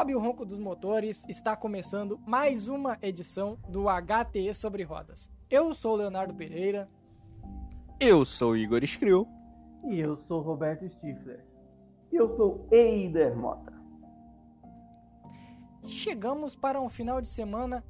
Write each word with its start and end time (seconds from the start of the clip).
Sobe 0.00 0.14
o 0.14 0.18
ronco 0.18 0.46
dos 0.46 0.58
motores, 0.58 1.26
está 1.28 1.54
começando 1.54 2.18
mais 2.26 2.68
uma 2.68 2.96
edição 3.02 3.58
do 3.68 3.84
HTE 3.84 4.54
sobre 4.54 4.82
rodas. 4.82 5.28
Eu 5.50 5.74
sou 5.74 5.94
Leonardo 5.94 6.32
Pereira. 6.32 6.88
Eu 8.00 8.24
sou 8.24 8.56
Igor 8.56 8.82
Skrill. 8.82 9.28
E 9.90 10.00
eu 10.00 10.16
sou 10.16 10.40
Roberto 10.40 10.88
Stifler. 10.88 11.44
E 12.10 12.16
eu 12.16 12.30
sou 12.30 12.66
Eider 12.72 13.36
Mota. 13.36 13.74
Chegamos 15.84 16.56
para 16.56 16.80
um 16.80 16.88
final 16.88 17.20
de 17.20 17.28
semana 17.28 17.84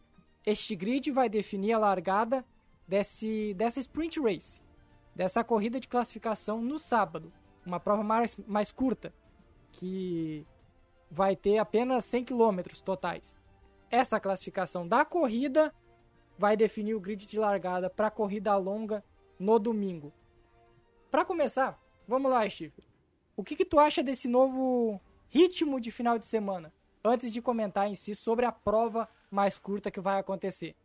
Este 0.45 0.75
grid 0.75 1.11
vai 1.11 1.27
definir 1.27 1.73
a 1.73 1.79
largada 1.79 2.45
desse, 2.87 3.53
dessa 3.55 3.79
sprint 3.79 4.19
race, 4.19 4.61
dessa 5.15 5.43
corrida 5.43 5.79
de 5.79 5.87
classificação 5.87 6.61
no 6.61 6.77
sábado, 6.77 7.33
uma 7.65 7.79
prova 7.79 8.03
mais, 8.03 8.37
mais 8.45 8.71
curta, 8.71 9.13
que 9.71 10.45
vai 11.09 11.35
ter 11.35 11.57
apenas 11.57 12.05
100 12.05 12.25
km 12.25 12.61
totais. 12.83 13.35
Essa 13.89 14.19
classificação 14.19 14.87
da 14.87 15.03
corrida 15.03 15.73
vai 16.37 16.55
definir 16.55 16.93
o 16.93 16.99
grid 16.99 17.25
de 17.25 17.39
largada 17.39 17.89
para 17.89 18.07
a 18.07 18.11
corrida 18.11 18.55
longa 18.55 19.03
no 19.39 19.57
domingo. 19.57 20.13
Para 21.09 21.25
começar, 21.25 21.79
vamos 22.07 22.29
lá, 22.29 22.47
Steve. 22.49 22.83
O 23.35 23.43
que, 23.43 23.55
que 23.55 23.65
tu 23.65 23.79
acha 23.79 24.03
desse 24.03 24.27
novo 24.27 24.99
ritmo 25.29 25.79
de 25.79 25.91
final 25.91 26.19
de 26.19 26.25
semana? 26.25 26.73
Antes 27.03 27.31
de 27.31 27.41
comentar 27.41 27.87
em 27.87 27.95
si 27.95 28.15
sobre 28.15 28.45
a 28.45 28.51
prova 28.51 29.07
mais 29.35 29.59
curta 29.59 29.91
que 29.91 29.99
vai 29.99 30.17
acontecer? 30.17 30.75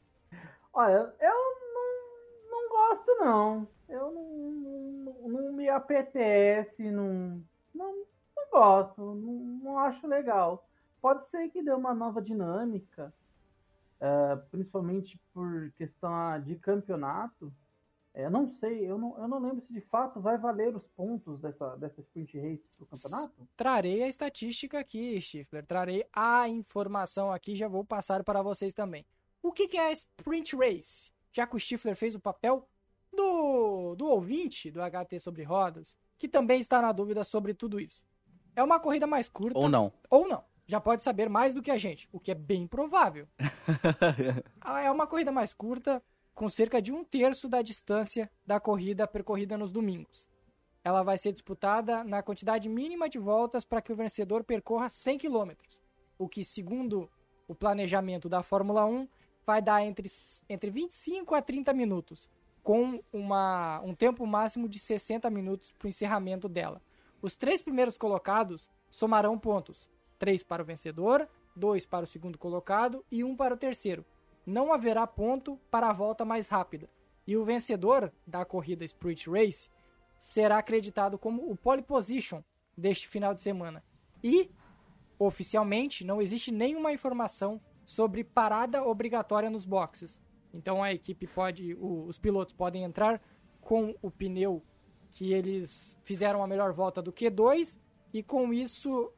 Olha, 0.72 1.15
eu 1.21 1.34
não, 1.75 2.50
não 2.50 2.69
gosto, 2.69 3.15
não. 3.21 3.69
Eu 3.88 4.11
não, 4.11 5.22
não, 5.22 5.28
não 5.28 5.53
me 5.53 5.69
apetece, 5.69 6.91
não, 6.91 7.43
não, 7.75 8.05
não 8.37 8.50
gosto, 8.50 9.00
não, 9.00 9.33
não 9.62 9.78
acho 9.78 10.06
legal. 10.06 10.69
Pode 11.00 11.28
ser 11.31 11.49
que 11.49 11.62
dê 11.62 11.72
uma 11.72 11.94
nova 11.94 12.21
dinâmica, 12.21 13.12
uh, 14.00 14.41
principalmente 14.50 15.19
por 15.32 15.72
questão 15.77 16.41
de 16.43 16.56
campeonato. 16.56 17.53
É, 18.12 18.25
eu 18.25 18.31
não 18.31 18.48
sei, 18.59 18.91
eu 18.91 18.98
não, 18.98 19.16
eu 19.19 19.28
não 19.28 19.38
lembro 19.38 19.60
se 19.60 19.72
de 19.72 19.81
fato 19.82 20.21
vai 20.21 20.37
valer 20.37 20.75
os 20.75 20.87
pontos 20.97 21.41
dessa, 21.41 21.76
dessa 21.76 22.00
sprint 22.00 22.38
race 22.38 22.65
pro 22.76 22.87
campeonato. 22.87 23.48
Trarei 23.56 24.03
a 24.03 24.09
estatística 24.09 24.78
aqui, 24.78 25.21
Stifler. 25.21 25.65
Trarei 25.65 26.04
a 26.12 26.49
informação 26.49 27.32
aqui, 27.32 27.54
já 27.54 27.69
vou 27.69 27.84
passar 27.84 28.25
para 28.25 28.43
vocês 28.43 28.75
também. 28.75 29.06
O 29.43 29.53
que, 29.53 29.69
que 29.69 29.76
é 29.76 29.87
a 29.88 29.93
sprint 29.93 30.56
race? 30.56 31.12
Já 31.32 31.47
que 31.47 31.54
o 31.54 31.60
Stifler 31.60 31.94
fez 31.94 32.15
o 32.15 32.20
papel 32.20 32.69
do, 33.12 33.94
do 33.94 34.06
ouvinte 34.06 34.70
do 34.70 34.81
HT 34.81 35.20
sobre 35.20 35.43
rodas, 35.43 35.97
que 36.19 36.28
também 36.28 36.60
está 36.60 36.82
na 36.82 36.93
dúvida 36.93 37.25
sobre 37.25 37.54
tudo 37.54 37.81
isso. 37.81 38.03
É 38.54 38.62
uma 38.62 38.81
corrida 38.81 39.06
mais 39.06 39.28
curta. 39.28 39.59
Ou 39.59 39.69
não. 39.69 39.93
Ou 40.10 40.28
não. 40.28 40.44
Já 40.66 40.81
pode 40.81 41.03
saber 41.03 41.28
mais 41.28 41.53
do 41.53 41.62
que 41.62 41.70
a 41.70 41.76
gente, 41.76 42.09
o 42.12 42.20
que 42.20 42.31
é 42.31 42.34
bem 42.34 42.66
provável. 42.66 43.26
é 44.84 44.91
uma 44.91 45.06
corrida 45.06 45.32
mais 45.32 45.53
curta, 45.53 46.03
com 46.40 46.48
cerca 46.48 46.80
de 46.80 46.90
um 46.90 47.04
terço 47.04 47.50
da 47.50 47.60
distância 47.60 48.30
da 48.46 48.58
corrida 48.58 49.06
percorrida 49.06 49.58
nos 49.58 49.70
domingos. 49.70 50.26
Ela 50.82 51.02
vai 51.02 51.18
ser 51.18 51.32
disputada 51.32 52.02
na 52.02 52.22
quantidade 52.22 52.66
mínima 52.66 53.10
de 53.10 53.18
voltas 53.18 53.62
para 53.62 53.82
que 53.82 53.92
o 53.92 53.94
vencedor 53.94 54.42
percorra 54.42 54.88
100 54.88 55.18
km, 55.18 55.50
o 56.18 56.26
que, 56.26 56.42
segundo 56.42 57.10
o 57.46 57.54
planejamento 57.54 58.26
da 58.26 58.42
Fórmula 58.42 58.86
1, 58.86 59.06
vai 59.44 59.60
dar 59.60 59.84
entre, 59.84 60.08
entre 60.48 60.70
25 60.70 61.34
a 61.34 61.42
30 61.42 61.74
minutos, 61.74 62.26
com 62.62 63.04
uma, 63.12 63.82
um 63.84 63.94
tempo 63.94 64.26
máximo 64.26 64.66
de 64.66 64.78
60 64.78 65.28
minutos 65.28 65.72
para 65.72 65.84
o 65.84 65.88
encerramento 65.90 66.48
dela. 66.48 66.80
Os 67.20 67.36
três 67.36 67.60
primeiros 67.60 67.98
colocados 67.98 68.70
somarão 68.90 69.38
pontos: 69.38 69.90
três 70.18 70.42
para 70.42 70.62
o 70.62 70.64
vencedor, 70.64 71.28
dois 71.54 71.84
para 71.84 72.04
o 72.04 72.08
segundo 72.08 72.38
colocado 72.38 73.04
e 73.10 73.22
um 73.22 73.36
para 73.36 73.54
o 73.54 73.58
terceiro 73.58 74.06
não 74.50 74.72
haverá 74.72 75.06
ponto 75.06 75.56
para 75.71 75.88
a 75.88 75.93
volta 75.93 76.25
mais 76.25 76.49
rápida. 76.49 76.91
E 77.27 77.37
o 77.37 77.44
vencedor 77.44 78.12
da 78.27 78.44
corrida 78.44 78.84
Sprint 78.84 79.31
Race 79.31 79.71
será 80.19 80.59
acreditado 80.59 81.19
como 81.19 81.50
o 81.50 81.56
pole 81.56 81.83
position 81.83 82.43
deste 82.77 83.09
final 83.09 83.33
de 83.33 83.41
semana. 83.41 83.83
E, 84.22 84.50
oficialmente, 85.19 86.05
não 86.05 86.21
existe 86.21 86.50
nenhuma 86.50 86.93
informação 86.93 87.61
sobre 87.87 88.25
parada 88.25 88.84
obrigatória 88.84 89.49
nos 89.49 89.65
boxes. 89.65 90.19
Então 90.53 90.82
a 90.82 90.93
equipe 90.93 91.27
pode, 91.27 91.77
os 91.81 92.19
pilotos 92.19 92.55
podem 92.55 92.84
entrar 92.84 93.22
com 93.61 93.94
o 94.03 94.11
pneu 94.11 94.62
que 95.11 95.32
eles 95.32 95.99
fizeram 96.05 96.43
a 96.43 96.47
melhor 96.47 96.72
volta 96.72 97.00
do 97.00 97.12
Q2 97.12 97.78
e 98.12 98.22
com 98.22 98.53
isso 98.53 99.12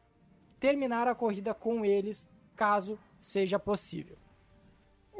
terminar 0.61 1.09
a 1.09 1.15
corrida 1.15 1.53
com 1.55 1.85
eles, 1.85 2.29
caso 2.55 2.99
seja 3.21 3.59
possível. 3.59 4.22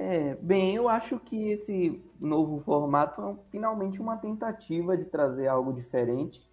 É, 0.05 0.35
bem, 0.43 0.75
eu 0.75 0.89
acho 0.89 1.17
que 1.21 1.51
esse 1.51 2.03
novo 2.19 2.59
formato 2.65 3.23
é 3.23 3.37
finalmente 3.53 4.03
uma 4.03 4.17
tentativa 4.17 4.97
de 4.97 5.05
trazer 5.05 5.47
algo 5.47 5.73
diferente. 5.73 6.45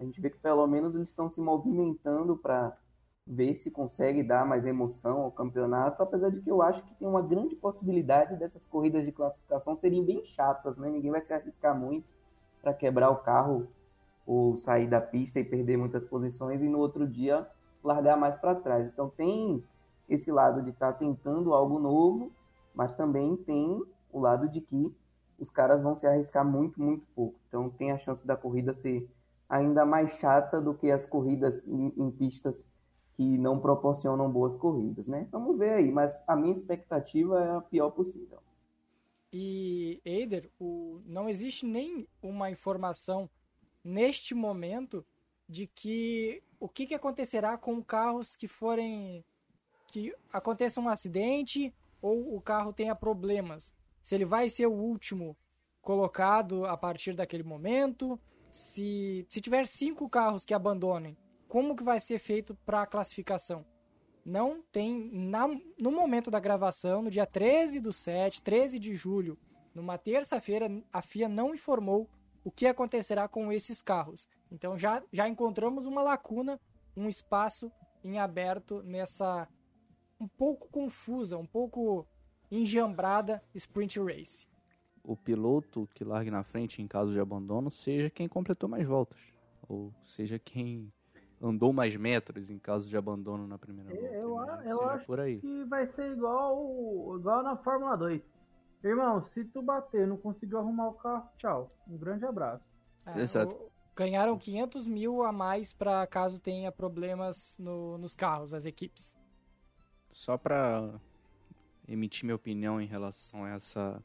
A 0.00 0.04
gente 0.04 0.18
vê 0.18 0.30
que 0.30 0.38
pelo 0.38 0.66
menos 0.66 0.94
eles 0.94 1.10
estão 1.10 1.28
se 1.28 1.38
movimentando 1.38 2.34
para 2.34 2.74
ver 3.26 3.56
se 3.56 3.70
consegue 3.70 4.22
dar 4.22 4.46
mais 4.46 4.64
emoção 4.64 5.20
ao 5.20 5.30
campeonato, 5.30 6.02
apesar 6.02 6.30
de 6.30 6.40
que 6.40 6.50
eu 6.50 6.62
acho 6.62 6.82
que 6.84 6.94
tem 6.94 7.06
uma 7.06 7.20
grande 7.20 7.54
possibilidade 7.54 8.36
dessas 8.36 8.64
corridas 8.64 9.04
de 9.04 9.12
classificação 9.12 9.76
serem 9.76 10.02
bem 10.02 10.24
chatas, 10.24 10.78
né? 10.78 10.88
Ninguém 10.88 11.10
vai 11.10 11.20
se 11.20 11.34
arriscar 11.34 11.78
muito 11.78 12.08
para 12.62 12.72
quebrar 12.72 13.10
o 13.10 13.16
carro 13.16 13.68
ou 14.26 14.56
sair 14.56 14.88
da 14.88 15.00
pista 15.00 15.38
e 15.38 15.44
perder 15.44 15.76
muitas 15.76 16.04
posições 16.04 16.62
e 16.62 16.68
no 16.70 16.78
outro 16.78 17.06
dia 17.06 17.46
largar 17.84 18.16
mais 18.16 18.34
para 18.36 18.54
trás. 18.54 18.86
Então 18.86 19.10
tem 19.10 19.62
esse 20.08 20.32
lado 20.32 20.62
de 20.62 20.70
estar 20.70 20.94
tá 20.94 20.98
tentando 20.98 21.52
algo 21.52 21.78
novo 21.78 22.32
mas 22.74 22.94
também 22.96 23.36
tem 23.36 23.82
o 24.10 24.20
lado 24.20 24.48
de 24.48 24.60
que 24.60 24.94
os 25.38 25.50
caras 25.50 25.82
vão 25.82 25.96
se 25.96 26.06
arriscar 26.06 26.44
muito, 26.44 26.80
muito 26.80 27.06
pouco. 27.14 27.38
Então 27.48 27.68
tem 27.70 27.90
a 27.90 27.98
chance 27.98 28.26
da 28.26 28.36
corrida 28.36 28.72
ser 28.74 29.08
ainda 29.48 29.84
mais 29.84 30.12
chata 30.12 30.60
do 30.60 30.74
que 30.74 30.90
as 30.90 31.04
corridas 31.04 31.66
em, 31.66 31.92
em 31.96 32.10
pistas 32.10 32.66
que 33.14 33.36
não 33.36 33.60
proporcionam 33.60 34.30
boas 34.30 34.56
corridas, 34.56 35.06
né? 35.06 35.28
Vamos 35.30 35.58
ver 35.58 35.70
aí, 35.70 35.90
mas 35.90 36.22
a 36.26 36.34
minha 36.34 36.52
expectativa 36.52 37.40
é 37.40 37.56
a 37.56 37.60
pior 37.60 37.90
possível. 37.90 38.38
E, 39.32 40.00
Eider, 40.04 40.50
o, 40.58 41.00
não 41.04 41.28
existe 41.28 41.66
nem 41.66 42.06
uma 42.22 42.50
informação 42.50 43.28
neste 43.84 44.34
momento 44.34 45.04
de 45.48 45.66
que 45.66 46.42
o 46.58 46.68
que, 46.68 46.86
que 46.86 46.94
acontecerá 46.94 47.58
com 47.58 47.82
carros 47.82 48.36
que 48.36 48.46
forem 48.46 49.24
que 49.88 50.14
aconteça 50.32 50.80
um 50.80 50.88
acidente 50.88 51.74
ou 52.02 52.36
o 52.36 52.40
carro 52.40 52.72
tenha 52.72 52.94
problemas. 52.94 53.72
Se 54.02 54.14
ele 54.14 54.26
vai 54.26 54.48
ser 54.50 54.66
o 54.66 54.72
último 54.72 55.36
colocado 55.80 56.66
a 56.66 56.76
partir 56.76 57.14
daquele 57.14 57.42
momento, 57.42 58.20
se, 58.50 59.24
se 59.30 59.40
tiver 59.40 59.66
cinco 59.66 60.08
carros 60.08 60.44
que 60.44 60.52
abandonem, 60.52 61.16
como 61.48 61.74
que 61.74 61.82
vai 61.82 62.00
ser 62.00 62.18
feito 62.18 62.54
para 62.66 62.82
a 62.82 62.86
classificação? 62.86 63.64
Não 64.24 64.62
tem, 64.70 65.10
na, 65.12 65.48
no 65.78 65.90
momento 65.90 66.30
da 66.30 66.38
gravação, 66.38 67.00
no 67.00 67.10
dia 67.10 67.26
13 67.26 67.80
do 67.80 67.92
7, 67.92 68.42
13 68.42 68.78
de 68.78 68.94
julho 68.94 69.38
Numa 69.74 69.96
terça-feira, 69.96 70.68
a 70.92 71.00
FIA 71.00 71.28
não 71.28 71.54
informou 71.54 72.08
o 72.44 72.50
que 72.50 72.66
acontecerá 72.66 73.26
com 73.26 73.52
esses 73.52 73.80
carros. 73.80 74.28
Então 74.50 74.78
já, 74.78 75.02
já 75.12 75.28
encontramos 75.28 75.86
uma 75.86 76.02
lacuna, 76.02 76.60
um 76.96 77.08
espaço 77.08 77.72
em 78.04 78.18
aberto 78.18 78.82
nessa 78.82 79.48
um 80.22 80.28
pouco 80.28 80.68
confusa, 80.68 81.36
um 81.36 81.46
pouco 81.46 82.06
enjambrada 82.50 83.42
sprint 83.54 83.98
race. 84.00 84.46
O 85.02 85.16
piloto 85.16 85.88
que 85.94 86.04
largue 86.04 86.30
na 86.30 86.44
frente 86.44 86.80
em 86.80 86.86
caso 86.86 87.12
de 87.12 87.18
abandono 87.18 87.72
seja 87.72 88.08
quem 88.08 88.28
completou 88.28 88.68
mais 88.68 88.86
voltas, 88.86 89.18
ou 89.68 89.92
seja 90.04 90.38
quem 90.38 90.92
andou 91.40 91.72
mais 91.72 91.96
metros 91.96 92.50
em 92.50 92.58
caso 92.58 92.88
de 92.88 92.96
abandono 92.96 93.48
na 93.48 93.58
primeira 93.58 93.90
volta. 93.90 94.06
Eu, 94.14 94.36
que 94.62 94.68
eu 94.70 94.78
seja 94.78 94.90
acho 94.92 95.06
por 95.06 95.18
aí. 95.18 95.40
que 95.40 95.64
vai 95.64 95.86
ser 95.92 96.12
igual, 96.12 97.16
igual 97.18 97.42
na 97.42 97.56
Fórmula 97.56 97.96
2. 97.96 98.22
Irmão, 98.84 99.24
se 99.34 99.44
tu 99.46 99.60
bater, 99.60 100.06
não 100.06 100.16
conseguiu 100.16 100.58
arrumar 100.58 100.88
o 100.88 100.94
carro, 100.94 101.28
tchau. 101.38 101.68
Um 101.88 101.96
grande 101.96 102.24
abraço. 102.24 102.64
É, 103.06 103.20
Exato. 103.20 103.54
o- 103.56 103.70
ganharam 103.96 104.38
500 104.38 104.86
mil 104.86 105.22
a 105.24 105.32
mais 105.32 105.72
para 105.72 106.06
caso 106.06 106.40
tenha 106.40 106.70
problemas 106.70 107.56
no- 107.58 107.98
nos 107.98 108.14
carros, 108.14 108.54
as 108.54 108.64
equipes. 108.64 109.12
Só 110.12 110.36
pra 110.36 110.92
emitir 111.88 112.24
minha 112.24 112.36
opinião 112.36 112.80
em 112.80 112.86
relação 112.86 113.44
a 113.44 113.50
essa 113.50 114.02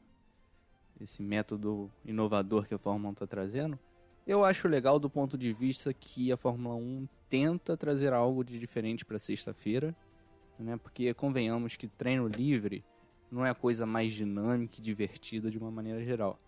esse 1.00 1.22
método 1.22 1.88
inovador 2.04 2.66
que 2.66 2.74
a 2.74 2.78
Fórmula 2.78 3.10
1 3.10 3.12
está 3.12 3.26
trazendo, 3.26 3.78
eu 4.26 4.44
acho 4.44 4.66
legal 4.66 4.98
do 4.98 5.08
ponto 5.08 5.38
de 5.38 5.52
vista 5.52 5.94
que 5.94 6.32
a 6.32 6.36
Fórmula 6.36 6.74
1 6.74 7.06
tenta 7.28 7.76
trazer 7.76 8.12
algo 8.12 8.42
de 8.42 8.58
diferente 8.58 9.04
para 9.04 9.18
sexta-feira, 9.18 9.94
né? 10.58 10.76
Porque 10.76 11.14
convenhamos 11.14 11.76
que 11.76 11.86
treino 11.86 12.26
livre 12.26 12.84
não 13.30 13.46
é 13.46 13.50
a 13.50 13.54
coisa 13.54 13.86
mais 13.86 14.12
dinâmica 14.12 14.78
e 14.78 14.82
divertida 14.82 15.50
de 15.50 15.58
uma 15.58 15.70
maneira 15.70 16.02
geral. 16.02 16.40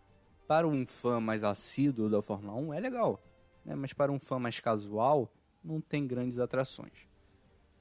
Para 0.49 0.67
um 0.67 0.85
fã 0.85 1.21
mais 1.21 1.45
assíduo 1.45 2.09
da 2.09 2.21
Fórmula 2.21 2.55
1 2.55 2.75
é 2.75 2.81
legal, 2.81 3.23
né? 3.65 3.75
Mas 3.75 3.93
para 3.93 4.11
um 4.11 4.19
fã 4.19 4.39
mais 4.39 4.59
casual 4.59 5.33
não 5.62 5.81
tem 5.81 6.07
grandes 6.07 6.39
atrações. 6.39 7.07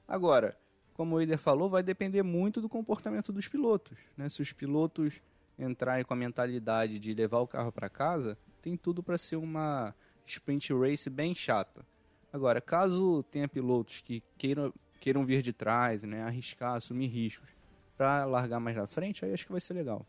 Agora, 0.06 0.56
como 1.00 1.16
o 1.16 1.20
Eider 1.22 1.38
falou, 1.38 1.66
vai 1.66 1.82
depender 1.82 2.22
muito 2.22 2.60
do 2.60 2.68
comportamento 2.68 3.32
dos 3.32 3.48
pilotos. 3.48 3.96
Né? 4.18 4.28
Se 4.28 4.42
os 4.42 4.52
pilotos 4.52 5.22
entrarem 5.58 6.04
com 6.04 6.12
a 6.12 6.16
mentalidade 6.16 6.98
de 6.98 7.14
levar 7.14 7.38
o 7.38 7.46
carro 7.46 7.72
para 7.72 7.88
casa, 7.88 8.36
tem 8.60 8.76
tudo 8.76 9.02
para 9.02 9.16
ser 9.16 9.36
uma 9.36 9.94
sprint 10.26 10.74
race 10.74 11.08
bem 11.08 11.34
chata. 11.34 11.86
Agora, 12.30 12.60
caso 12.60 13.22
tenha 13.30 13.48
pilotos 13.48 14.02
que 14.02 14.22
queiram, 14.36 14.74
queiram 15.00 15.24
vir 15.24 15.40
de 15.40 15.54
trás, 15.54 16.02
né, 16.02 16.22
arriscar, 16.22 16.74
assumir 16.74 17.06
riscos 17.06 17.48
para 17.96 18.26
largar 18.26 18.60
mais 18.60 18.76
na 18.76 18.86
frente, 18.86 19.24
aí 19.24 19.32
acho 19.32 19.46
que 19.46 19.52
vai 19.52 19.60
ser 19.62 19.72
legal. 19.72 20.04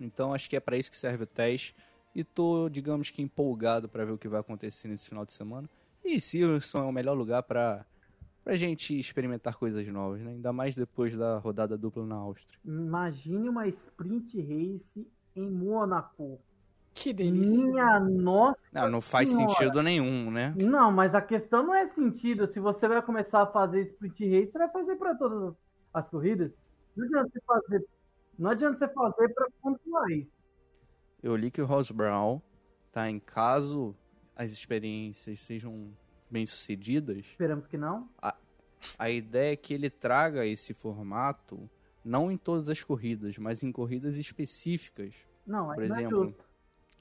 Então 0.00 0.34
acho 0.34 0.50
que 0.50 0.56
é 0.56 0.60
para 0.60 0.76
isso 0.76 0.90
que 0.90 0.96
serve 0.96 1.22
o 1.22 1.28
teste 1.28 1.76
e 2.12 2.24
tô, 2.24 2.68
digamos 2.68 3.08
que 3.08 3.22
empolgado 3.22 3.88
para 3.88 4.04
ver 4.04 4.10
o 4.10 4.18
que 4.18 4.26
vai 4.26 4.40
acontecer 4.40 4.88
nesse 4.88 5.08
final 5.08 5.24
de 5.24 5.32
semana. 5.32 5.70
E 6.04 6.20
Silverstone 6.20 6.86
é 6.86 6.88
o 6.88 6.92
melhor 6.92 7.14
lugar 7.16 7.44
para 7.44 7.86
pra 8.44 8.56
gente 8.56 8.98
experimentar 8.98 9.56
coisas 9.56 9.86
novas, 9.88 10.20
né? 10.20 10.32
Ainda 10.32 10.52
mais 10.52 10.74
depois 10.74 11.16
da 11.16 11.38
rodada 11.38 11.76
dupla 11.76 12.04
na 12.04 12.16
Áustria. 12.16 12.58
Imagine 12.64 13.48
uma 13.48 13.66
sprint 13.68 14.40
race 14.40 15.08
em 15.34 15.50
Mônaco. 15.50 16.40
Que 16.94 17.12
delícia. 17.12 17.64
Minha 17.64 18.00
nossa. 18.00 18.62
Não, 18.72 18.90
não 18.90 19.00
faz 19.00 19.30
Senhora. 19.30 19.54
sentido 19.54 19.82
nenhum, 19.82 20.30
né? 20.30 20.54
Não, 20.60 20.92
mas 20.92 21.14
a 21.14 21.22
questão 21.22 21.62
não 21.62 21.74
é 21.74 21.88
sentido. 21.88 22.46
Se 22.46 22.60
você 22.60 22.86
vai 22.86 23.00
começar 23.00 23.42
a 23.42 23.46
fazer 23.46 23.82
sprint 23.82 24.28
race, 24.28 24.52
você 24.52 24.58
vai 24.58 24.70
fazer 24.70 24.96
para 24.96 25.14
todas 25.14 25.54
as 25.94 26.08
corridas. 26.08 26.52
Não 26.94 27.04
adianta 27.06 27.30
você 27.32 27.40
fazer, 27.46 27.86
não 28.38 28.50
adianta 28.50 28.78
você 28.78 28.92
fazer 28.92 29.28
para 29.32 29.48
pontuais. 29.62 30.26
Eu 31.22 31.36
li 31.36 31.50
que 31.50 31.62
o 31.62 31.66
Ross 31.66 31.90
Brown 31.90 32.42
tá 32.92 33.08
em 33.08 33.18
caso 33.18 33.96
as 34.36 34.50
experiências 34.50 35.40
sejam 35.40 35.90
bem 36.32 36.46
sucedidas, 36.46 37.18
Esperamos 37.26 37.66
que 37.66 37.76
não. 37.76 38.08
a 38.98 39.10
ideia 39.10 39.52
é 39.52 39.56
que 39.56 39.74
ele 39.74 39.90
traga 39.90 40.44
esse 40.46 40.72
formato 40.74 41.68
não 42.04 42.30
em 42.32 42.36
todas 42.36 42.68
as 42.68 42.82
corridas, 42.82 43.38
mas 43.38 43.62
em 43.62 43.70
corridas 43.70 44.16
específicas, 44.16 45.14
Não, 45.46 45.66
por 45.66 45.76
não 45.76 45.82
é 45.82 45.86
exemplo, 46.00 46.24
justo. 46.26 46.44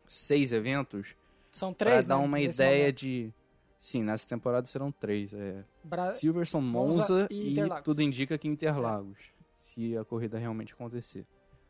seis 0.08 0.52
eventos, 0.52 1.16
São 1.50 1.74
para 1.74 1.90
três, 1.92 2.06
dar 2.06 2.18
né, 2.20 2.24
uma 2.26 2.40
ideia 2.40 2.82
momento. 2.84 2.98
de 2.98 3.34
Sim, 3.80 4.04
nessa 4.04 4.28
temporada 4.28 4.68
serão 4.68 4.92
três. 4.92 5.34
É 5.34 5.64
Bra- 5.84 6.14
Silverstone, 6.14 6.64
Monza 6.68 6.98
Monza, 7.00 7.28
e 7.32 7.48
e, 7.48 7.52
Interlagos. 7.54 7.84
tudo 7.84 8.02
indica 8.04 8.38
que 8.38 8.48
Interlagos, 8.48 9.18
se 9.56 9.98
a 9.98 10.06
corrida 10.06 10.38
realmente 10.38 10.72
acontecer. 10.74 11.26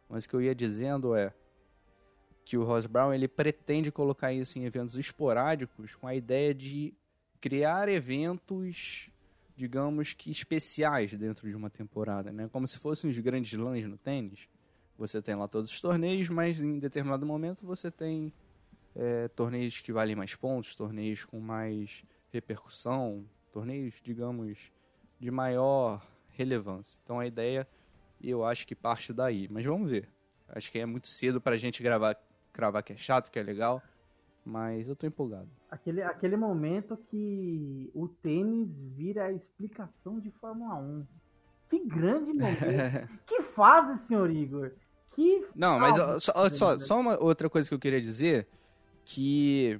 Mas 0.09 0.25
o 0.25 0.29
que 0.29 0.35
eu 0.35 0.41
ia 0.41 0.53
dizendo 0.53 1.15
é 1.15 1.33
que 2.43 2.57
o 2.57 2.65
Ross 2.65 2.85
Brown 2.85 3.13
ele 3.13 3.29
pretende 3.29 3.93
colocar 3.93 4.33
isso 4.33 4.59
em 4.59 4.65
eventos 4.65 4.97
esporádicos 4.97 5.95
com 5.95 6.05
a 6.05 6.13
ideia 6.13 6.53
de 6.53 6.93
criar 7.41 7.89
eventos, 7.89 9.09
digamos 9.57 10.13
que 10.13 10.29
especiais 10.29 11.11
dentro 11.13 11.49
de 11.49 11.55
uma 11.55 11.69
temporada, 11.69 12.31
né? 12.31 12.47
Como 12.51 12.67
se 12.67 12.77
fossem 12.77 13.09
os 13.09 13.17
grandes 13.17 13.57
lãs 13.59 13.83
no 13.85 13.97
tênis. 13.97 14.47
Você 14.97 15.19
tem 15.21 15.35
lá 15.35 15.47
todos 15.47 15.71
os 15.71 15.81
torneios, 15.81 16.29
mas 16.29 16.61
em 16.61 16.77
determinado 16.77 17.25
momento 17.25 17.65
você 17.65 17.89
tem 17.89 18.31
é, 18.95 19.27
torneios 19.29 19.81
que 19.81 19.91
valem 19.91 20.15
mais 20.15 20.35
pontos, 20.35 20.75
torneios 20.75 21.25
com 21.25 21.39
mais 21.39 22.03
repercussão, 22.31 23.25
torneios, 23.51 23.95
digamos, 24.03 24.71
de 25.19 25.31
maior 25.31 26.05
relevância. 26.29 26.99
Então 27.03 27.19
a 27.19 27.25
ideia, 27.25 27.67
eu 28.21 28.45
acho 28.45 28.67
que 28.67 28.75
parte 28.75 29.11
daí. 29.11 29.47
Mas 29.49 29.65
vamos 29.65 29.89
ver. 29.89 30.07
Acho 30.49 30.71
que 30.71 30.77
é 30.77 30.85
muito 30.85 31.07
cedo 31.07 31.41
pra 31.41 31.57
gente 31.57 31.81
gravar, 31.81 32.15
cravar 32.53 32.83
que 32.83 32.93
é 32.93 32.97
chato, 32.97 33.31
que 33.31 33.39
é 33.39 33.43
legal. 33.43 33.81
Mas 34.45 34.87
eu 34.87 34.95
tô 34.95 35.05
empolgado. 35.05 35.47
Aquele, 35.69 36.01
aquele 36.01 36.35
momento 36.35 36.97
que 36.97 37.91
o 37.93 38.07
tênis 38.07 38.69
vira 38.95 39.25
a 39.25 39.31
explicação 39.31 40.19
de 40.19 40.31
Fórmula 40.31 40.75
1. 40.75 41.05
Que 41.69 41.85
grande 41.85 42.33
momento. 42.33 42.65
que 43.25 43.41
fase, 43.43 44.05
senhor 44.07 44.29
Igor. 44.29 44.71
Que 45.11 45.45
Não, 45.55 45.79
mas 45.79 45.97
ó, 45.99 46.19
só, 46.19 46.49
só, 46.49 46.79
só 46.79 46.99
uma 46.99 47.21
outra 47.21 47.49
coisa 47.49 47.67
que 47.67 47.75
eu 47.75 47.79
queria 47.79 48.01
dizer, 48.01 48.47
que 49.05 49.79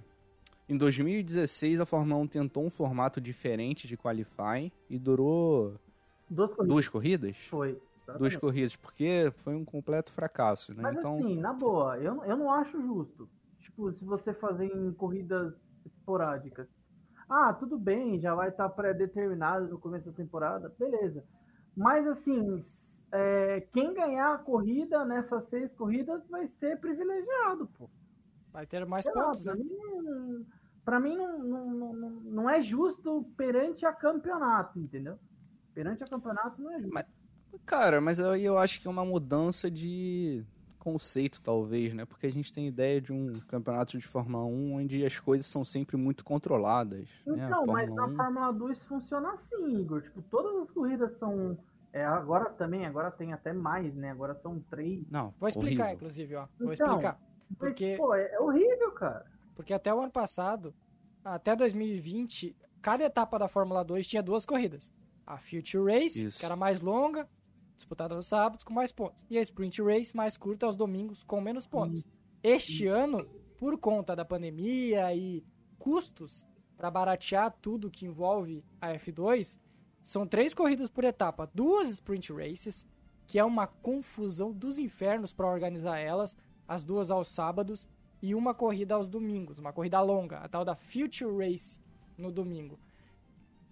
em 0.70 0.78
2016 0.78 1.82
a 1.82 1.86
Fórmula 1.86 2.22
1 2.22 2.28
tentou 2.28 2.66
um 2.66 2.70
formato 2.70 3.20
diferente 3.20 3.88
de 3.88 3.98
qualifying 3.98 4.72
e 4.90 4.98
durou 4.98 5.76
Duas 6.30 6.52
corridas. 6.52 6.74
duas 6.74 6.88
corridas? 6.88 7.38
Foi. 7.50 7.82
Duas 8.18 8.36
corridas, 8.36 8.76
porque 8.76 9.32
foi 9.38 9.56
um 9.56 9.64
completo 9.64 10.12
fracasso, 10.12 10.74
né? 10.74 10.82
Mas 10.84 10.98
então, 10.98 11.18
assim, 11.18 11.36
na 11.38 11.54
boa, 11.54 11.98
eu, 11.98 12.24
eu 12.24 12.38
não 12.38 12.52
acho 12.52 12.82
justo. 12.82 13.30
Tipo, 13.72 13.92
se 13.94 14.06
você 14.06 14.34
fazer 14.34 14.66
em 14.66 14.92
corridas 14.94 15.54
esporádicas. 15.86 16.68
Ah, 17.30 17.54
tudo 17.54 17.78
bem, 17.80 18.20
já 18.20 18.36
vai 18.36 18.50
estar 18.50 18.68
pré-determinado 18.70 19.68
no 19.70 19.80
começo 19.80 20.06
da 20.06 20.12
temporada, 20.12 20.74
beleza. 20.78 21.24
Mas 21.76 22.06
assim, 22.08 22.66
é, 23.12 23.62
quem 23.74 23.94
ganhar 23.94 24.34
a 24.34 24.38
corrida 24.38 25.06
nessas 25.06 25.48
seis 25.50 25.72
corridas 25.74 26.22
vai 26.30 26.48
ser 26.60 26.80
privilegiado, 26.80 27.68
pô. 27.78 27.90
Vai 28.52 28.66
ter 28.68 28.86
mais 28.86 29.06
Sei 29.06 29.14
lá, 29.14 29.28
pontos, 29.28 29.44
pra 29.46 29.56
né? 29.56 29.64
mim, 29.64 29.78
não- 30.04 30.46
pra 30.84 31.00
mim 31.00 31.16
não, 31.16 31.40
não, 31.40 31.66
não, 31.74 31.94
não- 31.94 32.10
não 32.10 32.50
é 32.50 32.62
justo 32.62 33.26
perante 33.38 33.86
a 33.86 33.94
campeonato, 33.94 34.78
entendeu? 34.78 35.18
Perante 35.74 36.04
a 36.04 36.08
campeonato 36.08 36.62
não 36.62 36.72
é 36.74 36.80
justo. 36.82 36.94
Mas- 36.94 37.06
cara, 37.66 38.02
mas 38.02 38.20
aí 38.20 38.44
eu 38.44 38.58
acho 38.58 38.82
que 38.82 38.88
é 38.88 38.92
uma 38.92 39.06
mudança 39.06 39.72
de 39.72 40.44
conceito, 40.82 41.42
talvez, 41.42 41.94
né? 41.94 42.04
Porque 42.06 42.26
a 42.26 42.32
gente 42.32 42.52
tem 42.52 42.68
ideia 42.68 43.00
de 43.00 43.14
um 43.14 43.40
campeonato 43.48 43.98
de 43.98 44.06
Fórmula 44.08 44.44
1 44.46 44.74
onde 44.76 45.06
as 45.06 45.20
coisas 45.20 45.46
são 45.46 45.64
sempre 45.64 45.96
muito 45.96 46.26
controladas, 46.26 47.08
né? 47.26 47.44
A 47.44 47.48
Então, 47.48 47.66
mas 47.68 47.88
Fórmula 47.88 48.08
na 48.08 48.14
1 48.14 48.16
Fórmula 48.18 48.52
2 48.52 48.80
funciona 48.84 49.32
assim, 49.34 49.80
Igor. 49.80 50.02
Tipo, 50.02 50.22
todas 50.24 50.64
as 50.64 50.72
corridas 50.72 51.18
são. 51.20 51.58
é, 51.94 52.04
agora 52.06 52.50
também, 52.52 52.86
agora 52.86 53.12
tem 53.12 53.34
até 53.34 53.52
mais, 53.54 53.94
né? 53.96 54.12
Agora 54.12 54.34
são 54.36 54.60
três. 54.70 55.04
Não, 55.12 55.34
Vou 55.40 55.48
explicar, 55.50 55.84
horrível. 55.84 55.96
inclusive, 55.96 56.36
ó. 56.36 56.48
Vou 56.60 56.74
Então, 56.74 56.88
explicar. 56.88 57.20
Mas, 57.50 57.58
Porque- 57.60 57.96
pô, 57.98 58.14
é, 58.16 58.32
é 58.34 58.40
horrível, 58.40 58.92
cara. 58.94 59.26
Porque 59.56 59.74
até 59.74 59.94
o 59.94 60.00
ano 60.02 60.12
passado, 60.12 60.74
até 61.24 61.54
2020, 61.56 62.56
cada 62.82 63.04
etapa 63.04 63.38
da 63.38 63.48
Fórmula 63.48 63.84
2 63.84 64.08
tinha 64.08 64.24
duas 64.24 64.46
corridas. 64.46 64.90
A 65.28 65.38
Future 65.38 65.84
Race, 65.94 66.26
Isso. 66.28 66.40
que 66.40 66.46
era 66.46 66.56
mais 66.56 66.82
longa, 66.82 67.28
disputada 67.82 68.16
nos 68.16 68.28
sábados 68.28 68.64
com 68.64 68.74
mais 68.74 68.92
pontos. 68.92 69.26
E 69.30 69.38
a 69.38 69.42
Sprint 69.42 69.82
Race, 69.82 70.16
mais 70.16 70.38
curta 70.38 70.66
aos 70.66 70.76
domingos, 70.76 71.24
com 71.24 71.42
menos 71.42 71.68
pontos. 71.68 72.04
Este 72.44 72.88
ano, 72.88 73.26
por 73.58 73.78
conta 73.78 74.16
da 74.16 74.26
pandemia 74.26 75.14
e 75.14 75.44
custos 75.78 76.46
para 76.78 76.90
baratear 76.90 77.56
tudo 77.62 77.92
que 77.92 78.06
envolve 78.06 78.64
a 78.80 78.94
F2, 78.94 79.58
são 80.02 80.26
três 80.26 80.54
corridas 80.54 80.90
por 80.90 81.04
etapa, 81.04 81.50
duas 81.54 81.88
Sprint 81.90 82.34
Races, 82.34 82.86
que 83.28 83.38
é 83.38 83.44
uma 83.44 83.68
confusão 83.68 84.52
dos 84.52 84.80
infernos 84.80 85.32
para 85.32 85.48
organizar 85.48 86.00
elas, 86.00 86.36
as 86.68 86.84
duas 86.84 87.12
aos 87.12 87.28
sábados 87.28 87.88
e 88.22 88.34
uma 88.34 88.54
corrida 88.54 88.96
aos 88.96 89.08
domingos, 89.08 89.60
uma 89.60 89.74
corrida 89.74 90.02
longa, 90.02 90.38
a 90.40 90.48
tal 90.48 90.66
da 90.66 90.76
Future 90.76 91.32
Race 91.38 91.78
no 92.18 92.32
domingo. 92.32 92.80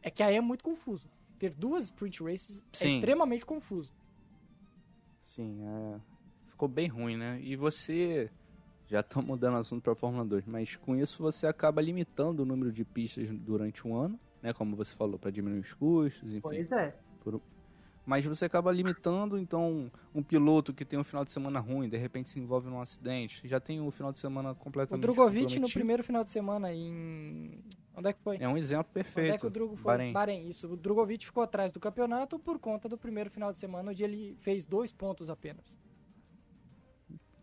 É 0.01 0.10
que 0.10 0.24
aí 0.24 0.36
é 0.36 0.42
muito 0.42 0.63
confuso. 0.63 1.10
Ter 1.38 1.54
duas 1.54 1.86
sprint 1.86 2.22
races 2.24 2.63
é 2.74 2.78
Sim. 2.78 2.96
extremamente 2.96 3.46
confuso. 3.46 3.94
Sim, 5.29 5.59
é... 5.62 6.00
ficou 6.48 6.67
bem 6.67 6.88
ruim, 6.88 7.15
né? 7.15 7.39
E 7.41 7.55
você. 7.55 8.31
Já 8.88 9.01
estão 9.01 9.21
mudando 9.21 9.53
o 9.53 9.57
assunto 9.57 9.83
para 9.83 9.93
Fórmula 9.93 10.25
2, 10.25 10.48
mas 10.48 10.75
com 10.75 10.95
isso 10.95 11.21
você 11.21 11.45
acaba 11.45 11.79
limitando 11.79 12.41
o 12.41 12.45
número 12.45 12.71
de 12.71 12.83
pistas 12.83 13.29
durante 13.29 13.88
um 13.88 13.95
ano, 13.95 14.19
né? 14.41 14.51
Como 14.51 14.75
você 14.75 14.95
falou, 14.95 15.19
para 15.19 15.29
diminuir 15.29 15.59
os 15.59 15.74
custos, 15.74 16.27
enfim. 16.27 16.41
Pois 16.41 16.71
é. 16.71 16.95
Por... 17.24 17.39
Mas 18.10 18.25
você 18.25 18.46
acaba 18.46 18.72
limitando, 18.72 19.38
então, 19.38 19.92
um 20.16 20.24
piloto 20.24 20.74
que 20.74 20.84
tem 20.84 20.98
um 20.98 21.04
final 21.04 21.24
de 21.24 21.32
semana 21.32 21.60
ruim, 21.60 21.88
de 21.88 21.96
repente 21.96 22.28
se 22.28 22.39
envolve 22.39 22.68
num 22.68 22.82
acidente, 22.82 23.48
já 23.48 23.60
tem 23.60 23.80
um 23.80 23.92
final 23.92 24.12
de 24.12 24.18
semana 24.18 24.50
O 24.50 24.56
completamente 24.56 25.04
Drogovic 25.04 25.60
no 25.60 25.70
primeiro 25.70 26.04
final 26.04 26.24
de 26.24 26.32
semana 26.32 26.74
em. 26.74 27.63
Onde 27.96 28.10
é 28.10 28.13
que 28.13 28.20
foi? 28.20 28.38
É 28.39 28.50
um 28.50 28.58
exemplo 28.58 28.88
Onde 28.89 29.00
é 29.00 29.04
perfeito. 29.04 29.42
que 29.42 29.46
o 29.46 29.50
Drugo 29.51 29.75
foi? 29.75 30.12
Bahrein. 30.12 30.50
isso. 30.50 30.74
O 30.74 30.75
Drogovic 30.75 31.24
ficou 31.24 31.44
atrás 31.44 31.72
do 31.72 31.80
campeonato 31.80 32.39
por 32.39 32.58
conta 32.58 32.89
do 32.89 32.98
primeiro 32.98 33.30
final 33.30 33.54
de 33.54 33.60
semana, 33.60 33.92
onde 33.92 34.04
ele 34.04 34.36
fez 34.39 34.66
dois 34.66 34.92
pontos 34.92 35.30
apenas. 35.30 35.78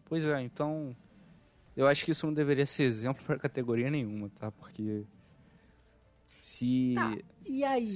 Pois 0.06 0.26
é, 0.26 0.42
então 0.42 0.96
eu 1.76 1.86
acho 1.86 2.04
que 2.04 2.10
isso 2.10 2.26
não 2.26 2.34
deveria 2.34 2.66
ser 2.66 2.82
exemplo 2.82 3.22
para 3.24 3.38
categoria 3.38 3.88
nenhuma, 3.88 4.30
tá? 4.30 4.50
Porque 4.50 5.04
se 6.40 6.94
Tá. 6.96 7.16
E 7.48 7.62
aí, 7.62 7.86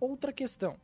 outra 0.00 0.32
questão. 0.32 0.78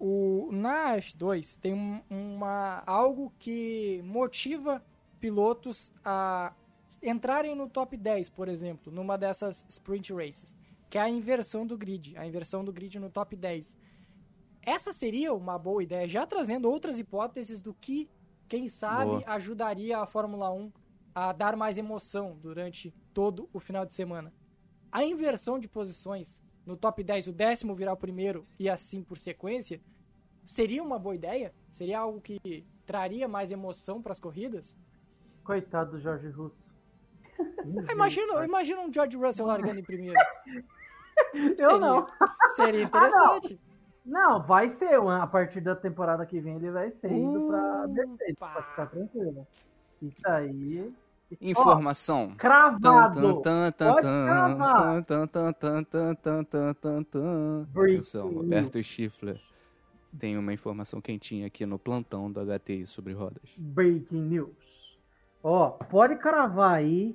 O, 0.00 0.48
na 0.52 0.96
F2 0.96 1.56
tem 1.60 1.74
um- 1.74 2.00
uma, 2.08 2.82
algo 2.86 3.32
que 3.38 4.00
motiva 4.04 4.82
pilotos 5.18 5.90
a 6.04 6.52
entrarem 7.02 7.54
no 7.54 7.68
top 7.68 7.96
10, 7.96 8.30
por 8.30 8.48
exemplo, 8.48 8.92
numa 8.92 9.18
dessas 9.18 9.66
sprint 9.68 10.12
races, 10.12 10.56
que 10.88 10.96
é 10.96 11.00
a 11.00 11.08
inversão 11.08 11.66
do 11.66 11.76
grid, 11.76 12.16
a 12.16 12.24
inversão 12.26 12.64
do 12.64 12.72
grid 12.72 12.98
no 12.98 13.10
top 13.10 13.34
10. 13.34 13.76
Essa 14.62 14.92
seria 14.92 15.34
uma 15.34 15.58
boa 15.58 15.82
ideia, 15.82 16.06
já 16.08 16.26
trazendo 16.26 16.70
outras 16.70 16.98
hipóteses 16.98 17.60
do 17.60 17.74
que, 17.74 18.08
quem 18.48 18.68
sabe, 18.68 19.10
Boa. 19.10 19.22
ajudaria 19.26 19.98
a 19.98 20.06
Fórmula 20.06 20.50
1 20.52 20.72
a 21.14 21.32
dar 21.32 21.56
mais 21.56 21.76
emoção 21.76 22.38
durante 22.40 22.94
todo 23.12 23.48
o 23.52 23.58
final 23.58 23.84
de 23.84 23.92
semana. 23.94 24.32
A 24.92 25.04
inversão 25.04 25.58
de 25.58 25.68
posições 25.68 26.40
no 26.68 26.76
top 26.76 27.02
10, 27.02 27.28
o 27.28 27.32
décimo 27.32 27.74
virar 27.74 27.94
o 27.94 27.96
primeiro 27.96 28.46
e 28.58 28.68
assim 28.68 29.02
por 29.02 29.16
sequência, 29.16 29.80
seria 30.44 30.82
uma 30.82 30.98
boa 30.98 31.14
ideia? 31.14 31.52
Seria 31.70 31.98
algo 32.00 32.20
que 32.20 32.62
traria 32.84 33.26
mais 33.26 33.50
emoção 33.50 34.02
para 34.02 34.12
as 34.12 34.20
corridas? 34.20 34.76
Coitado 35.42 35.92
do 35.92 35.98
Jorge 35.98 36.28
Russo. 36.28 36.70
Ah, 37.40 37.42
Imagina, 37.92 38.44
imagina 38.44 38.80
um 38.82 38.92
George 38.92 39.16
Russell 39.16 39.46
largando 39.46 39.80
em 39.80 39.82
primeiro. 39.82 40.14
Eu 41.34 41.56
Seria- 41.56 41.78
não. 41.78 42.06
Seria 42.54 42.82
interessante. 42.84 43.60
Não, 44.04 44.42
vai 44.46 44.68
ser. 44.70 44.94
A 45.00 45.26
partir 45.26 45.60
da 45.62 45.74
temporada 45.74 46.24
que 46.26 46.38
vem 46.40 46.56
ele 46.56 46.70
vai 46.70 46.90
ser 46.90 47.10
indo 47.12 47.46
pra 47.48 47.84
Uh, 47.86 47.88
Mercedes. 47.88 48.36
Pode 48.38 48.66
ficar 48.70 48.86
tranquilo. 48.86 49.46
Isso 50.02 50.28
aí. 50.28 50.94
Informação. 51.40 52.28
Tan, 52.30 52.36
Cravado! 52.36 53.40
tan, 53.42 53.72
tan, 53.72 53.92
Pode 57.72 57.92
Atenção, 57.94 58.32
Roberto 58.32 58.82
Schiffler 58.82 59.40
tem 60.18 60.38
uma 60.38 60.52
informação 60.52 61.00
quentinha 61.00 61.46
aqui 61.46 61.66
no 61.66 61.78
plantão 61.78 62.30
do 62.30 62.40
HTI 62.40 62.86
sobre 62.86 63.12
rodas. 63.12 63.42
Breaking 63.56 64.22
news. 64.22 64.98
Ó, 65.42 65.70
pode 65.70 66.16
cravar 66.16 66.74
aí. 66.76 67.14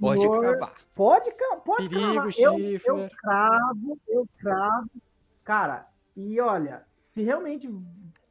Pode 0.00 0.20
senhor- 0.20 0.40
cravar. 0.40 0.74
Pode, 0.94 1.30
pode 1.64 1.88
Perigo, 1.88 2.12
cravar. 2.12 2.32
Eu, 2.38 2.58
eu 2.58 2.78
Schiffler. 2.78 3.10
cravo, 3.16 4.00
eu 4.08 4.28
cravo. 4.38 4.90
Cara, 5.44 5.86
e 6.16 6.40
olha, 6.40 6.82
se 7.12 7.22
realmente 7.22 7.72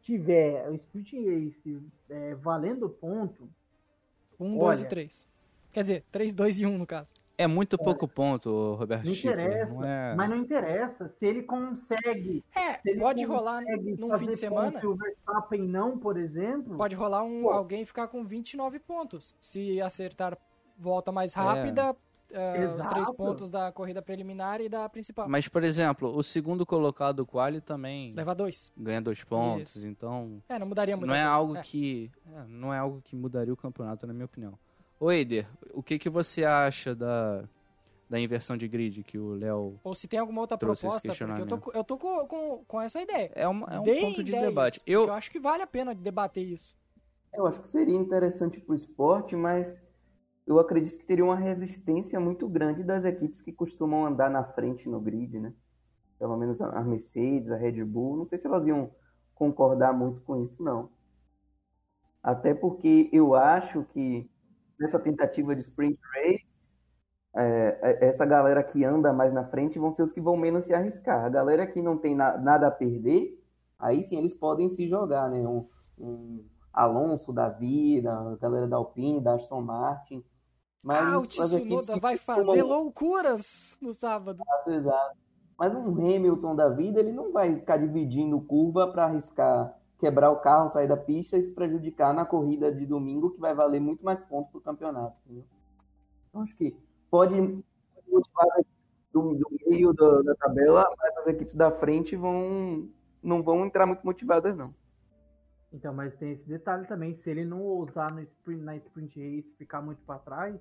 tiver 0.01 0.69
o 0.69 0.75
Sprint 0.75 1.15
Race 1.17 1.81
é, 2.09 2.35
valendo 2.35 2.89
ponto, 2.89 3.47
Um, 4.43 4.57
dois 4.57 4.79
Olha. 4.79 4.85
e 4.85 4.89
três. 4.89 5.27
Quer 5.71 5.81
dizer, 5.81 6.03
três, 6.11 6.33
dois 6.33 6.59
e 6.59 6.65
um 6.65 6.77
no 6.77 6.85
caso. 6.85 7.11
É 7.35 7.47
muito 7.47 7.77
pouco 7.79 8.07
ponto, 8.07 8.75
Roberto 8.75 9.05
não 9.05 9.11
interessa. 9.11 9.73
Não 9.73 9.83
é... 9.83 10.15
Mas 10.15 10.29
não 10.29 10.37
interessa. 10.37 11.11
Se 11.17 11.25
ele 11.25 11.41
consegue. 11.43 12.43
É, 12.55 12.73
Se 12.75 12.91
ele 12.91 12.99
pode 12.99 13.25
rolar 13.25 13.63
consegue 13.63 13.95
num 13.99 14.09
fazer 14.09 14.25
fim 14.25 14.29
de 14.29 14.37
semana. 14.37 14.79
E 14.81 14.85
o 14.85 14.95
Verstappen 14.95 15.61
não, 15.63 15.97
por 15.97 16.15
exemplo. 16.17 16.77
Pode 16.77 16.95
rolar 16.95 17.23
um, 17.23 17.41
Pô. 17.41 17.49
alguém 17.49 17.83
ficar 17.85 18.07
com 18.07 18.23
29 18.23 18.77
pontos. 18.79 19.35
Se 19.41 19.81
acertar 19.81 20.37
volta 20.77 21.11
mais 21.11 21.33
rápida, 21.33 21.95
eh, 22.33 22.75
os 22.77 22.85
três 22.87 23.09
pontos 23.11 23.49
da 23.49 23.71
corrida 23.71 24.01
preliminar 24.01 24.59
e 24.59 24.67
da 24.67 24.89
principal. 24.89 25.29
Mas, 25.29 25.47
por 25.47 25.63
exemplo, 25.63 26.15
o 26.15 26.23
segundo 26.23 26.65
colocado 26.65 27.17
do 27.17 27.25
quali 27.25 27.61
também 27.61 28.11
Leva 28.15 28.33
dois. 28.35 28.71
ganha 28.77 29.01
dois 29.01 29.23
pontos, 29.23 29.75
Isso. 29.75 29.85
então 29.87 30.41
É, 30.49 30.57
não 30.59 30.67
mudaria 30.67 30.95
muito. 30.97 31.07
não 31.07 31.15
é 31.15 31.23
algo 31.23 31.61
que 31.61 32.11
é, 32.35 32.43
não 32.47 32.73
é 32.73 32.77
algo 32.79 33.01
que 33.01 33.15
mudaria 33.15 33.53
o 33.53 33.57
campeonato, 33.57 34.05
na 34.07 34.13
minha 34.13 34.25
opinião. 34.25 34.57
Ô, 34.99 35.11
Eider, 35.11 35.47
o 35.73 35.83
que 35.83 35.99
que 35.99 36.09
você 36.09 36.43
acha 36.45 36.95
da, 36.95 37.43
da 38.09 38.19
inversão 38.19 38.55
de 38.55 38.67
grid 38.67 39.03
que 39.03 39.17
o 39.17 39.33
Léo 39.33 39.79
Ou 39.83 39.93
se 39.93 40.07
tem 40.07 40.19
alguma 40.19 40.41
outra 40.41 40.57
proposta, 40.57 41.01
porque 41.13 41.23
eu 41.23 41.45
tô, 41.45 41.71
eu 41.73 41.83
tô 41.83 41.97
com, 41.97 42.25
com, 42.27 42.63
com 42.67 42.81
essa 42.81 43.01
ideia. 43.01 43.31
é, 43.35 43.47
uma, 43.47 43.67
é 43.67 43.79
um 43.79 43.83
Deem 43.83 44.01
ponto 44.09 44.23
de 44.23 44.31
debate. 44.31 44.81
Eu 44.85 45.07
eu 45.07 45.13
acho 45.13 45.29
que 45.31 45.39
vale 45.39 45.61
a 45.63 45.67
pena 45.67 45.93
debater 45.93 46.43
isso. 46.45 46.75
Eu 47.33 47.47
acho 47.47 47.59
que 47.61 47.67
seria 47.67 47.95
interessante 47.95 48.61
para 48.61 48.73
o 48.73 48.75
esporte, 48.75 49.35
mas 49.35 49.83
eu 50.47 50.59
acredito 50.59 50.97
que 50.97 51.05
teria 51.05 51.23
uma 51.25 51.35
resistência 51.35 52.19
muito 52.19 52.47
grande 52.49 52.83
das 52.83 53.05
equipes 53.05 53.41
que 53.41 53.51
costumam 53.53 54.05
andar 54.05 54.29
na 54.29 54.43
frente 54.43 54.89
no 54.89 54.99
grid, 54.99 55.39
né? 55.39 55.53
Pelo 56.19 56.37
menos 56.37 56.61
a 56.61 56.81
Mercedes, 56.83 57.51
a 57.51 57.57
Red 57.57 57.83
Bull. 57.85 58.17
Não 58.17 58.25
sei 58.27 58.39
se 58.39 58.47
elas 58.47 58.65
iam 58.67 58.91
concordar 59.35 59.93
muito 59.93 60.21
com 60.21 60.41
isso, 60.43 60.63
não. 60.63 60.89
Até 62.21 62.53
porque 62.53 63.09
eu 63.11 63.35
acho 63.35 63.83
que 63.85 64.29
nessa 64.79 64.99
tentativa 64.99 65.55
de 65.55 65.61
sprint 65.61 65.99
race, 66.15 66.45
é, 67.35 67.79
é, 68.05 68.05
essa 68.07 68.25
galera 68.25 68.63
que 68.63 68.83
anda 68.85 69.11
mais 69.13 69.33
na 69.33 69.45
frente 69.45 69.79
vão 69.79 69.91
ser 69.91 70.03
os 70.03 70.11
que 70.13 70.21
vão 70.21 70.37
menos 70.37 70.65
se 70.65 70.73
arriscar. 70.73 71.25
A 71.25 71.29
galera 71.29 71.67
que 71.67 71.81
não 71.81 71.97
tem 71.97 72.15
na- 72.15 72.37
nada 72.37 72.67
a 72.67 72.71
perder, 72.71 73.39
aí 73.79 74.03
sim 74.03 74.17
eles 74.17 74.33
podem 74.33 74.69
se 74.69 74.87
jogar, 74.87 75.29
né? 75.29 75.39
Um, 75.47 75.67
um 75.99 76.45
Alonso 76.73 77.31
da 77.33 77.49
vida, 77.49 78.11
a 78.13 78.35
galera 78.37 78.67
da 78.67 78.77
Alpine, 78.77 79.21
da 79.21 79.35
Aston 79.35 79.61
Martin. 79.61 80.23
Mas 80.83 81.13
ah, 81.13 81.19
o 81.19 81.25
Tsunoda 81.25 81.97
vai 81.97 82.17
fazer 82.17 82.63
loucuras 82.63 83.77
no 83.81 83.93
sábado. 83.93 84.43
Exato. 84.67 85.17
Mas 85.57 85.73
um 85.73 85.91
Hamilton 85.91 86.55
da 86.55 86.67
vida, 86.69 86.99
ele 86.99 87.11
não 87.11 87.31
vai 87.31 87.55
ficar 87.55 87.77
dividindo 87.77 88.41
curva 88.41 88.91
para 88.91 89.05
arriscar 89.05 89.73
quebrar 90.03 90.31
o 90.31 90.41
carro, 90.41 90.69
sair 90.69 90.87
da 90.87 90.97
pista 90.97 91.37
e 91.37 91.43
se 91.43 91.51
prejudicar 91.51 92.13
na 92.13 92.25
corrida 92.25 92.69
de 92.69 92.85
domingo, 92.85 93.31
que 93.31 93.39
vai 93.39 93.55
valer 93.55 93.79
muito 93.79 94.03
mais 94.03 94.19
pontos 94.25 94.51
para 94.51 94.57
o 94.57 94.61
campeonato. 94.61 95.15
entendeu? 95.23 95.45
Então, 96.27 96.41
acho 96.41 96.53
que 96.57 96.75
pode 97.09 97.33
motivar 98.11 98.47
do, 99.13 99.33
do 99.35 99.47
meio 99.65 99.93
da, 99.93 100.21
da 100.23 100.35
tabela, 100.35 100.93
mas 100.97 101.17
as 101.19 101.27
equipes 101.27 101.55
da 101.55 101.71
frente 101.71 102.17
vão 102.17 102.89
não 103.21 103.41
vão 103.41 103.65
entrar 103.65 103.85
muito 103.85 104.03
motivadas, 104.03 104.57
não. 104.57 104.75
Então, 105.71 105.93
mas 105.93 106.13
tem 106.17 106.33
esse 106.33 106.45
detalhe 106.49 106.85
também. 106.85 107.15
Se 107.23 107.29
ele 107.29 107.45
não 107.45 107.61
ousar 107.61 108.13
no 108.13 108.21
sprint, 108.21 108.61
na 108.61 108.75
sprint 108.75 109.17
race 109.17 109.55
ficar 109.57 109.81
muito 109.81 110.01
para 110.01 110.19
trás, 110.19 110.59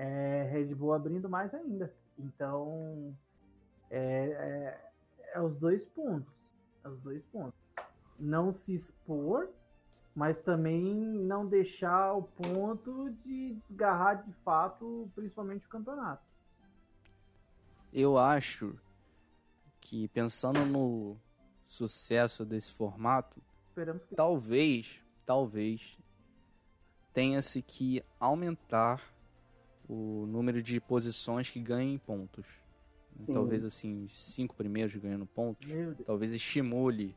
é 0.00 0.48
Red 0.50 0.74
Bull 0.74 0.94
abrindo 0.94 1.28
mais 1.28 1.52
ainda. 1.52 1.92
Então, 2.18 3.14
é, 3.90 4.00
é, 4.00 4.90
é 5.34 5.40
os 5.42 5.54
dois 5.58 5.84
pontos. 5.84 6.32
É 6.82 6.88
os 6.88 6.98
dois 7.02 7.22
pontos. 7.26 7.60
Não 8.18 8.54
se 8.54 8.76
expor, 8.76 9.50
mas 10.14 10.40
também 10.42 10.82
não 10.94 11.46
deixar 11.46 12.14
o 12.14 12.22
ponto 12.22 13.10
de 13.24 13.58
desgarrar 13.68 14.24
de 14.24 14.32
fato, 14.42 15.10
principalmente 15.14 15.66
o 15.66 15.68
campeonato. 15.68 16.22
eu 17.92 18.16
acho 18.16 18.78
que 19.80 20.08
pensando 20.08 20.64
no 20.64 21.16
sucesso 21.68 22.44
desse 22.44 22.72
formato, 22.72 23.42
Esperamos 23.68 24.04
que 24.04 24.14
talvez, 24.14 25.00
talvez 25.26 25.98
tenha-se 27.12 27.60
que 27.60 28.02
aumentar 28.18 29.02
o 29.90 30.24
número 30.26 30.62
de 30.62 30.80
posições 30.80 31.50
que 31.50 31.58
ganhem 31.58 31.98
pontos. 31.98 32.46
Sim. 33.26 33.32
Talvez 33.32 33.64
assim, 33.64 34.04
os 34.04 34.24
cinco 34.24 34.54
primeiros 34.54 34.94
ganhando 34.94 35.26
pontos. 35.26 35.68
Talvez 36.06 36.30
estimule 36.30 37.16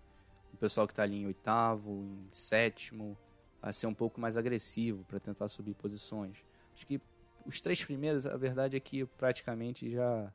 o 0.51 0.57
pessoal 0.57 0.87
que 0.87 0.93
está 0.93 1.03
ali 1.03 1.17
em 1.17 1.27
oitavo, 1.27 1.91
em 1.91 2.27
sétimo, 2.31 3.15
a 3.61 3.71
ser 3.71 3.85
um 3.85 3.93
pouco 3.93 4.19
mais 4.19 4.35
agressivo 4.37 5.05
para 5.05 5.19
tentar 5.19 5.47
subir 5.49 5.75
posições. 5.75 6.43
Acho 6.73 6.87
que 6.87 6.99
os 7.45 7.61
três 7.61 7.85
primeiros, 7.85 8.25
a 8.25 8.35
verdade 8.35 8.75
é 8.75 8.79
que 8.79 9.05
praticamente 9.05 9.91
já 9.91 10.33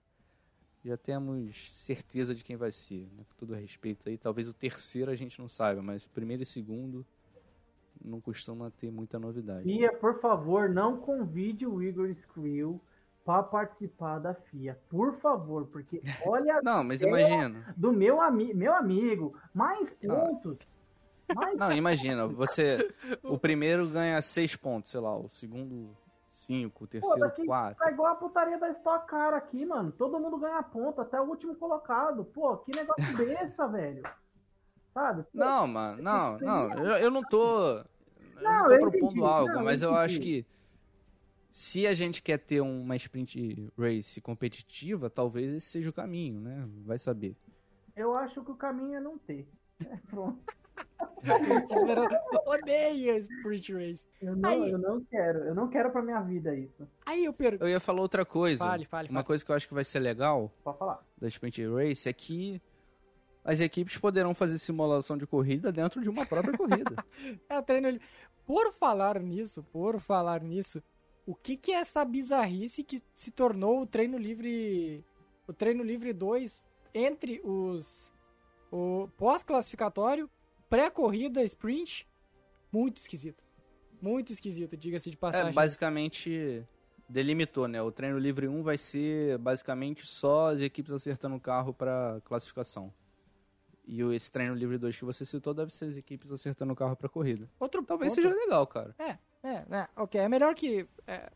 já 0.85 0.97
temos 0.97 1.73
certeza 1.73 2.33
de 2.37 2.45
quem 2.45 2.57
vai 2.57 2.71
ser, 2.71 3.09
né? 3.17 3.25
com 3.29 3.35
todo 3.35 3.53
respeito 3.53 4.09
aí. 4.09 4.17
Talvez 4.17 4.47
o 4.47 4.55
terceiro 4.55 5.11
a 5.11 5.17
gente 5.17 5.39
não 5.41 5.49
saiba, 5.49 5.83
mas 5.83 6.05
o 6.05 6.09
primeiro 6.09 6.45
e 6.45 6.47
segundo 6.47 7.05
não 8.05 8.21
costuma 8.21 8.71
ter 8.71 8.91
muita 8.91 9.19
novidade. 9.19 9.63
Fia, 9.65 9.93
por 9.93 10.21
favor, 10.21 10.69
não 10.69 10.97
convide 10.99 11.67
o 11.67 11.83
Igor 11.83 12.09
Skrill 12.11 12.81
para 13.25 13.43
participar 13.43 14.19
da 14.19 14.35
FIA. 14.35 14.79
Por 14.89 15.15
favor, 15.21 15.67
porque 15.67 16.01
olha 16.27 16.61
Não, 16.63 16.83
mas 16.83 17.03
imagina. 17.03 17.75
do 17.77 17.93
meu, 17.93 18.21
ami 18.21 18.55
meu 18.55 18.75
amigo, 18.75 19.35
mais 19.55 19.89
Ah. 20.09 20.15
pontos. 20.15 20.59
Mas, 21.35 21.57
Não, 21.59 21.73
imagina, 21.73 22.27
você. 22.27 22.79
O 23.23 23.39
primeiro 23.39 23.87
ganha 23.89 24.21
seis 24.23 24.57
pontos, 24.57 24.91
sei 24.91 25.01
lá, 25.01 25.15
o 25.15 25.29
segundo 25.29 25.91
cinco, 26.33 26.85
o 26.85 26.87
terceiro 26.87 27.31
quatro. 27.45 27.79
tá 27.85 27.91
igual 27.91 28.13
a 28.13 28.15
putaria 28.17 28.57
da 28.57 28.71
Stock 28.71 29.07
Car 29.07 29.35
aqui, 29.35 29.67
mano. 29.67 29.93
Todo 29.93 30.19
mundo 30.19 30.39
ganha 30.39 30.63
ponto, 30.63 31.01
até 31.03 31.21
o 31.21 31.25
último 31.25 31.55
colocado. 31.57 32.25
Pô, 32.25 32.57
que 32.59 32.75
negócio 32.75 33.03
besta, 33.17 33.67
velho. 33.69 34.03
Sabe? 34.99 35.23
Pô, 35.23 35.29
Não, 35.35 35.67
mano, 35.69 36.03
não, 36.03 36.39
não. 36.39 36.73
Eu, 36.75 36.97
eu 36.99 37.11
não 37.11 37.23
tô. 37.23 37.79
Eu 37.79 37.85
Não, 38.43 38.53
não 38.53 38.65
tô 38.67 38.73
eu 38.73 38.81
propondo 38.81 39.05
entendi, 39.13 39.21
algo, 39.25 39.53
não, 39.53 39.65
mas 39.65 39.83
eu 39.83 39.91
eu 39.91 39.95
acho 39.97 40.21
que 40.21 40.45
se 41.51 41.87
a 41.87 41.95
gente 41.95 42.23
quer 42.23 42.39
ter 42.39 42.61
uma 42.61 42.95
sprint 42.97 43.71
race 43.77 44.21
competitiva, 44.21 45.09
talvez 45.11 45.53
esse 45.55 45.67
seja 45.67 45.91
o 45.91 45.93
caminho, 45.93 46.41
né? 46.41 46.69
Vai 46.85 46.99
saber. 46.99 47.37
Eu 47.97 48.15
acho 48.15 48.43
que 48.45 48.51
o 48.51 48.55
caminho 48.57 48.95
é 48.97 49.01
não 49.01 49.19
ter. 49.19 49.47
É, 49.87 49.97
pronto. 50.11 50.39
Odeio 52.47 53.17
Sprint 53.19 53.73
Race. 53.75 54.07
Eu 54.21 54.37
não, 54.37 54.49
Aí- 54.51 54.71
eu 54.71 54.79
não 54.79 55.01
quero. 55.05 55.39
Eu 55.41 55.55
não 55.55 55.69
quero 55.69 55.91
pra 55.91 56.03
minha 56.03 56.21
vida 56.21 56.55
isso. 56.55 56.87
Aí 57.05 57.25
eu 57.25 57.33
pergunto. 57.33 57.65
Eu 57.65 57.69
ia 57.69 57.81
falar 57.81 58.01
outra 58.01 58.25
coisa. 58.25 58.65
Fale, 58.65 58.85
fale, 58.85 59.09
Uma 59.09 59.19
fale. 59.21 59.27
coisa 59.27 59.45
que 59.45 59.51
eu 59.51 59.57
acho 59.57 59.69
que 59.69 59.75
vai 59.75 59.85
ser 59.85 59.99
legal 60.01 60.53
Pode 60.63 60.79
falar. 60.79 61.05
da 61.21 61.29
sprint 61.29 61.67
race 61.69 62.09
é 62.09 62.13
que 62.13 62.61
as 63.49 63.61
equipes 63.61 63.97
poderão 63.97 64.35
fazer 64.35 64.59
simulação 64.59 65.17
de 65.17 65.27
corrida 65.27 65.73
dentro 65.73 66.03
de 66.03 66.11
uma 66.11 66.27
própria 66.27 66.55
corrida. 66.55 66.95
É, 67.49 67.63
treino 67.63 67.89
livre. 67.89 68.07
Por 68.45 68.75
falar 68.75 69.19
nisso, 69.21 69.63
por 69.73 69.99
falar 69.99 70.43
nisso, 70.43 70.83
o 71.25 71.35
que 71.35 71.57
que 71.57 71.73
é 71.73 71.77
essa 71.77 72.05
bizarrice 72.05 72.85
que 72.85 73.03
se 73.15 73.31
tornou 73.31 73.81
o 73.81 73.87
treino 73.87 74.19
livre, 74.19 75.03
o 75.47 75.53
treino 75.55 75.83
livre 75.83 76.13
2 76.13 76.63
entre 76.93 77.41
os 77.43 78.13
o 78.71 79.09
pós-classificatório, 79.17 80.29
pré-corrida, 80.69 81.43
sprint, 81.43 82.07
muito 82.71 82.99
esquisito. 82.99 83.43
Muito 84.01 84.31
esquisito, 84.31 84.77
diga-se 84.77 85.11
de 85.11 85.17
passagem. 85.17 85.49
É, 85.49 85.53
basicamente 85.55 86.63
delimitou, 87.09 87.67
né? 87.67 87.81
O 87.81 87.91
treino 87.91 88.19
livre 88.19 88.47
1 88.47 88.63
vai 88.63 88.77
ser 88.77 89.39
basicamente 89.39 90.07
só 90.07 90.51
as 90.51 90.61
equipes 90.61 90.93
acertando 90.93 91.37
o 91.37 91.41
carro 91.41 91.73
para 91.73 92.21
classificação. 92.27 92.93
E 93.91 94.05
o- 94.05 94.13
esse 94.13 94.31
treino 94.31 94.55
livre 94.55 94.77
2 94.77 94.99
que 94.99 95.05
você 95.05 95.25
citou 95.25 95.55
deve 95.55 95.73
ser 95.73 95.87
as 95.87 95.97
equipes 95.97 96.31
acertando 96.31 96.75
o 96.75 96.77
carro 96.77 96.95
para 96.95 97.09
corrida. 97.09 97.49
Outro 97.59 97.83
Talvez 97.83 98.13
outro- 98.13 98.29
seja 98.31 98.35
legal, 98.45 98.67
cara. 98.67 98.95
É, 98.99 99.17
é, 99.43 99.65
né? 99.67 99.89
OK, 99.97 100.21
é 100.21 100.29
melhor 100.29 100.55
que 100.55 100.87
é, 101.07 101.31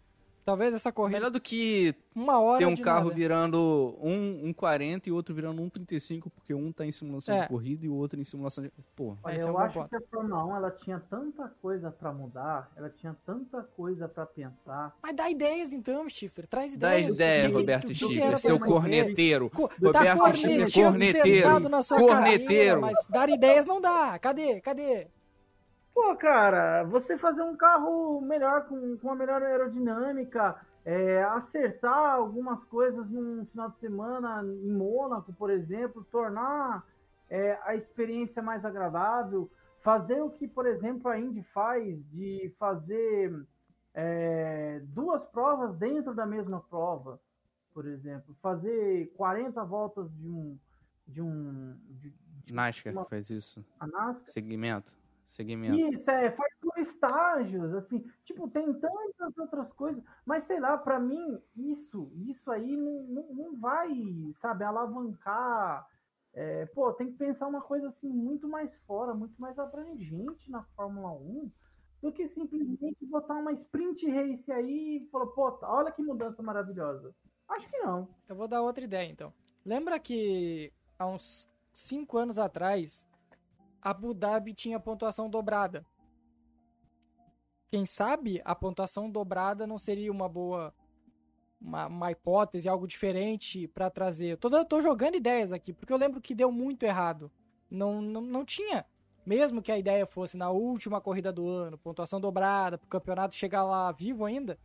talvez 0.44 0.74
essa 0.74 0.90
corrida 0.92 1.18
Melhor 1.18 1.30
do 1.30 1.40
que 1.40 1.94
uma 2.14 2.38
hora 2.40 2.58
ter 2.58 2.66
um 2.66 2.74
de 2.74 2.82
carro 2.82 3.04
nada. 3.04 3.14
virando 3.14 3.96
um, 4.00 4.48
um 4.48 4.52
40 4.52 5.08
e 5.08 5.12
outro 5.12 5.34
virando 5.34 5.62
um 5.62 5.68
35, 5.68 6.28
porque 6.30 6.52
um 6.52 6.70
tá 6.72 6.84
em 6.84 6.92
simulação 6.92 7.34
É. 7.36 7.42
de 7.42 7.48
corrida 7.48 7.86
e 7.86 7.88
o 7.88 7.94
outro 7.94 8.20
em 8.20 8.24
simulação 8.24 8.64
de. 8.64 8.70
Pô, 8.94 9.16
Olha, 9.22 9.34
é 9.36 9.44
um 9.44 9.48
eu 9.48 9.52
bom 9.54 9.58
acho 9.60 9.74
ponto. 9.74 9.88
que 9.88 9.96
a 9.96 10.00
Fórmula 10.10 10.44
1 10.44 10.56
ela 10.56 10.70
tinha 10.70 11.02
tanta 11.08 11.48
coisa 11.62 11.90
pra 11.90 12.12
mudar, 12.12 12.70
ela 12.76 12.90
tinha 12.90 13.16
tanta 13.24 13.62
coisa 13.76 14.08
pra 14.08 14.26
pensar. 14.26 14.94
Mas 15.02 15.16
dá 15.16 15.30
ideias 15.30 15.72
então, 15.72 16.08
Stifler, 16.08 16.46
traz 16.46 16.76
dá 16.76 16.98
ideias. 16.98 17.14
ideia, 17.14 17.44
O 17.48 17.52
que 17.52 17.56
Roberto 17.58 17.92
que 17.92 18.20
era 18.20 18.36
seu 18.36 18.58
corneteiro. 18.58 19.48
Co- 19.50 19.70
Roberto 19.82 19.92
tá 19.92 20.16
cornetando 20.16 20.72
corneteiro. 20.72 21.50
Corneteiro. 22.08 22.80
mas 22.80 23.06
dar 23.08 23.28
ideias 23.28 23.64
não 23.66 23.80
dá. 23.80 24.18
Cadê? 24.18 24.60
Cadê? 24.60 25.06
Pô, 25.94 26.16
cara, 26.16 26.84
você 26.84 27.18
fazer 27.18 27.42
um 27.42 27.56
carro 27.56 28.20
melhor, 28.22 28.66
com, 28.66 28.96
com 28.96 29.08
uma 29.08 29.14
melhor 29.16 29.42
aerodinâmica, 29.42 30.56
é, 30.84 31.22
acertar 31.24 32.14
algumas 32.14 32.64
coisas 32.64 33.08
num 33.10 33.44
final 33.46 33.70
de 33.70 33.78
semana 33.78 34.42
em 34.42 34.72
Mônaco, 34.72 35.32
por 35.34 35.50
exemplo, 35.50 36.04
tornar 36.10 36.84
é, 37.28 37.58
a 37.64 37.76
experiência 37.76 38.42
mais 38.42 38.64
agradável, 38.64 39.50
fazer 39.82 40.20
o 40.22 40.30
que, 40.30 40.48
por 40.48 40.66
exemplo, 40.66 41.10
a 41.10 41.18
Indy 41.18 41.42
faz, 41.52 42.02
de 42.10 42.52
fazer 42.58 43.44
é, 43.94 44.80
duas 44.84 45.22
provas 45.26 45.76
dentro 45.76 46.14
da 46.14 46.24
mesma 46.24 46.60
prova, 46.60 47.20
por 47.74 47.86
exemplo, 47.86 48.34
fazer 48.42 49.12
40 49.16 49.62
voltas 49.64 50.10
de 50.16 50.28
um. 50.28 50.58
De 51.06 51.20
um 51.20 51.74
de, 51.88 52.10
de 52.44 52.54
NASCAR 52.54 52.92
uma- 52.92 53.04
faz 53.04 53.28
isso. 53.28 53.64
a 53.80 53.86
NASCAR. 53.86 54.30
Segmento. 54.30 54.92
Segmento. 55.32 55.78
Isso, 55.96 56.10
é, 56.10 56.30
faz 56.30 56.54
por 56.60 56.78
estágios, 56.78 57.72
assim, 57.72 58.04
tipo, 58.22 58.50
tem 58.50 58.70
tantas 58.74 59.38
outras 59.38 59.72
coisas, 59.72 60.04
mas 60.26 60.44
sei 60.44 60.60
lá, 60.60 60.76
pra 60.76 61.00
mim, 61.00 61.40
isso, 61.56 62.12
isso 62.26 62.52
aí 62.52 62.76
não, 62.76 63.02
não, 63.04 63.34
não 63.34 63.56
vai, 63.58 63.90
sabe, 64.42 64.62
alavancar. 64.62 65.88
é, 66.34 66.66
pô, 66.66 66.92
tem 66.92 67.12
que 67.12 67.16
pensar 67.16 67.46
uma 67.46 67.62
coisa 67.62 67.88
assim 67.88 68.10
muito 68.10 68.46
mais 68.46 68.76
fora, 68.86 69.14
muito 69.14 69.40
mais 69.40 69.58
abrangente 69.58 70.50
na 70.50 70.64
Fórmula 70.76 71.12
1 71.12 71.50
do 72.02 72.12
que 72.12 72.28
simplesmente 72.28 73.06
botar 73.06 73.36
uma 73.36 73.52
sprint 73.52 74.06
race 74.10 74.52
aí 74.52 74.98
e 74.98 75.08
falar, 75.10 75.28
pô, 75.28 75.58
olha 75.62 75.92
que 75.92 76.02
mudança 76.02 76.42
maravilhosa. 76.42 77.14
Acho 77.48 77.70
que 77.70 77.78
não. 77.78 78.06
Eu 78.28 78.36
vou 78.36 78.46
dar 78.48 78.60
outra 78.60 78.84
ideia, 78.84 79.10
então. 79.10 79.32
Lembra 79.64 79.98
que 79.98 80.70
há 80.98 81.06
uns 81.06 81.48
5 81.72 82.18
anos 82.18 82.38
atrás, 82.38 83.02
Abu 83.82 84.14
Dhabi 84.14 84.54
tinha 84.54 84.78
pontuação 84.78 85.28
dobrada. 85.28 85.84
Quem 87.68 87.84
sabe 87.84 88.40
a 88.44 88.54
pontuação 88.54 89.10
dobrada 89.10 89.66
não 89.66 89.78
seria 89.78 90.12
uma 90.12 90.28
boa. 90.28 90.72
Uma, 91.60 91.86
uma 91.86 92.10
hipótese, 92.10 92.68
algo 92.68 92.86
diferente 92.86 93.68
pra 93.68 93.88
trazer. 93.88 94.36
Tô, 94.36 94.64
tô 94.64 94.80
jogando 94.80 95.16
ideias 95.16 95.52
aqui, 95.52 95.72
porque 95.72 95.92
eu 95.92 95.96
lembro 95.96 96.20
que 96.20 96.34
deu 96.34 96.50
muito 96.50 96.82
errado. 96.82 97.30
Não, 97.70 98.02
não, 98.02 98.20
não 98.20 98.44
tinha. 98.44 98.84
Mesmo 99.24 99.62
que 99.62 99.70
a 99.70 99.78
ideia 99.78 100.04
fosse 100.04 100.36
na 100.36 100.50
última 100.50 101.00
corrida 101.00 101.32
do 101.32 101.46
ano, 101.46 101.78
pontuação 101.78 102.20
dobrada, 102.20 102.76
pro 102.76 102.88
campeonato 102.88 103.36
chegar 103.36 103.62
lá 103.62 103.92
vivo 103.92 104.24
ainda, 104.24 104.58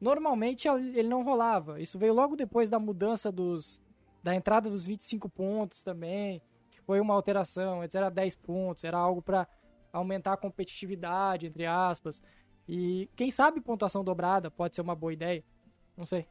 normalmente 0.00 0.68
ele 0.68 1.08
não 1.08 1.24
rolava. 1.24 1.80
Isso 1.80 1.98
veio 1.98 2.14
logo 2.14 2.36
depois 2.36 2.70
da 2.70 2.78
mudança 2.78 3.32
dos 3.32 3.80
da 4.22 4.34
entrada 4.34 4.68
dos 4.68 4.86
25 4.86 5.28
pontos 5.28 5.82
também, 5.84 6.42
foi 6.86 7.00
uma 7.00 7.14
alteração, 7.14 7.82
antes 7.82 7.94
era 7.94 8.08
10 8.08 8.36
pontos, 8.36 8.84
era 8.84 8.96
algo 8.96 9.20
para 9.20 9.48
aumentar 9.92 10.34
a 10.34 10.36
competitividade, 10.36 11.46
entre 11.46 11.66
aspas. 11.66 12.22
E 12.68 13.10
quem 13.16 13.30
sabe 13.30 13.60
pontuação 13.60 14.04
dobrada 14.04 14.50
pode 14.50 14.76
ser 14.76 14.82
uma 14.82 14.94
boa 14.94 15.12
ideia. 15.12 15.44
Não 15.96 16.06
sei. 16.06 16.26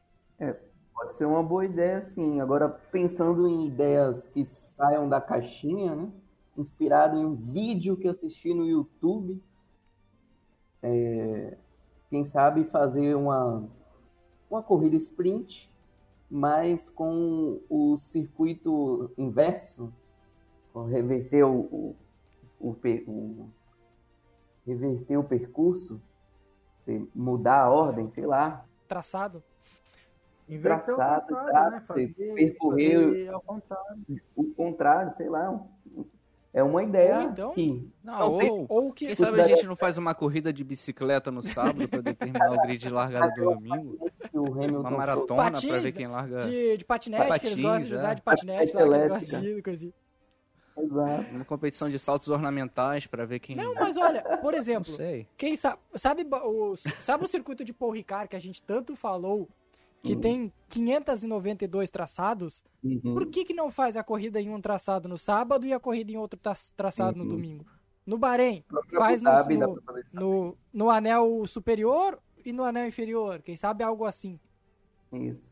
Pode 0.94 1.12
ser 1.12 1.26
uma 1.26 1.42
boa 1.42 1.64
ideia, 1.64 2.00
sim. 2.00 2.40
Agora, 2.40 2.68
pensando 2.68 3.46
em 3.46 3.66
ideias 3.66 4.28
que 4.28 4.44
saiam 4.46 5.08
da 5.08 5.20
caixinha, 5.20 5.94
né? 5.94 6.10
Inspirado 6.56 7.18
em 7.18 7.24
um 7.24 7.34
vídeo 7.34 7.96
que 7.96 8.08
assisti 8.08 8.54
no 8.54 8.66
YouTube. 8.66 9.42
É, 10.82 11.56
Quem 12.08 12.24
sabe 12.24 12.64
fazer 12.64 13.14
uma, 13.14 13.68
uma 14.50 14.62
corrida 14.62 14.96
sprint, 14.96 15.70
mas 16.30 16.88
com 16.88 17.60
o 17.68 17.98
circuito 17.98 19.10
inverso, 19.18 19.92
reverter 20.84 21.44
o, 21.44 21.54
o, 21.60 21.96
o, 22.60 22.70
o- 23.06 23.50
reverter 24.66 25.16
o 25.16 25.24
percurso, 25.24 26.00
mudar 27.14 27.60
a 27.62 27.70
ordem, 27.70 28.08
sei 28.10 28.26
lá, 28.26 28.64
Traçado. 28.88 29.42
Traçado, 30.62 31.26
contrário, 31.26 31.48
exato, 31.50 31.70
né? 31.72 31.80
você 31.86 32.08
Fazer, 32.08 32.34
percorrer- 32.34 33.04
fazer 33.08 33.28
ao 33.34 33.40
contrário. 33.40 33.96
o 34.36 34.44
contrário, 34.54 35.16
sei 35.16 35.28
lá. 35.28 35.60
É 36.54 36.62
uma 36.62 36.82
ideia 36.84 37.16
Ou 37.18 37.22
então- 37.22 37.52
que 37.52 37.90
Não, 38.02 38.18
Não 38.18 38.30
sei. 38.30 38.48
ou, 38.50 38.66
Ou 38.68 38.92
que 38.92 39.06
quem 39.08 39.14
sabe 39.14 39.40
a 39.40 39.44
gente 39.46 39.66
não 39.66 39.76
faz 39.76 39.98
uma 39.98 40.14
corrida 40.14 40.52
de 40.52 40.62
bicicleta 40.64 41.30
no 41.30 41.42
sábado 41.42 41.86
pra 41.88 42.00
determinar 42.00 42.50
o 42.52 42.62
grid 42.62 42.78
de 42.78 42.88
largada 42.88 43.34
do 43.34 43.42
domingo? 43.54 43.98
Uma 44.32 44.90
maratona 44.90 45.42
pra 45.42 45.50
Patins, 45.50 45.82
ver 45.82 45.92
quem 45.92 46.06
larga. 46.06 46.38
de, 46.46 46.76
de 46.78 46.84
patinete, 46.84 47.24
que 47.40 47.46
eles 47.46 47.58
Patins, 47.58 47.60
gostam 47.60 47.88
de 47.88 47.94
usar 47.96 48.12
é. 48.12 48.14
de 48.14 48.22
patinete, 48.22 48.72
Patinete 48.72 48.76
lá, 48.76 48.96
que 48.98 49.04
eles 49.04 49.08
gostam 49.08 49.40
de 49.42 49.62
coisa 49.62 49.86
assim. 49.86 49.94
Exato. 50.78 51.34
Uma 51.34 51.44
competição 51.44 51.88
de 51.88 51.98
saltos 51.98 52.28
ornamentais 52.28 53.06
pra 53.06 53.24
ver 53.24 53.38
quem. 53.40 53.56
Não, 53.56 53.74
mas 53.74 53.96
olha, 53.96 54.22
por 54.42 54.52
exemplo, 54.54 54.92
sei. 54.92 55.26
Quem 55.36 55.56
sabe, 55.56 55.78
sabe 55.94 56.26
o, 56.30 56.74
sabe 57.00 57.24
o 57.24 57.28
circuito 57.28 57.64
de 57.64 57.72
Paul 57.72 57.92
Ricard 57.92 58.28
que 58.28 58.36
a 58.36 58.40
gente 58.40 58.62
tanto 58.62 58.94
falou, 58.94 59.48
que 60.02 60.14
Hum. 60.14 60.20
tem 60.20 60.52
592 60.68 61.90
traçados? 61.90 62.62
Uhum. 62.84 63.00
Por 63.14 63.26
que 63.26 63.44
que 63.44 63.54
não 63.54 63.70
faz 63.70 63.96
a 63.96 64.04
corrida 64.04 64.40
em 64.40 64.50
um 64.50 64.60
traçado 64.60 65.08
no 65.08 65.16
sábado 65.18 65.66
e 65.66 65.72
a 65.72 65.80
corrida 65.80 66.12
em 66.12 66.16
outro 66.16 66.38
tra- 66.38 66.52
traçado 66.76 67.16
no 67.18 67.24
Uhum. 67.24 67.30
domingo? 67.30 67.66
No 68.04 68.16
Bahrein, 68.18 68.62
faz 68.94 69.20
no, 69.20 69.32
no, 69.32 69.82
no, 70.12 70.58
no 70.72 70.90
anel 70.90 71.44
superior 71.46 72.18
e 72.44 72.52
no 72.52 72.62
anel 72.62 72.86
inferior. 72.86 73.42
Quem 73.42 73.56
sabe 73.56 73.82
algo 73.82 74.04
assim. 74.04 74.38
Isso. 75.12 75.42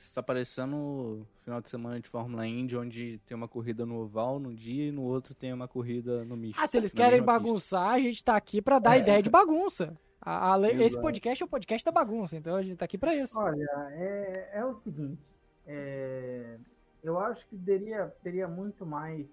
Isso 0.00 0.14
tá 0.14 0.22
parecendo 0.22 0.76
o 0.76 1.26
final 1.42 1.60
de 1.60 1.68
semana 1.68 2.00
de 2.00 2.08
Fórmula 2.08 2.46
Indy, 2.46 2.74
onde 2.74 3.18
tem 3.26 3.36
uma 3.36 3.46
corrida 3.46 3.84
no 3.84 3.96
oval 4.00 4.38
num 4.40 4.54
dia 4.54 4.88
e 4.88 4.90
no 4.92 5.02
outro 5.02 5.34
tem 5.34 5.52
uma 5.52 5.68
corrida 5.68 6.24
no 6.24 6.36
misto. 6.38 6.58
Ah, 6.58 6.66
se 6.66 6.78
eles 6.78 6.94
querem 6.94 7.20
mesma 7.20 7.34
pista. 7.34 7.44
bagunçar, 7.46 7.88
a 7.90 7.98
gente 8.00 8.24
tá 8.24 8.34
aqui 8.34 8.62
pra 8.62 8.78
dar 8.78 8.96
ideia 8.96 9.22
de 9.22 9.28
bagunça. 9.28 9.94
A- 10.22 10.54
a 10.54 10.70
esse 10.72 10.98
podcast 11.00 11.42
é 11.42 11.46
o 11.46 11.48
podcast 11.48 11.84
da 11.84 11.92
bagunça, 11.92 12.34
então 12.36 12.56
a 12.56 12.62
gente 12.62 12.76
tá 12.78 12.86
aqui 12.86 12.96
pra 12.96 13.14
isso. 13.14 13.38
Olha, 13.38 13.66
é, 13.92 14.50
é 14.54 14.64
o 14.64 14.74
seguinte, 14.80 15.20
é, 15.66 16.56
eu 17.04 17.18
acho 17.18 17.46
que 17.48 17.56
teria, 17.58 18.06
teria 18.22 18.48
muito 18.48 18.86
mais 18.86 19.26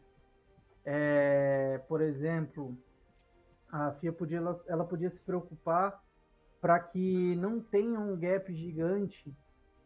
É, 0.89 1.81
por 1.89 1.99
exemplo, 2.01 2.77
a 3.69 3.91
FIA 3.93 4.13
podia, 4.13 4.37
ela, 4.37 4.63
ela 4.67 4.85
podia 4.85 5.09
se 5.09 5.19
preocupar 5.19 6.01
para 6.61 6.79
que 6.79 7.35
não 7.35 7.59
tenha 7.59 7.99
um 7.99 8.15
gap 8.17 8.53
gigante 8.55 9.33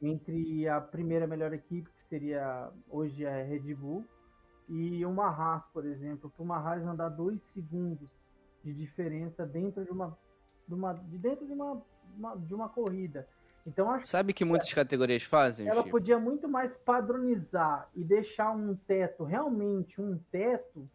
entre 0.02 0.68
a 0.68 0.82
primeira 0.82 1.28
melhor 1.28 1.54
equipe, 1.54 1.90
que 1.92 2.04
seria 2.04 2.70
hoje 2.90 3.26
a 3.26 3.44
Red 3.44 3.74
Bull, 3.76 4.06
e 4.68 5.06
uma 5.06 5.28
Haas, 5.28 5.64
por 5.74 5.86
exemplo, 5.86 6.30
para 6.30 6.44
uma 6.44 6.58
Haas 6.58 6.84
andar 6.84 7.10
dois 7.10 7.42
segundos 7.54 8.26
de 8.64 8.74
diferença 8.74 9.46
dentro 9.46 9.84
de 9.84 9.92
uma, 9.92 10.18
de 10.68 10.74
uma 10.74 10.94
de 10.94 11.18
dentro 11.18 11.46
de 11.46 11.54
uma, 11.54 11.82
uma, 12.18 12.36
de 12.36 12.54
uma 12.54 12.70
corrida. 12.70 13.28
Então 13.66 13.92
acho 13.92 14.08
Sabe 14.08 14.34
que 14.34 14.44
muitas 14.44 14.74
categorias 14.74 15.24
fazem? 15.24 15.68
ela 15.68 15.84
Chico? 15.84 15.92
podia 15.92 16.20
muito 16.20 16.48
mais 16.48 16.76
padronizar 16.78 17.90
e 17.96 18.04
deixar 18.04 18.52
um 18.52 18.76
teto, 18.76 19.24
realmente 19.24 20.02
um 20.02 20.18
teto 20.32 20.90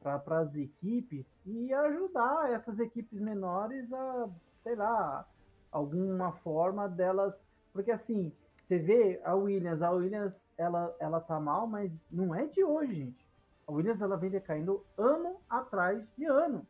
para 0.00 0.40
as 0.40 0.54
equipes 0.54 1.24
e 1.46 1.72
ajudar 1.72 2.52
essas 2.52 2.78
equipes 2.78 3.18
menores 3.20 3.90
a, 3.92 4.28
sei 4.62 4.74
lá, 4.74 5.26
alguma 5.70 6.32
forma 6.32 6.88
delas, 6.88 7.34
porque 7.74 7.90
assim, 7.90 8.32
você 8.66 8.78
vê 8.78 9.20
a 9.24 9.34
Williams, 9.34 9.82
a 9.82 9.90
Williams 9.90 10.32
ela 10.56 10.94
ela 11.00 11.20
tá 11.20 11.38
mal, 11.38 11.66
mas 11.66 11.92
não 12.10 12.34
é 12.34 12.46
de 12.46 12.64
hoje, 12.64 12.94
gente. 12.94 13.26
A 13.66 13.72
Williams 13.72 14.00
ela 14.00 14.16
vem 14.16 14.30
decaindo 14.30 14.82
ano 14.96 15.36
atrás 15.50 16.02
de 16.16 16.24
ano. 16.24 16.66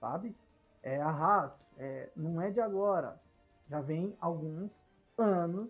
Sabe? 0.00 0.34
É 0.82 1.00
a 1.00 1.10
Haas, 1.10 1.52
é, 1.76 2.08
não 2.16 2.40
é 2.40 2.50
de 2.50 2.60
agora. 2.60 3.20
Já 3.68 3.80
vem 3.80 4.16
alguns 4.20 4.70
anos 5.18 5.68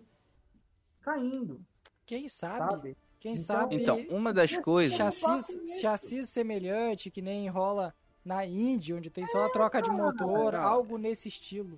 caindo, 1.01 1.59
Quem 2.05 2.29
sabe? 2.29 2.57
sabe? 2.71 2.97
Quem 3.19 3.33
Então- 3.33 3.43
sabe 3.43 3.75
Então, 3.81 3.99
uma 4.09 4.31
das 4.31 4.55
coisas. 4.57 4.95
chassis, 4.95 5.59
chassis 5.81 6.29
semelhante 6.29 7.11
que 7.11 7.21
nem 7.21 7.49
rola 7.49 7.93
na 8.23 8.45
Indy, 8.45 8.93
onde 8.93 9.09
tem 9.09 9.25
só 9.27 9.45
a 9.45 9.49
troca 9.49 9.81
de 9.81 9.89
motor, 9.91 10.51
cara. 10.51 10.63
algo 10.63 10.97
nesse 10.97 11.27
estilo. 11.27 11.77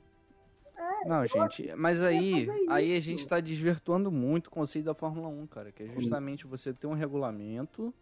Não, 1.05 1.25
gente, 1.25 1.73
mas 1.75 2.01
aí, 2.01 2.47
aí 2.69 2.95
a 2.95 2.99
gente 2.99 3.27
tá 3.27 3.39
desvirtuando 3.39 4.11
muito 4.11 4.47
o 4.47 4.51
conceito 4.51 4.85
da 4.85 4.93
Fórmula 4.93 5.27
1, 5.27 5.47
cara, 5.47 5.71
que 5.71 5.83
é 5.83 5.87
justamente 5.87 6.45
você 6.47 6.73
ter 6.73 6.87
um 6.87 6.93
regulamento, 6.93 7.93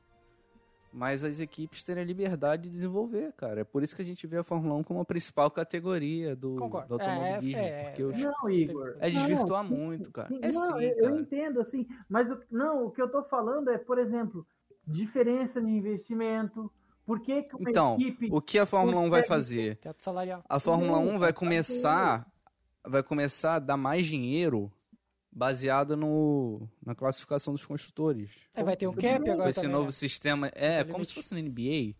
mas 0.92 1.24
as 1.24 1.40
equipes 1.40 1.84
terem 1.84 2.04
a 2.04 2.06
liberdade 2.06 2.64
de 2.64 2.70
desenvolver, 2.70 3.32
cara. 3.34 3.62
É 3.62 3.64
por 3.64 3.84
isso 3.84 3.96
que 3.96 4.02
a 4.02 4.06
gente 4.06 4.26
vê 4.26 4.38
a 4.38 4.44
Fórmula 4.44 4.74
1 4.76 4.84
como 4.84 5.00
a 5.00 5.06
principal 5.06 5.52
categoria 5.52 6.36
do, 6.36 6.56
do 6.56 6.64
É, 6.64 6.82
automobilismo, 6.90 7.58
é, 7.62 7.84
porque 7.86 8.04
os- 8.04 8.18
Não, 8.24 8.50
Igor. 8.50 8.96
é 9.00 9.10
desvirtuar 9.10 9.64
Não, 9.64 9.70
muito, 9.70 10.12
cara. 10.12 10.28
sim, 10.30 10.40
É 10.42 10.52
não, 10.52 10.78
sim, 10.80 10.84
eu, 10.84 10.90
eu 10.98 11.04
cara. 11.10 11.20
entendo, 11.22 11.62
assim, 11.62 11.88
mas 12.10 12.30
o- 12.30 12.40
não, 12.52 12.86
o 12.86 12.92
que 12.92 13.02
eu 13.02 13.08
tô 13.10 13.24
falando 13.24 13.70
é, 13.70 13.78
por 13.78 14.00
exemplo, 14.00 14.46
diferença 14.88 15.62
de 15.62 15.70
investimento. 15.70 16.72
Por 17.06 17.20
que, 17.22 17.42
que 17.44 17.56
uma 17.56 17.70
Então, 17.70 17.96
equipe. 18.00 18.28
o 18.32 18.40
que 18.42 18.58
a 18.60 18.66
Fórmula 18.68 18.98
1vai 19.02 19.22
consegue- 19.22 19.28
fazer? 19.28 19.76
Teto 19.78 20.04
salarial. 20.04 20.44
A 20.48 20.60
Fórmula 20.60 20.92
Não, 21.00 21.08
1 21.16 21.20
vai 21.20 21.34
começar 21.34 22.26
vai 22.86 23.04
começar 23.04 23.56
a 23.56 23.60
dar 23.60 23.78
mais 23.78 24.06
dinheiro 24.06 24.72
baseado 25.32 25.96
no, 25.96 26.68
na 26.84 26.96
classificação 26.96 27.54
dos 27.54 27.66
construtores. 27.66 28.32
É, 28.56 28.64
vai 28.64 28.76
ter 28.76 28.88
um 28.88 28.94
cap 28.94 29.08
agora 29.08 29.44
Com 29.44 29.50
esse 29.50 29.62
também, 29.62 29.72
novo 29.72 29.86
né? 29.86 29.92
sistema. 29.92 30.52
É, 30.54 30.84
Tem 30.84 30.92
como 30.92 31.06
se 31.06 31.14
fosse 31.14 31.34
na 31.34 31.42
NBA, 31.42 31.96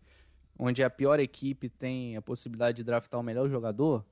onde 0.58 0.82
a 0.82 0.90
pior 0.90 1.20
equipe 1.20 1.68
tem 1.68 2.16
a 2.16 2.22
possibilidade 2.22 2.78
de 2.78 2.84
draftar 2.84 3.20
o 3.20 3.22
melhor 3.22 3.48
jogador. 3.48 4.04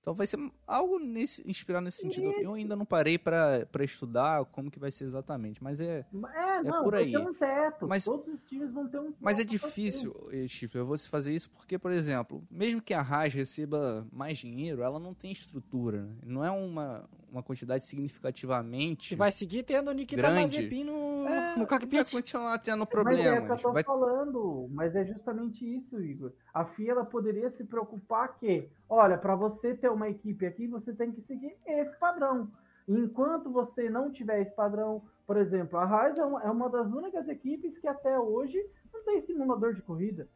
Então 0.00 0.14
vai 0.14 0.26
ser 0.26 0.38
algo 0.66 0.98
nesse, 0.98 1.46
inspirado 1.48 1.84
nesse 1.84 1.98
sentido. 1.98 2.32
Eu 2.40 2.54
ainda 2.54 2.74
não 2.74 2.86
parei 2.86 3.18
pra 3.18 3.66
estudar 3.82 4.44
como 4.46 4.70
que 4.70 4.78
vai 4.78 4.90
ser 4.90 5.04
exatamente, 5.04 5.62
mas 5.62 5.78
é, 5.80 6.06
É, 6.34 6.62
não, 6.62 6.82
por 6.82 6.92
vai 6.92 7.04
aí. 7.04 7.12
ter 7.12 7.18
um 7.18 7.34
teto. 7.34 7.86
Mas- 7.86 8.04
Todos 8.06 8.26
os 8.34 8.40
times 8.44 8.72
vão 8.72 8.88
ter 8.88 8.98
um 8.98 9.06
teto. 9.12 9.18
mas 9.20 9.38
é 9.38 9.44
difícil, 9.44 10.14
eh, 10.32 10.48
Chifre, 10.48 10.80
você 10.82 11.06
fazer 11.08 11.34
isso 11.34 11.50
porque, 11.50 11.78
por 11.78 11.90
exemplo, 11.92 12.42
mesmo 12.50 12.80
que 12.80 12.94
a 12.94 13.00
Haas 13.02 13.34
receba 13.34 14.06
mais 14.10 14.38
dinheiro, 14.38 14.82
ela 14.82 14.98
não 14.98 15.12
tem 15.12 15.30
estrutura. 15.32 16.02
né? 16.02 16.16
Não 16.24 16.42
é 16.44 16.50
uma, 16.50 17.06
uma 17.30 17.42
quantidade 17.42 17.84
significativamente. 17.84 19.14
E 19.14 19.16
vai 19.16 19.30
seguir 19.32 19.62
tendo 19.62 19.90
o 19.90 19.92
Nikita 19.94 20.22
Grande. 20.22 20.40
Mazepin 20.40 20.84
no, 20.84 21.26
É, 21.26 21.50
no 21.52 21.58
vai 21.58 21.66
cockpit. 21.66 22.10
continuar 22.10 22.58
tendo 22.58 22.78
Mas 22.78 22.86
é 22.86 22.86
que 22.86 22.92
problemas. 22.92 23.50
eu 23.50 23.56
tô 23.58 23.72
Vai 23.72 23.82
falando, 23.84 24.68
mas 24.70 24.94
é 24.96 25.04
justamente 25.04 25.64
isso, 25.76 26.00
Igor. 26.02 26.32
A 26.52 26.64
FIA 26.64 26.92
ela 26.92 27.04
poderia 27.04 27.50
se 27.52 27.64
preocupar 27.64 28.36
que, 28.38 28.68
olha, 28.88 29.16
para 29.16 29.34
você 29.36 29.74
ter 29.74 29.90
uma 29.90 30.08
equipe 30.08 30.44
aqui, 30.46 30.66
você 30.66 30.92
tem 30.92 31.12
que 31.12 31.20
seguir 31.22 31.54
esse 31.66 31.96
padrão. 31.98 32.50
Enquanto 32.88 33.50
você 33.50 33.88
não 33.88 34.10
tiver 34.10 34.40
esse 34.42 34.54
padrão, 34.54 35.02
por 35.26 35.36
exemplo, 35.36 35.78
a 35.78 35.84
Haas 35.84 36.18
é 36.18 36.24
uma, 36.24 36.42
é 36.42 36.50
uma 36.50 36.68
das 36.68 36.86
únicas 36.92 37.28
equipes 37.28 37.78
que 37.78 37.86
até 37.86 38.18
hoje 38.18 38.58
não 38.92 39.04
tem 39.04 39.22
simulador 39.26 39.74
de 39.74 39.82
corrida. 39.82 40.26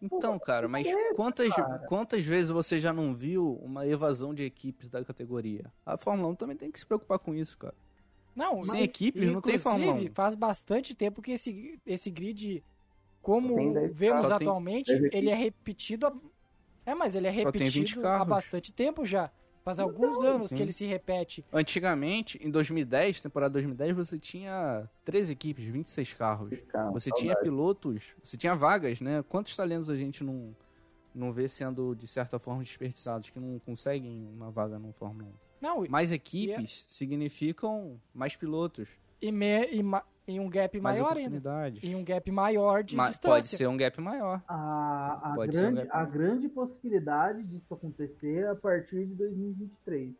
Então, 0.00 0.38
cara, 0.38 0.68
mas 0.68 0.86
isso, 0.86 0.96
quantas, 1.14 1.48
quantas 1.86 2.24
vezes 2.24 2.50
você 2.50 2.78
já 2.78 2.92
não 2.92 3.14
viu 3.14 3.58
uma 3.62 3.86
evasão 3.86 4.34
de 4.34 4.42
equipes 4.44 4.88
da 4.88 5.04
categoria? 5.04 5.72
A 5.84 5.96
Fórmula 5.96 6.28
1 6.28 6.34
também 6.34 6.56
tem 6.56 6.70
que 6.70 6.78
se 6.78 6.86
preocupar 6.86 7.18
com 7.18 7.34
isso, 7.34 7.56
cara. 7.58 7.74
Não, 8.34 8.62
Sem 8.62 8.82
equipes 8.82 9.32
não 9.32 9.40
tem 9.40 9.58
Fórmula 9.58 9.92
1. 9.92 9.94
Inclusive, 9.96 10.14
faz 10.14 10.34
bastante 10.34 10.94
tempo 10.94 11.22
que 11.22 11.32
esse, 11.32 11.80
esse 11.86 12.10
grid, 12.10 12.62
como 13.22 13.54
vemos 13.92 14.20
atualmente, 14.36 14.92
ele 15.12 15.30
é 15.30 15.34
repetido. 15.34 16.06
há- 16.06 16.12
É, 16.84 16.94
mas 16.94 17.14
ele 17.14 17.26
é 17.26 17.32
Só 17.42 17.50
tem 17.50 17.62
20 17.64 17.74
repetido 17.76 18.06
há 18.06 18.24
bastante 18.24 18.72
tempo 18.72 19.04
já. 19.06 19.30
Faz 19.66 19.80
alguns 19.80 20.22
anos 20.22 20.50
sim. 20.50 20.56
que 20.56 20.62
ele 20.62 20.72
se 20.72 20.86
repete. 20.86 21.44
Antigamente, 21.52 22.38
em 22.40 22.48
2010, 22.52 23.20
temporada 23.20 23.52
2010, 23.54 23.96
você 23.96 24.16
tinha 24.16 24.88
13 25.04 25.32
equipes, 25.32 25.64
26 25.64 26.12
carros. 26.14 26.50
Você 26.50 27.10
saudade. 27.10 27.16
tinha 27.16 27.34
pilotos, 27.36 28.14
você 28.22 28.36
tinha 28.36 28.54
vagas, 28.54 29.00
né? 29.00 29.24
Quantos 29.28 29.56
talentos 29.56 29.90
a 29.90 29.96
gente 29.96 30.22
não, 30.22 30.54
não 31.12 31.32
vê 31.32 31.48
sendo, 31.48 31.96
de 31.96 32.06
certa 32.06 32.38
forma, 32.38 32.62
desperdiçados, 32.62 33.28
que 33.30 33.40
não 33.40 33.58
conseguem 33.58 34.28
uma 34.32 34.52
vaga 34.52 34.78
no 34.78 34.92
Fórmula 34.92 35.28
1? 35.30 35.32
Não, 35.60 35.84
e- 35.84 35.88
Mais 35.88 36.12
equipes 36.12 36.84
significam 36.86 38.00
mais 38.14 38.36
pilotos, 38.36 38.88
e, 39.20 39.32
me- 39.32 39.66
e 39.72 39.82
ma- 39.82 40.04
em 40.26 40.40
um 40.40 40.48
gap 40.50 40.80
mais 40.80 40.98
maior 40.98 41.16
ainda. 41.16 41.70
Em 41.82 41.94
um 41.94 42.04
gap 42.04 42.30
maior 42.30 42.82
de 42.82 42.96
Ma- 42.96 43.08
distância. 43.08 43.36
pode 43.36 43.48
ser 43.48 43.66
um 43.68 43.76
gap 43.76 44.00
maior. 44.00 44.42
A, 44.48 45.32
a, 45.32 45.34
Pode 45.34 45.54
ser 45.54 45.60
um 45.60 45.72
grande, 45.72 45.88
gap. 45.88 45.90
a 45.96 46.04
grande 46.04 46.48
possibilidade 46.48 47.42
disso 47.44 47.72
acontecer 47.72 48.44
é 48.44 48.48
a 48.50 48.54
partir 48.56 49.06
de 49.06 49.14
2023. 49.14 50.14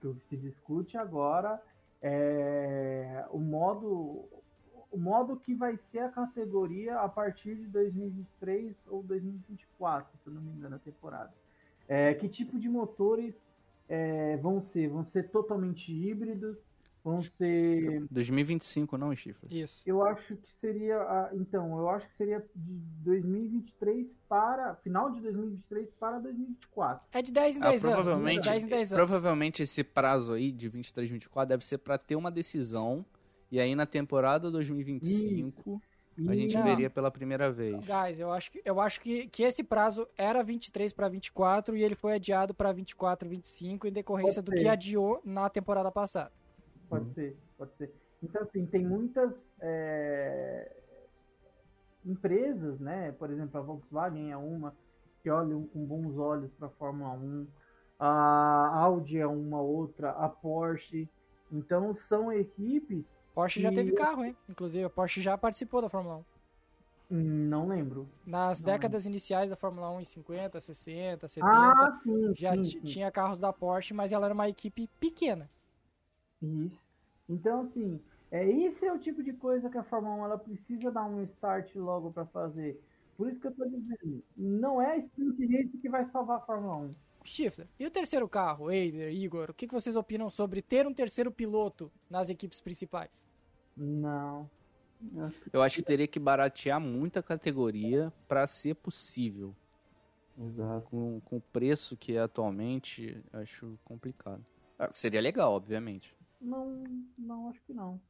Que 0.00 0.06
o 0.08 0.14
que 0.14 0.22
se 0.28 0.36
discute 0.36 0.96
agora 0.96 1.62
é 2.02 3.24
o 3.30 3.38
modo, 3.38 4.24
o 4.90 4.98
modo 4.98 5.36
que 5.36 5.54
vai 5.54 5.78
ser 5.90 6.00
a 6.00 6.08
categoria 6.08 6.98
a 6.98 7.08
partir 7.08 7.54
de 7.54 7.66
2023 7.68 8.74
ou 8.88 9.02
2024, 9.04 10.10
se 10.22 10.26
eu 10.28 10.34
não 10.34 10.42
me 10.42 10.50
engano, 10.52 10.76
a 10.76 10.78
temporada. 10.80 11.30
É, 11.88 12.14
que 12.14 12.28
tipo 12.28 12.58
de 12.58 12.68
motores 12.68 13.34
é, 13.88 14.36
vão 14.38 14.60
ser? 14.60 14.88
Vão 14.88 15.04
ser 15.04 15.28
totalmente 15.30 15.92
híbridos? 15.92 16.56
Vão 17.04 17.20
ser 17.20 18.04
2025 18.10 18.96
não, 18.96 19.14
Chifre? 19.16 19.48
Isso. 19.60 19.82
eu 19.84 20.04
acho 20.04 20.36
que 20.36 20.50
seria. 20.60 20.96
a- 20.98 21.30
então, 21.34 21.76
eu 21.78 21.88
acho 21.90 22.06
que 22.08 22.16
seria 22.16 22.38
de 22.54 22.72
2023 23.04 24.06
para. 24.28 24.76
Final 24.76 25.10
de 25.10 25.20
2023 25.20 25.88
para 25.98 26.20
2024. 26.20 27.08
É 27.12 27.20
de 27.20 27.32
10 27.32 27.56
em 27.56 27.60
Ah, 27.62 27.70
10 27.70 27.84
anos. 27.84 27.96
provavelmente, 27.96 28.42
De 28.42 28.48
10 28.50 28.64
em 28.64 28.68
10 28.68 28.92
anos. 28.92 29.04
provavelmente 29.06 29.62
esse 29.64 29.82
prazo 29.82 30.32
aí 30.34 30.52
de 30.52 30.68
23, 30.68 31.10
24 31.10 31.48
deve 31.48 31.64
ser 31.66 31.78
para 31.78 31.98
ter 31.98 32.14
uma 32.14 32.30
decisão. 32.30 33.04
E 33.50 33.58
aí 33.58 33.74
na 33.74 33.84
temporada 33.84 34.48
2025 34.50 35.82
a 36.28 36.34
gente 36.34 36.54
Não. 36.54 36.62
veria 36.64 36.88
pela 36.88 37.10
primeira 37.10 37.50
vez. 37.50 37.74
Guys, 37.84 38.18
eu 38.20 38.30
acho 38.32 38.52
que, 38.52 38.62
eu 38.64 38.80
acho 38.80 39.00
que, 39.00 39.26
que 39.28 39.42
esse 39.42 39.64
prazo 39.64 40.06
era 40.16 40.42
23 40.42 40.92
para 40.92 41.08
24 41.08 41.76
e 41.76 41.82
ele 41.82 41.94
foi 41.94 42.14
adiado 42.14 42.54
para 42.54 42.70
24, 42.72 43.28
25 43.28 43.86
em 43.88 43.92
decorrência 43.92 44.40
do 44.42 44.52
que 44.52 44.68
adiou 44.68 45.20
na 45.24 45.48
temporada 45.50 45.90
passada. 45.90 46.30
Pode 46.92 47.14
ser, 47.14 47.38
pode 47.56 47.74
ser. 47.76 47.90
Então, 48.22 48.42
assim, 48.42 48.66
tem 48.66 48.84
muitas 48.86 49.32
é, 49.60 50.70
empresas, 52.04 52.78
né? 52.80 53.12
Por 53.12 53.30
exemplo, 53.30 53.58
a 53.58 53.62
Volkswagen 53.62 54.30
é 54.30 54.36
uma 54.36 54.76
que 55.22 55.30
olham 55.30 55.66
com 55.68 55.84
bons 55.86 56.16
olhos 56.18 56.52
para 56.54 56.66
a 56.68 56.70
Fórmula 56.70 57.12
1. 57.12 57.46
A 57.98 58.78
Audi 58.80 59.18
é 59.18 59.26
uma 59.26 59.60
outra, 59.60 60.10
a 60.10 60.28
Porsche. 60.28 61.08
Então, 61.50 61.94
são 62.08 62.32
equipes. 62.32 63.04
Porsche 63.34 63.60
já 63.60 63.70
E- 63.70 63.72
teve 63.72 63.92
carro, 63.92 64.24
hein? 64.24 64.36
Inclusive, 64.48 64.84
a 64.84 64.90
Porsche 64.90 65.20
já 65.22 65.36
participou 65.38 65.80
da 65.82 65.88
Fórmula 65.90 66.16
1. 66.18 66.24
hum, 67.10 67.48
Não 67.48 67.68
lembro. 67.68 68.08
Nas 68.24 68.60
Não 68.60 68.70
décadas 68.70 69.04
iniciais 69.06 69.50
da 69.50 69.56
Fórmula 69.56 69.90
1, 69.90 70.00
em 70.00 70.04
50, 70.04 70.60
60, 70.60 71.26
70, 71.28 71.88
Ah, 71.88 72.00
sim, 72.02 72.34
já 72.34 72.56
sim, 72.56 72.72
sim. 72.80 72.98
tinha 73.00 73.10
carros 73.10 73.38
da 73.40 73.52
Porsche, 73.52 73.92
mas 73.94 74.12
ela 74.12 74.26
era 74.26 74.34
uma 74.34 74.48
equipe 74.48 74.88
pequena. 75.00 75.50
Isso. 76.42 76.81
Então, 77.32 77.62
assim, 77.62 78.00
é, 78.30 78.48
esse 78.48 78.84
é 78.86 78.92
o 78.92 78.98
tipo 78.98 79.22
de 79.22 79.32
coisa 79.32 79.70
que 79.70 79.78
a 79.78 79.82
Fórmula 79.82 80.14
1 80.16 80.24
ela 80.24 80.38
precisa 80.38 80.90
dar 80.90 81.04
um 81.04 81.22
start 81.22 81.74
logo 81.76 82.12
para 82.12 82.26
fazer. 82.26 82.78
Por 83.16 83.28
isso 83.28 83.40
que 83.40 83.46
eu 83.46 83.54
tô 83.54 83.64
dizendo, 83.64 84.22
não 84.36 84.80
é 84.80 84.98
sprint 84.98 85.46
race 85.46 85.78
que 85.78 85.88
vai 85.88 86.04
salvar 86.10 86.38
a 86.38 86.40
Fórmula 86.40 86.76
1. 86.76 86.94
Shifter, 87.24 87.68
e 87.78 87.86
o 87.86 87.90
terceiro 87.90 88.28
carro, 88.28 88.70
Eider, 88.70 89.12
Igor, 89.12 89.50
o 89.50 89.54
que, 89.54 89.66
que 89.66 89.74
vocês 89.74 89.94
opinam 89.94 90.28
sobre 90.28 90.60
ter 90.60 90.86
um 90.86 90.94
terceiro 90.94 91.30
piloto 91.30 91.90
nas 92.10 92.28
equipes 92.28 92.60
principais? 92.60 93.24
Não. 93.76 94.50
Eu 95.52 95.62
acho 95.62 95.76
que 95.76 95.82
teria 95.82 96.06
que 96.06 96.18
baratear 96.18 96.80
muita 96.80 97.22
categoria 97.22 98.12
para 98.28 98.46
ser 98.46 98.74
possível. 98.74 99.54
Exato. 100.38 100.86
Com, 100.88 101.20
com 101.20 101.36
o 101.36 101.40
preço 101.40 101.96
que 101.96 102.16
é 102.16 102.20
atualmente, 102.20 103.22
acho 103.32 103.78
complicado. 103.84 104.44
Ah, 104.78 104.90
seria 104.92 105.20
legal, 105.20 105.52
obviamente. 105.52 106.14
Não, 106.42 106.82
não, 107.16 107.48
acho 107.48 107.60
que 107.62 107.72
não. 107.72 108.00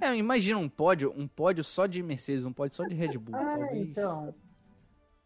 É, 0.00 0.14
imagina 0.16 0.58
um 0.58 0.68
pódio, 0.68 1.12
um 1.14 1.28
pódio 1.28 1.62
só 1.62 1.84
de 1.86 2.02
Mercedes, 2.02 2.44
um 2.44 2.52
pódio 2.52 2.74
só 2.76 2.84
de 2.84 2.94
Red 2.94 3.18
Bull, 3.18 3.36
É, 3.36 3.44
talvez. 3.58 3.88
então. 3.88 4.34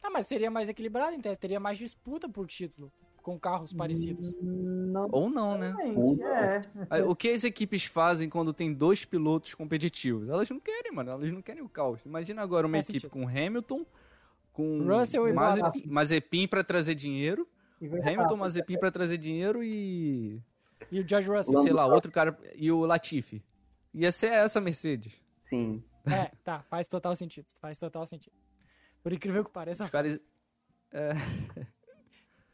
Ah, 0.03 0.11
mas 0.11 0.27
seria 0.27 0.51
mais 0.51 0.69
equilibrado, 0.69 1.15
então 1.15 1.35
teria 1.37 1.61
mais 1.61 1.79
disputa 1.79 2.29
por 2.29 2.47
título 2.47 2.91
com 3.23 3.39
carros 3.39 3.73
parecidos. 3.75 4.35
Não. 4.41 5.09
Ou 5.13 5.29
não, 5.29 5.59
né? 5.59 5.75
É. 5.81 6.61
Ah, 6.89 7.05
O 7.07 7.15
que 7.15 7.29
as 7.29 7.45
equipes 7.45 7.85
fazem 7.85 8.29
quando 8.29 8.53
tem 8.55 8.73
dois 8.73 9.05
pilotos 9.05 9.55
competitivos? 9.55 10.29
Elas 10.29 10.49
não 10.49 10.59
querem, 10.59 10.93
mano. 10.93 11.11
Elas 11.11 11.31
não 11.33 11.43
querem 11.43 11.63
o 11.63 11.69
caos. 11.69 12.01
Imagina 12.07 12.41
agora 12.43 12.67
uma 12.67 12.79
Faz 12.79 12.89
equipe 12.89 13.01
sentido. 13.01 13.13
com 13.13 13.29
Hamilton, 13.29 13.85
com 14.53 14.83
Russell 14.83 15.29
e 15.29 15.33
Mazepin. 15.35 15.87
Mazepin 15.89 16.49
pra 16.49 16.65
trazer 16.65 16.95
dinheiro, 16.95 17.47
E 17.83 17.87
Hamilton, 17.87 18.37
Mazepin 18.37 18.79
pra 18.79 18.91
trazer 18.91 19.19
dinheiro 19.19 19.63
e 19.63 20.41
E 20.91 21.01
o 21.01 21.09
George 21.09 21.31
e 21.31 21.35
Russell. 21.35 21.63
sei 21.63 21.73
lá, 21.73 21.87
outro 21.87 22.11
cara 22.11 22.39
e 22.55 22.71
o 22.71 22.85
Latifi. 22.85 23.45
Ia 23.95 24.13
ser 24.13 24.29
essa 24.29 24.61
Mercedes. 24.61 25.13
Sim. 25.45 25.83
É, 26.11 26.31
tá, 26.43 26.63
faz 26.71 26.89
total 26.89 27.15
sentido. 27.15 27.45
Faz 27.61 27.77
total 27.77 28.07
sentido. 28.07 28.33
Por 29.03 29.13
incrível 29.13 29.45
que 29.45 29.51
pareça, 29.51 29.85
Os 29.85 29.91
caras 29.91 30.19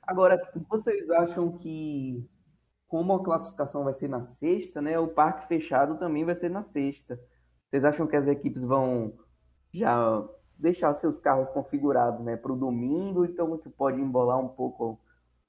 Agora, 0.03 0.41
vocês 0.69 1.09
acham 1.11 1.57
que, 1.57 2.29
como 2.87 3.15
a 3.15 3.25
classificação 3.25 3.85
vai 3.85 3.95
ser 3.95 4.09
na 4.09 4.23
sexta, 4.23 4.83
né? 4.83 4.99
O 4.99 5.09
parque 5.09 5.47
fechado 5.47 5.99
também 5.99 6.25
vai 6.25 6.35
ser 6.35 6.51
na 6.51 6.63
sexta. 6.63 7.19
Vocês 7.69 7.85
acham 7.85 8.07
que 8.07 8.17
as 8.17 8.27
equipes 8.27 8.65
vão 8.65 9.17
já 9.73 10.23
deixar 10.59 10.95
seus 10.95 11.19
carros 11.19 11.51
configurados, 11.51 12.25
né, 12.25 12.37
para 12.37 12.53
o 12.53 12.57
domingo? 12.57 13.25
Então 13.25 13.49
você 13.49 13.69
pode 13.69 14.01
embolar 14.01 14.39
um 14.39 14.49
pouco 14.49 15.01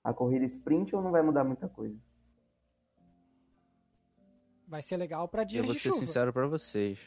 a 0.04 0.14
corrida 0.14 0.46
sprint 0.46 0.96
ou 0.96 1.02
não 1.02 1.12
vai 1.12 1.22
mudar 1.22 1.44
muita 1.44 1.68
coisa? 1.68 1.96
Vai 4.68 4.82
ser 4.84 4.98
legal 4.98 5.28
pra 5.28 5.42
Eu 5.44 5.46
dias 5.46 5.66
vou 5.66 5.74
de 5.74 5.80
ser 5.80 5.90
chuva. 5.90 6.06
sincero 6.06 6.34
pra 6.34 6.48
vocês. 6.48 7.00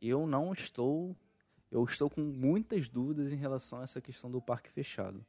Eu 0.00 0.26
não 0.26 0.52
estou. 0.52 1.16
Eu 1.70 1.84
estou 1.84 2.08
com 2.08 2.20
muitas 2.20 2.88
dúvidas 2.88 3.32
em 3.32 3.36
relação 3.36 3.80
a 3.80 3.82
essa 3.82 4.00
questão 4.00 4.30
do 4.30 4.40
parque 4.40 4.70
fechado. 4.70 5.24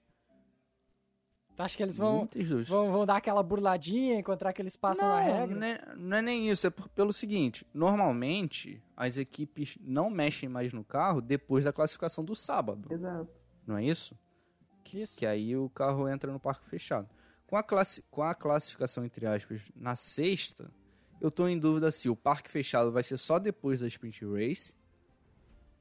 Tu 1.56 1.64
acha 1.64 1.76
que 1.76 1.82
eles 1.82 1.98
vão, 1.98 2.18
muitas 2.20 2.44
dúvidas. 2.48 2.68
vão, 2.70 2.92
vão 2.92 3.04
dar 3.06 3.16
aquela 3.18 3.42
burladinha, 3.42 4.20
encontrar 4.20 4.54
que 4.54 4.62
eles 4.62 4.76
passam 4.76 5.08
na 5.08 5.16
não, 5.18 5.24
regra? 5.40 5.56
não 5.56 5.66
é, 5.68 5.96
não 5.96 6.18
é 6.18 6.22
nem 6.22 6.48
isso. 6.50 6.68
É 6.68 6.70
por- 6.70 6.88
pelo 6.90 7.12
seguinte: 7.12 7.66
normalmente 7.74 8.80
as 8.96 9.18
equipes 9.18 9.76
não 9.82 10.08
mexem 10.10 10.48
mais 10.48 10.72
no 10.72 10.84
carro 10.84 11.20
depois 11.20 11.64
da 11.64 11.74
classificação 11.74 12.24
do 12.24 12.36
sábado. 12.36 12.88
Exato. 12.94 13.28
Não 13.66 13.76
é 13.78 13.84
isso? 13.84 14.16
Isso. 14.94 15.18
Que 15.18 15.26
aí 15.26 15.58
o 15.58 15.68
carro 15.70 16.08
entra 16.08 16.32
no 16.32 16.40
parque 16.40 16.66
fechado. 16.70 17.10
Com 17.48 17.58
a, 17.58 17.64
classi 17.64 18.04
com 18.12 18.22
a 18.22 18.36
classificação, 18.36 19.04
entre 19.04 19.26
aspas, 19.26 19.62
na 19.76 19.96
sexta, 19.96 20.70
eu 21.20 21.32
tô 21.32 21.48
em 21.48 21.58
dúvida 21.58 21.92
se 21.92 22.10
o 22.10 22.16
parque 22.16 22.50
fechado 22.50 22.92
vai 22.92 23.04
ser 23.04 23.18
só 23.18 23.40
depois 23.40 23.80
da 23.80 23.88
Sprint 23.88 24.26
Race. 24.26 24.76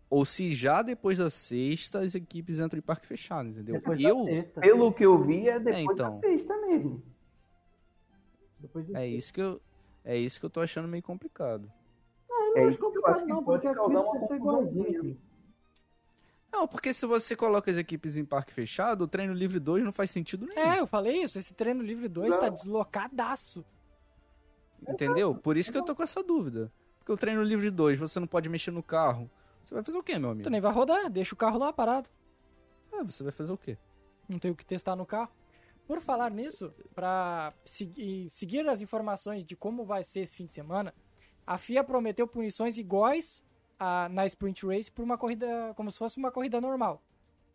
Ou 0.09 0.25
se 0.25 0.55
já 0.55 0.83
depois 0.83 1.18
da 1.18 1.29
sexta 1.29 2.01
as 2.01 2.14
equipes 2.14 2.61
entram 2.61 2.79
em 2.79 2.83
parque 2.83 3.07
fechado, 3.07 3.49
entendeu? 3.49 3.75
Depois 3.75 4.01
eu. 4.01 4.25
sexta. 4.25 4.61
Pelo 4.61 4.92
que 4.92 5.05
eu 5.05 5.18
vi, 5.18 5.49
é 5.49 5.59
depois 5.59 5.85
então. 5.85 6.12
da 6.12 6.16
sexta 6.20 6.57
mesmo. 6.66 7.03
Depois 8.59 8.88
É 8.94 9.07
isso 9.07 9.33
que 9.35 9.42
eu. 9.42 9.61
É 10.05 10.16
isso 10.16 10.38
que 10.38 10.46
eu 10.46 10.51
tô 10.51 10.61
achando 10.61 10.87
meio 10.87 11.03
complicado. 11.03 11.70
É 12.55 12.61
acho 12.61 12.70
isso 12.70 12.79
que 12.79 12.85
eu 12.85 12.87
complicado 12.87 13.14
acho 13.14 13.25
que 13.25 13.33
não, 13.33 13.42
pode 13.42 13.62
causar 13.62 14.01
uma 14.01 14.12
ser 14.12 14.18
confusãozinha. 14.20 14.88
igualzinha. 14.88 15.16
Não, 16.53 16.68
porque 16.68 16.94
se 16.94 17.05
você 17.05 17.35
coloca 17.35 17.70
as 17.70 17.77
equipes 17.77 18.16
em 18.16 18.25
parque 18.25 18.53
fechado, 18.53 19.03
o 19.03 19.09
treino 19.09 19.35
livre 19.35 19.59
2 19.59 19.85
não 19.85 19.92
faz 19.92 20.11
sentido 20.11 20.46
nenhum. 20.46 20.72
É, 20.72 20.79
eu 20.79 20.87
falei 20.87 21.20
isso. 21.22 21.38
Esse 21.38 21.53
treino 21.53 21.83
livre 21.83 22.09
2 22.09 22.35
tá 22.37 22.46
Não. 22.46 22.55
deslocadaço. 22.55 23.64
Entendeu? 24.88 25.35
Por 25.35 25.57
isso 25.57 25.70
que 25.72 25.79
eu 25.79 25.83
tô 25.85 25.94
com 25.94 26.03
essa 26.03 26.22
dúvida. 26.22 26.72
Porque 26.99 27.12
o 27.12 27.16
treino 27.16 27.42
livre 27.42 27.70
2, 27.70 27.99
você 27.99 28.18
não 28.20 28.27
pode 28.27 28.49
mexer 28.49 28.70
no 28.70 28.83
carro. 28.83 29.31
Você 29.64 29.75
vai 29.75 29.83
fazer 29.83 29.99
o 29.99 30.03
quê, 30.03 30.18
meu 30.18 30.31
amigo? 30.31 30.44
Tu 30.44 30.51
nem 30.51 30.61
vai 30.61 30.72
rodar, 30.72 31.11
deixa 31.11 31.35
o 31.35 31.37
carro 31.38 31.59
lá 31.59 31.72
parado. 31.72 32.09
Ah, 32.92 33.03
você 33.03 33.22
vai 33.22 33.33
fazer 33.33 33.53
o 33.53 33.59
quê? 33.59 33.77
Não 34.29 34.38
tem 34.38 34.51
o 34.51 34.55
que 34.57 34.64
testar 34.64 34.94
no 34.96 35.05
carro. 35.07 35.31
Por 35.87 36.01
falar 36.01 36.31
nisso, 36.31 36.72
para 36.94 37.53
seguir, 37.64 38.29
seguir 38.31 38.68
as 38.68 38.81
informações 38.81 39.44
de 39.44 39.55
como 39.57 39.85
vai 39.85 40.03
ser 40.03 40.20
esse 40.20 40.35
fim 40.37 40.46
de 40.46 40.53
semana, 40.53 40.92
a 41.46 41.57
FIA 41.57 41.85
prometeu 41.85 42.27
punições 42.27 42.77
iguais 42.77 43.40
a, 43.79 44.09
na 44.09 44.27
Sprint 44.27 44.66
Race 44.66 44.90
por 44.90 45.03
uma 45.05 45.16
corrida, 45.16 45.72
como 45.77 45.90
se 45.90 45.99
fosse 45.99 46.16
uma 46.18 46.33
corrida 46.33 46.61
normal. 46.61 47.01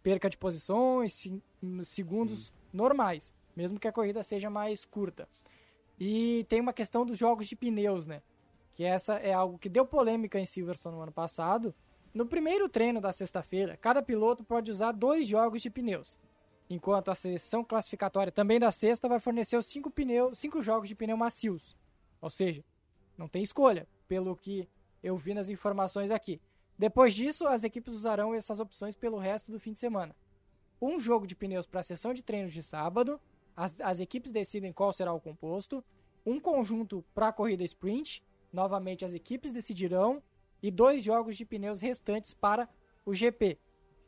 Perca 0.02 0.30
de 0.30 0.38
posições, 0.38 1.14
se- 1.14 1.42
segundos 1.84 2.54
normais, 2.72 3.34
mesmo 3.56 3.78
que 3.80 3.88
a 3.88 3.92
corrida 3.92 4.24
seja 4.24 4.50
mais 4.50 4.86
curta. 4.86 5.28
E 6.04 6.46
tem 6.50 6.60
uma 6.60 6.74
questão 6.74 7.06
dos 7.06 7.18
jogos 7.18 7.48
de 7.48 7.56
pneus, 7.56 8.08
né? 8.08 8.22
Que 8.74 8.84
essa 8.84 9.14
é 9.18 9.32
algo 9.32 9.60
que 9.60 9.70
deu 9.70 9.86
polêmica 9.86 10.40
em 10.40 10.46
Silverstone 10.46 10.96
no 10.96 11.02
ano 11.04 11.12
passado. 11.12 11.74
No 12.14 12.26
primeiro 12.26 12.68
treino 12.68 13.00
da 13.00 13.12
sexta-feira, 13.12 13.78
cada 13.78 14.02
piloto 14.02 14.44
pode 14.44 14.72
usar 14.72 14.92
dois 14.92 15.28
jogos 15.28 15.62
de 15.62 15.70
pneus 15.70 16.20
enquanto 16.74 17.12
a 17.12 17.16
sessão 17.16 17.64
classificatória 17.64 18.32
também 18.32 18.60
da 18.60 18.72
sexta 18.72 19.08
vai 19.08 19.20
fornecer 19.20 19.58
os 19.58 19.66
cinco, 19.66 19.92
pneus, 19.92 20.40
cinco 20.40 20.62
jogos 20.62 20.88
de 20.88 20.96
pneu 20.96 21.18
macios. 21.18 21.76
Ou 22.22 22.30
seja, 22.30 22.64
não 23.18 23.28
tem 23.28 23.44
escolha, 23.44 23.88
pelo 24.08 24.36
que 24.36 24.68
eu 25.04 25.18
vi 25.18 25.34
nas 25.34 25.50
informações 25.50 26.12
aqui. 26.12 26.40
Depois 26.78 27.14
disso, 27.14 27.48
as 27.48 27.64
equipes 27.64 27.94
usarão 27.94 28.34
essas 28.34 28.60
opções 28.60 28.96
pelo 28.96 29.18
resto 29.18 29.52
do 29.52 29.60
fim 29.60 29.74
de 29.74 29.80
semana. 29.80 30.16
Um 30.82 31.00
jogo 31.00 31.28
de 31.28 31.36
pneus 31.36 31.66
para 31.66 31.82
a 31.82 31.84
sessão 31.84 32.14
de 32.14 32.24
treinos 32.24 32.54
de 32.54 32.64
sábado, 32.64 33.20
as, 33.56 33.80
as 33.82 34.00
equipes 34.00 34.32
decidem 34.32 34.72
qual 34.74 34.92
será 34.92 35.14
o 35.14 35.20
composto, 35.20 35.84
um 36.26 36.40
conjunto 36.40 37.04
para 37.14 37.28
a 37.28 37.34
corrida 37.34 37.64
sprint, 37.64 38.24
novamente 38.52 39.06
as 39.06 39.14
equipes 39.14 39.52
decidirão, 39.52 40.22
e 40.62 40.70
dois 40.70 41.04
jogos 41.04 41.36
de 41.36 41.46
pneus 41.46 41.82
restantes 41.82 42.34
para 42.34 42.70
o 43.06 43.14
GP, 43.14 43.58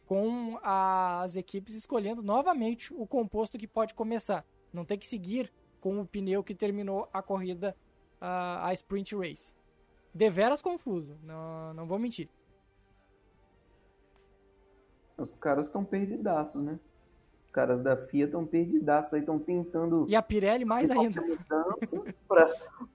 com 0.05 0.59
as 0.61 1.35
equipes 1.35 1.73
escolhendo 1.73 2.21
novamente 2.21 2.93
o 2.93 3.07
composto 3.07 3.57
que 3.57 3.67
pode 3.67 3.93
começar. 3.93 4.45
Não 4.71 4.85
tem 4.85 4.97
que 4.97 5.07
seguir 5.07 5.51
com 5.81 5.99
o 5.99 6.05
pneu 6.05 6.43
que 6.43 6.53
terminou 6.53 7.09
a 7.11 7.21
corrida, 7.21 7.75
a, 8.21 8.67
a 8.67 8.73
sprint 8.73 9.15
race. 9.15 9.51
Deveras 10.13 10.61
confuso, 10.61 11.17
não, 11.23 11.73
não 11.73 11.87
vou 11.87 11.97
mentir. 11.97 12.29
Os 15.17 15.35
caras 15.35 15.65
estão 15.65 15.83
perdidaços, 15.83 16.61
né? 16.61 16.79
Os 17.53 17.55
caras 17.55 17.83
da 17.83 17.95
FIA 17.95 18.25
estão 18.25 18.47
perdidaços 18.47 19.13
aí, 19.13 19.19
estão 19.19 19.37
tentando 19.37 20.07
E 20.09 20.15
a 20.15 20.23
Pirelli 20.23 20.65
mais 20.65 20.89
ainda. 20.89 21.23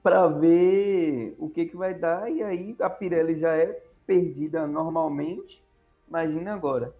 pra 0.02 0.26
ver 0.26 1.36
o 1.38 1.48
que, 1.48 1.66
que 1.66 1.76
vai 1.76 1.94
dar. 1.94 2.28
E 2.28 2.42
aí 2.42 2.74
a 2.80 2.90
Pirelli 2.90 3.38
já 3.38 3.54
é 3.56 3.80
perdida 4.04 4.66
normalmente. 4.66 5.62
Imagina 6.08 6.54
agora. 6.54 6.92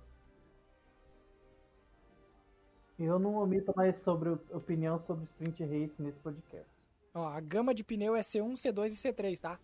Eu 2.96 3.18
não 3.18 3.34
omito 3.34 3.72
mais 3.74 3.96
sobre 4.02 4.28
opinião 4.52 5.00
sobre 5.00 5.24
Sprint 5.24 5.60
Race 5.64 5.94
nesse 6.00 6.20
podcast. 6.20 6.68
Ó, 7.12 7.26
a 7.26 7.40
gama 7.40 7.74
de 7.74 7.82
pneu 7.82 8.14
é 8.14 8.20
C1, 8.20 8.52
C2 8.52 8.86
e 8.86 9.12
C3, 9.12 9.40
tá? 9.40 9.58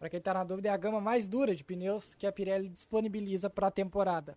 Pra 0.00 0.08
quem 0.10 0.20
tá 0.20 0.34
na 0.34 0.42
dúvida, 0.42 0.70
é 0.70 0.72
a 0.72 0.76
gama 0.76 1.00
mais 1.00 1.28
dura 1.28 1.54
de 1.54 1.62
pneus 1.62 2.14
que 2.14 2.26
a 2.26 2.32
Pirelli 2.32 2.68
disponibiliza 2.68 3.48
para 3.48 3.68
a 3.68 3.70
temporada. 3.70 4.36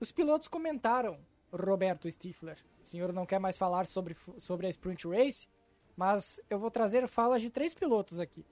Os 0.00 0.10
pilotos 0.10 0.48
comentaram, 0.48 1.18
Roberto 1.52 2.10
Stifler. 2.10 2.58
O 2.82 2.86
senhor 2.86 3.12
não 3.12 3.26
quer 3.26 3.38
mais 3.38 3.56
falar 3.56 3.86
sobre, 3.86 4.16
sobre 4.38 4.66
a 4.66 4.70
Sprint 4.70 5.06
Race, 5.08 5.48
mas 5.96 6.40
eu 6.48 6.58
vou 6.58 6.70
trazer 6.70 7.06
falas 7.08 7.42
de 7.42 7.50
três 7.50 7.74
pilotos 7.74 8.18
aqui. 8.18 8.44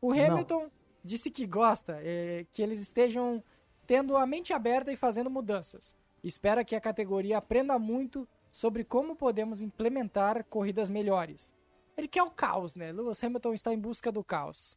O 0.00 0.14
Não. 0.14 0.24
Hamilton 0.24 0.70
disse 1.04 1.30
que 1.30 1.46
gosta, 1.46 1.98
eh, 2.02 2.46
que 2.52 2.62
eles 2.62 2.80
estejam 2.80 3.42
tendo 3.86 4.16
a 4.16 4.26
mente 4.26 4.52
aberta 4.52 4.92
e 4.92 4.96
fazendo 4.96 5.28
mudanças. 5.28 5.96
Espera 6.22 6.64
que 6.64 6.76
a 6.76 6.80
categoria 6.80 7.38
aprenda 7.38 7.78
muito 7.78 8.28
sobre 8.52 8.84
como 8.84 9.16
podemos 9.16 9.60
implementar 9.60 10.44
corridas 10.44 10.88
melhores. 10.88 11.52
Ele 11.96 12.06
quer 12.06 12.22
o 12.22 12.30
caos, 12.30 12.76
né? 12.76 12.92
Lewis 12.92 13.22
Hamilton 13.22 13.52
está 13.52 13.72
em 13.72 13.78
busca 13.78 14.12
do 14.12 14.22
caos. 14.22 14.76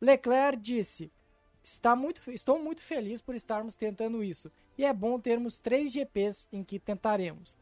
Leclerc 0.00 0.60
disse: 0.60 1.10
está 1.64 1.96
muito, 1.96 2.30
estou 2.30 2.62
muito 2.62 2.82
feliz 2.82 3.22
por 3.22 3.34
estarmos 3.34 3.74
tentando 3.74 4.22
isso, 4.22 4.52
e 4.76 4.84
é 4.84 4.92
bom 4.92 5.18
termos 5.18 5.58
três 5.58 5.90
GPs 5.90 6.46
em 6.52 6.62
que 6.62 6.78
tentaremos. 6.78 7.56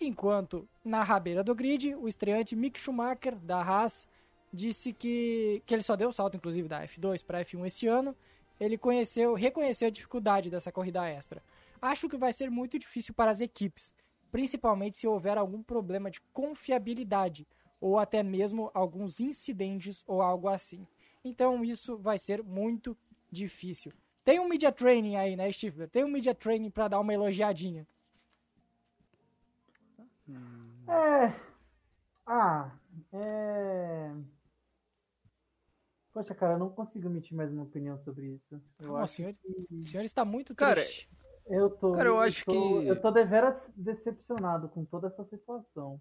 Enquanto, 0.00 0.68
na 0.84 1.02
rabeira 1.02 1.42
do 1.42 1.54
grid, 1.54 1.94
o 1.96 2.06
estreante 2.06 2.54
Mick 2.54 2.78
Schumacher, 2.78 3.34
da 3.34 3.60
Haas, 3.60 4.06
disse 4.52 4.92
que, 4.92 5.60
que 5.66 5.74
ele 5.74 5.82
só 5.82 5.96
deu 5.96 6.10
o 6.10 6.12
salto, 6.12 6.36
inclusive, 6.36 6.68
da 6.68 6.86
F2 6.86 7.24
para 7.24 7.44
F1 7.44 7.66
esse 7.66 7.88
ano. 7.88 8.16
Ele 8.60 8.78
conheceu, 8.78 9.34
reconheceu 9.34 9.88
a 9.88 9.90
dificuldade 9.90 10.50
dessa 10.50 10.70
corrida 10.70 11.04
extra. 11.08 11.42
Acho 11.82 12.08
que 12.08 12.16
vai 12.16 12.32
ser 12.32 12.48
muito 12.48 12.78
difícil 12.78 13.12
para 13.12 13.30
as 13.30 13.40
equipes, 13.40 13.92
principalmente 14.30 14.96
se 14.96 15.06
houver 15.06 15.36
algum 15.36 15.62
problema 15.62 16.10
de 16.10 16.20
confiabilidade 16.32 17.46
ou 17.80 17.98
até 17.98 18.22
mesmo 18.22 18.70
alguns 18.74 19.20
incidentes 19.20 20.02
ou 20.06 20.22
algo 20.22 20.48
assim. 20.48 20.86
Então 21.24 21.64
isso 21.64 21.96
vai 21.96 22.18
ser 22.18 22.42
muito 22.42 22.96
difícil. 23.30 23.92
Tem 24.24 24.38
um 24.40 24.48
media 24.48 24.70
training 24.72 25.16
aí, 25.16 25.36
né, 25.36 25.50
Stifler? 25.50 25.88
Tem 25.88 26.04
um 26.04 26.08
media 26.08 26.34
training 26.34 26.70
pra 26.70 26.88
dar 26.88 27.00
uma 27.00 27.14
elogiadinha. 27.14 27.86
É. 30.86 31.34
Ah, 32.26 32.70
é. 33.12 34.12
Poxa, 36.12 36.34
cara, 36.34 36.54
eu 36.54 36.58
não 36.58 36.68
consigo 36.70 37.06
emitir 37.08 37.36
mais 37.36 37.50
uma 37.52 37.62
opinião 37.62 37.98
sobre 38.04 38.26
isso. 38.34 38.60
Eu 38.80 38.88
Nossa, 38.88 39.02
acho 39.04 39.14
senhor, 39.14 39.34
que... 39.34 39.74
o 39.74 39.82
senhor 39.82 40.04
está 40.04 40.24
muito 40.24 40.54
Cara, 40.54 40.80
triste. 40.82 41.08
Eu 41.46 41.70
tô. 41.70 41.92
Cara, 41.92 42.08
eu 42.08 42.20
acho 42.20 42.44
tô, 42.44 42.52
que- 42.80 42.86
Eu 42.88 43.00
tô 43.00 43.10
deveras 43.10 43.56
decepcionado 43.74 44.68
com 44.68 44.84
toda 44.84 45.06
essa 45.08 45.24
situação. 45.24 46.00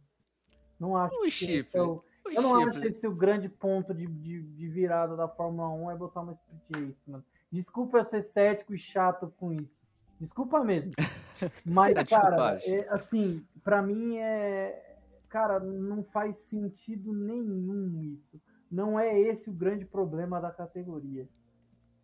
Não 0.79 0.97
acho 0.97 1.15
O 1.15 1.21
que 1.23 1.31
chifre. 1.31 1.59
esse 1.79 2.01
é 2.29 2.37
Eu 2.37 2.41
não 2.41 2.55
acho 2.67 2.79
que 2.79 2.87
esse 2.87 3.05
é 3.05 3.09
o 3.09 3.15
grande 3.15 3.49
ponto 3.49 3.93
de, 3.93 4.05
de, 4.07 4.41
de 4.41 4.67
virada 4.67 5.15
da 5.15 5.27
Fórmula 5.27 5.69
1 5.69 5.91
é 5.91 5.95
botar 5.95 6.21
uma 6.21 6.33
sprint 6.33 6.87
race, 6.87 7.09
mano. 7.09 7.23
Desculpa 7.51 7.99
eu 7.99 8.05
ser 8.05 8.23
cético 8.33 8.73
e 8.73 8.79
chato 8.79 9.33
com 9.37 9.53
isso. 9.53 9.77
Desculpa 10.19 10.63
mesmo. 10.63 10.91
Mas, 11.65 11.93
Tá 11.93 12.05
cara, 12.05 12.57
é, 12.63 12.87
assim, 12.89 13.45
pra 13.63 13.81
mim 13.81 14.17
é. 14.17 14.95
Cara, 15.29 15.59
não 15.59 16.03
faz 16.03 16.35
sentido 16.49 17.13
nenhum 17.13 18.01
isso. 18.01 18.41
Não 18.71 18.99
é 18.99 19.19
esse 19.19 19.49
o 19.49 19.53
grande 19.53 19.85
problema 19.85 20.39
da 20.41 20.51
categoria, 20.51 21.27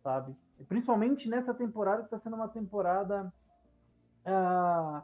sabe? 0.02 0.34
Principalmente 0.68 1.28
nessa 1.28 1.52
temporada 1.52 2.02
que 2.04 2.10
tá 2.10 2.18
sendo 2.18 2.36
uma 2.36 2.48
temporada 2.48 3.32
ah, 4.24 5.02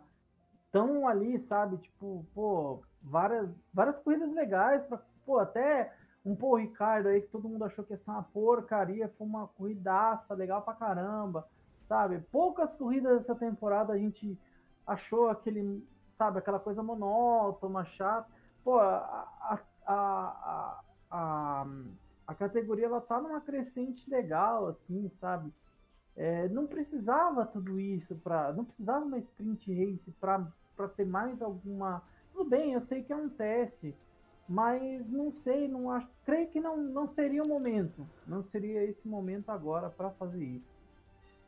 tão 0.73 1.07
ali, 1.07 1.39
sabe? 1.49 1.77
Tipo, 1.79 2.25
pô, 2.35 2.83
várias, 3.03 3.49
várias 3.73 3.97
corridas 3.99 4.33
legais, 4.33 4.83
pra, 4.87 5.01
pô, 5.25 5.39
até 5.39 5.93
um 6.25 6.35
pô 6.37 6.57
Ricardo 6.57 7.09
aí 7.09 7.23
que 7.23 7.29
todo 7.29 7.49
mundo 7.49 7.65
achou 7.65 7.85
que 7.85 7.93
ia 7.93 7.99
ser 7.99 8.11
uma 8.11 8.23
porcaria, 8.23 9.13
foi 9.17 9.27
uma 9.27 9.49
corridaça 9.49 10.35
legal 10.35 10.63
pra 10.63 10.75
caramba, 10.75 11.47
sabe? 11.89 12.21
Poucas 12.31 12.71
corridas 12.75 13.21
dessa 13.21 13.35
temporada 13.35 13.93
a 13.93 13.99
gente 13.99 14.39
achou 14.87 15.31
aquele, 15.31 15.87
sabe, 16.19 16.39
aquela 16.39 16.59
coisa 16.59 16.83
monótona, 16.83 17.85
chata. 17.85 18.29
Pô, 18.63 18.79
a, 18.79 19.59
a, 19.87 20.81
a, 21.11 21.67
a 22.27 22.35
categoria 22.35 22.87
ela 22.87 23.01
tá 23.01 23.21
numa 23.21 23.41
crescente 23.41 24.09
legal, 24.11 24.69
assim, 24.69 25.11
sabe? 25.21 25.53
É, 26.17 26.49
não 26.49 26.67
precisava 26.67 27.47
tudo 27.47 27.81
isso 27.81 28.15
para, 28.17 28.53
não 28.53 28.65
precisava 28.65 29.05
uma 29.05 29.19
sprint 29.19 29.73
race 29.73 30.11
para 30.21 30.89
ter 30.89 31.07
mais 31.07 31.41
alguma. 31.41 32.03
Tudo 32.33 32.49
bem, 32.49 32.73
eu 32.73 32.81
sei 32.87 33.03
que 33.03 33.13
é 33.13 33.17
um 33.17 33.29
teste, 33.29 33.95
mas 34.49 35.09
não 35.09 35.33
sei, 35.45 35.69
não 35.69 35.91
acho, 35.91 36.09
creio 36.25 36.49
que 36.49 36.61
não, 36.61 36.77
não 36.77 37.09
seria 37.15 37.43
o 37.43 37.49
momento, 37.49 38.07
não 38.27 38.43
seria 38.45 38.85
esse 38.85 39.07
momento 39.07 39.51
agora 39.51 39.89
para 39.89 40.11
fazer 40.11 40.45
isso. 40.45 40.81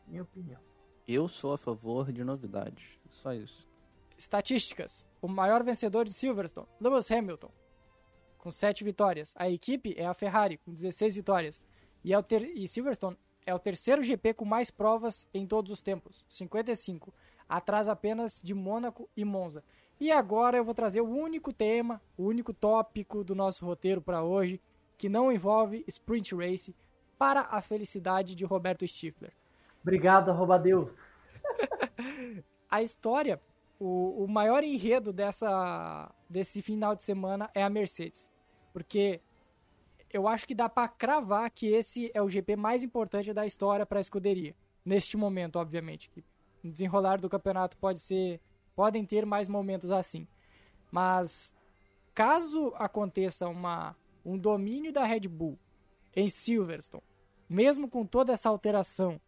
Minha 0.07 0.22
opinião. 0.22 0.61
Eu 1.07 1.29
sou 1.29 1.53
a 1.53 1.59
favor 1.59 2.12
de 2.12 2.22
novidades. 2.22 2.98
Só 3.11 3.33
isso. 3.33 3.68
Estatísticas. 4.16 5.07
O 5.20 5.29
maior 5.29 5.62
vencedor 5.64 6.05
de 6.05 6.12
Silverstone, 6.12 6.68
Lewis 6.81 7.11
Hamilton, 7.11 7.51
com 8.38 8.51
7 8.51 8.85
vitórias. 8.85 9.33
A 9.37 9.48
equipe 9.51 9.94
é 9.96 10.07
a 10.07 10.14
Ferrari, 10.14 10.59
com 10.59 10.72
16 10.72 11.16
vitórias. 11.16 11.62
E, 12.05 12.12
é 12.12 12.22
ter... 12.22 12.42
e 12.57 12.66
Silverstone 12.66 13.16
é 13.44 13.55
o 13.55 13.59
terceiro 13.59 14.02
GP 14.02 14.35
com 14.35 14.44
mais 14.44 14.70
provas 14.70 15.26
em 15.33 15.46
todos 15.46 15.72
os 15.72 15.81
tempos, 15.81 16.24
55. 16.28 17.12
Atrás 17.48 17.88
apenas 17.88 18.40
de 18.42 18.55
Mônaco 18.55 19.09
e 19.16 19.24
Monza. 19.24 19.62
E 20.00 20.11
agora 20.11 20.57
eu 20.57 20.64
vou 20.64 20.74
trazer 20.74 21.00
o 21.00 21.09
único 21.09 21.52
tema, 21.52 22.00
o 22.16 22.24
único 22.24 22.52
tópico 22.52 23.22
do 23.22 23.35
nosso 23.35 23.64
roteiro 23.64 24.00
para 24.00 24.22
hoje, 24.22 24.61
que 24.96 25.09
não 25.09 25.31
envolve 25.31 25.85
sprint 25.87 26.35
race, 26.35 26.74
para 27.18 27.42
a 27.42 27.61
felicidade 27.61 28.35
de 28.35 28.44
Roberto 28.44 28.87
Stifler. 28.87 29.33
Obrigado, 29.81 30.31
arroba 30.31 30.59
Deus. 30.59 30.90
a 32.68 32.83
história, 32.83 33.40
o, 33.78 34.24
o 34.24 34.28
maior 34.28 34.64
enredo 34.64 35.12
dessa, 35.12 36.12
desse 36.28 36.62
final 36.62 36.96
de 36.96 37.02
semana 37.02 37.50
é 37.55 37.62
a 37.62 37.70
Mercedes. 37.70 38.28
Porque 38.72 39.20
eu 40.12 40.29
acho 40.29 40.46
que 40.46 40.55
dá 40.55 40.68
para 40.68 40.88
cravar 40.88 41.51
que 41.51 41.66
esse 41.66 42.11
é 42.14 42.22
o 42.22 42.29
GP 42.29 42.57
mais 42.57 42.83
importante 42.83 43.33
da 43.33 43.46
história 43.46 43.87
para 43.87 43.98
a 43.98 44.01
escuderia. 44.01 44.55
Neste 44.85 45.16
momento, 45.16 45.57
obviamente. 45.57 46.11
No 46.62 46.72
desenrolar 46.72 47.20
do 47.20 47.29
campeonato 47.29 47.77
pode 47.77 48.01
ser. 48.01 48.40
Podem 48.75 49.05
ter 49.05 49.27
mais 49.27 49.48
momentos 49.48 49.90
assim. 49.90 50.27
Mas 50.90 51.53
caso 52.14 52.72
aconteça 52.77 53.48
uma, 53.48 53.96
um 54.25 54.38
domínio 54.38 54.92
da 54.92 55.05
Red 55.05 55.29
Bull 55.29 55.59
em 56.14 56.29
Silverstone, 56.29 57.03
mesmo 57.48 57.88
com 57.88 58.05
toda 58.05 58.33
essa 58.33 58.48
alteração 58.48 59.20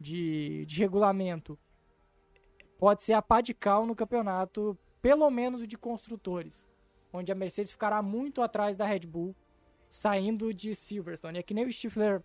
de, 0.00 0.66
de 0.66 0.80
regulamento 0.80 1.58
pode 2.82 3.04
ser 3.04 3.12
a 3.12 3.22
pá 3.22 3.40
de 3.40 3.54
cal 3.54 3.86
no 3.86 3.94
campeonato, 3.94 4.76
pelo 5.00 5.30
menos 5.30 5.60
o 5.62 5.68
de 5.68 5.78
construtores, 5.78 6.66
onde 7.12 7.30
a 7.30 7.34
Mercedes 7.34 7.70
ficará 7.70 8.02
muito 8.02 8.42
atrás 8.42 8.76
da 8.76 8.84
Red 8.84 9.06
Bull, 9.06 9.36
saindo 9.92 10.52
de 10.54 10.74
Silverstone. 10.74 11.38
É 11.38 11.42
que 11.42 11.52
nem 11.52 11.66
o 11.66 11.72
Stifler 11.72 12.22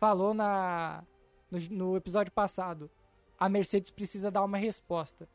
falou 0.00 0.32
na, 0.32 1.04
no, 1.50 1.58
no 1.70 1.96
episódio 1.96 2.32
passado, 2.32 2.90
a 3.38 3.48
Mercedes 3.48 3.90
precisa 3.90 4.30
dar 4.30 4.42
uma 4.42 4.56
resposta. 4.56 5.28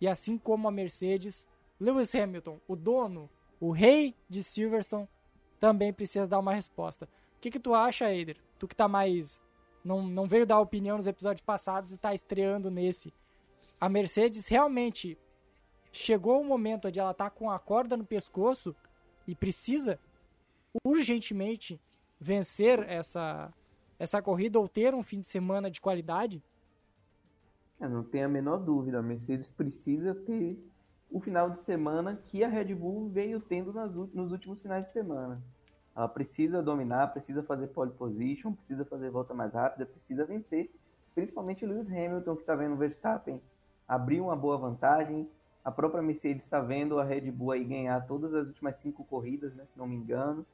E 0.00 0.06
assim 0.06 0.38
como 0.38 0.68
a 0.68 0.70
Mercedes, 0.70 1.46
Lewis 1.78 2.14
Hamilton, 2.14 2.60
o 2.68 2.76
dono, 2.76 3.28
o 3.58 3.70
rei 3.70 4.14
de 4.28 4.42
Silverstone, 4.42 5.08
também 5.58 5.92
precisa 5.92 6.26
dar 6.26 6.38
uma 6.38 6.54
resposta. 6.54 7.08
O 7.36 7.40
que, 7.40 7.50
que 7.50 7.58
tu 7.58 7.74
acha, 7.74 8.10
Eider? 8.10 8.36
Tu 8.58 8.68
que 8.68 8.76
tá 8.76 8.86
mais. 8.86 9.40
Não, 9.84 10.02
não 10.06 10.26
veio 10.26 10.46
dar 10.46 10.60
opinião 10.60 10.96
nos 10.96 11.06
episódios 11.06 11.44
passados 11.44 11.92
e 11.92 11.98
tá 11.98 12.14
estreando 12.14 12.70
nesse 12.70 13.12
a 13.80 13.88
Mercedes 13.88 14.46
realmente 14.46 15.16
chegou 15.90 16.40
o 16.40 16.44
momento 16.44 16.86
onde 16.86 17.00
ela 17.00 17.14
tá 17.14 17.30
com 17.30 17.50
a 17.50 17.58
corda 17.58 17.96
no 17.96 18.04
pescoço 18.04 18.76
e 19.26 19.34
precisa 19.34 19.98
urgentemente 20.84 21.80
vencer 22.18 22.80
essa 22.88 23.52
essa 23.98 24.22
corrida 24.22 24.58
ou 24.58 24.66
ter 24.66 24.94
um 24.94 25.02
fim 25.02 25.20
de 25.20 25.26
semana 25.26 25.70
de 25.70 25.78
qualidade? 25.78 26.42
Eu 27.78 27.90
não 27.90 28.02
tenho 28.02 28.24
a 28.24 28.28
menor 28.28 28.56
dúvida. 28.56 28.98
A 28.98 29.02
Mercedes 29.02 29.46
precisa 29.46 30.14
ter 30.14 30.58
o 31.10 31.20
final 31.20 31.50
de 31.50 31.60
semana 31.60 32.18
que 32.26 32.42
a 32.42 32.48
Red 32.48 32.74
Bull 32.74 33.10
veio 33.10 33.40
tendo 33.40 33.74
nas, 33.74 33.94
nos 33.94 34.32
últimos 34.32 34.58
finais 34.62 34.86
de 34.86 34.92
semana. 34.92 35.42
Ela 35.94 36.08
precisa 36.08 36.62
dominar, 36.62 37.08
precisa 37.08 37.42
fazer 37.42 37.66
pole 37.68 37.90
position, 37.90 38.54
precisa 38.54 38.86
fazer 38.86 39.10
volta 39.10 39.34
mais 39.34 39.52
rápida, 39.52 39.84
precisa 39.84 40.24
vencer. 40.24 40.70
Principalmente 41.14 41.66
Lewis 41.66 41.88
Hamilton, 41.88 42.36
que 42.36 42.42
está 42.42 42.54
vendo 42.54 42.74
o 42.74 42.78
Verstappen 42.78 43.40
abrir 43.86 44.20
uma 44.20 44.36
boa 44.36 44.56
vantagem. 44.56 45.28
A 45.62 45.70
própria 45.70 46.02
Mercedes 46.02 46.44
está 46.44 46.60
vendo 46.60 46.98
a 46.98 47.04
Red 47.04 47.30
Bull 47.30 47.50
aí 47.50 47.64
ganhar 47.64 48.06
todas 48.06 48.32
as 48.32 48.46
últimas 48.46 48.76
cinco 48.76 49.04
corridas, 49.04 49.54
né, 49.54 49.66
se 49.66 49.78
não 49.78 49.86
me 49.86 49.96
engano. 49.96 50.46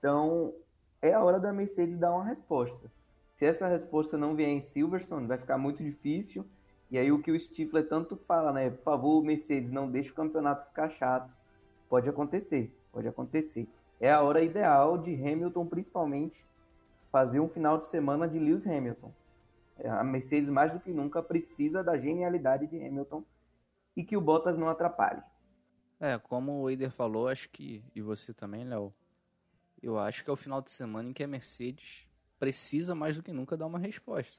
Então, 0.00 0.54
é 1.02 1.12
a 1.12 1.22
hora 1.22 1.38
da 1.38 1.52
Mercedes 1.52 1.98
dar 1.98 2.10
uma 2.10 2.24
resposta. 2.24 2.90
Se 3.36 3.44
essa 3.44 3.68
resposta 3.68 4.16
não 4.16 4.34
vier 4.34 4.48
em 4.48 4.62
Silverstone, 4.62 5.26
vai 5.26 5.36
ficar 5.36 5.58
muito 5.58 5.84
difícil. 5.84 6.44
E 6.90 6.98
aí 6.98 7.12
o 7.12 7.22
que 7.22 7.30
o 7.30 7.38
Stifler 7.38 7.86
tanto 7.86 8.16
fala, 8.16 8.50
né? 8.50 8.70
Por 8.70 8.82
favor, 8.82 9.22
Mercedes, 9.22 9.70
não 9.70 9.90
deixe 9.90 10.10
o 10.10 10.14
campeonato 10.14 10.68
ficar 10.68 10.88
chato. 10.90 11.30
Pode 11.88 12.08
acontecer, 12.08 12.74
pode 12.90 13.06
acontecer. 13.06 13.68
É 14.00 14.10
a 14.10 14.22
hora 14.22 14.42
ideal 14.42 14.96
de 14.96 15.14
Hamilton, 15.14 15.66
principalmente, 15.66 16.42
fazer 17.12 17.40
um 17.40 17.48
final 17.48 17.76
de 17.76 17.86
semana 17.88 18.26
de 18.26 18.38
Lewis 18.38 18.66
Hamilton. 18.66 19.12
A 19.84 20.02
Mercedes, 20.02 20.48
mais 20.48 20.72
do 20.72 20.80
que 20.80 20.90
nunca, 20.90 21.22
precisa 21.22 21.84
da 21.84 21.98
genialidade 21.98 22.66
de 22.66 22.76
Hamilton 22.82 23.22
e 23.94 24.02
que 24.02 24.16
o 24.16 24.20
Bottas 24.20 24.56
não 24.56 24.68
atrapalhe. 24.68 25.22
É, 25.98 26.18
como 26.18 26.62
o 26.62 26.70
Eider 26.70 26.90
falou, 26.90 27.28
acho 27.28 27.50
que. 27.50 27.84
E 27.94 28.00
você 28.00 28.32
também, 28.32 28.64
Léo. 28.64 28.92
Eu 29.82 29.98
acho 29.98 30.22
que 30.22 30.30
é 30.30 30.32
o 30.32 30.36
final 30.36 30.60
de 30.60 30.70
semana 30.70 31.08
em 31.08 31.12
que 31.12 31.22
a 31.22 31.28
Mercedes 31.28 32.06
precisa 32.38 32.94
mais 32.94 33.16
do 33.16 33.22
que 33.22 33.32
nunca 33.32 33.56
dar 33.56 33.66
uma 33.66 33.78
resposta. 33.78 34.36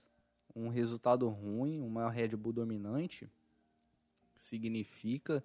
Um 0.55 0.69
resultado 0.69 1.27
ruim, 1.29 1.81
uma 1.81 2.09
Red 2.09 2.29
Bull 2.29 2.53
dominante, 2.53 3.29
significa 4.35 5.43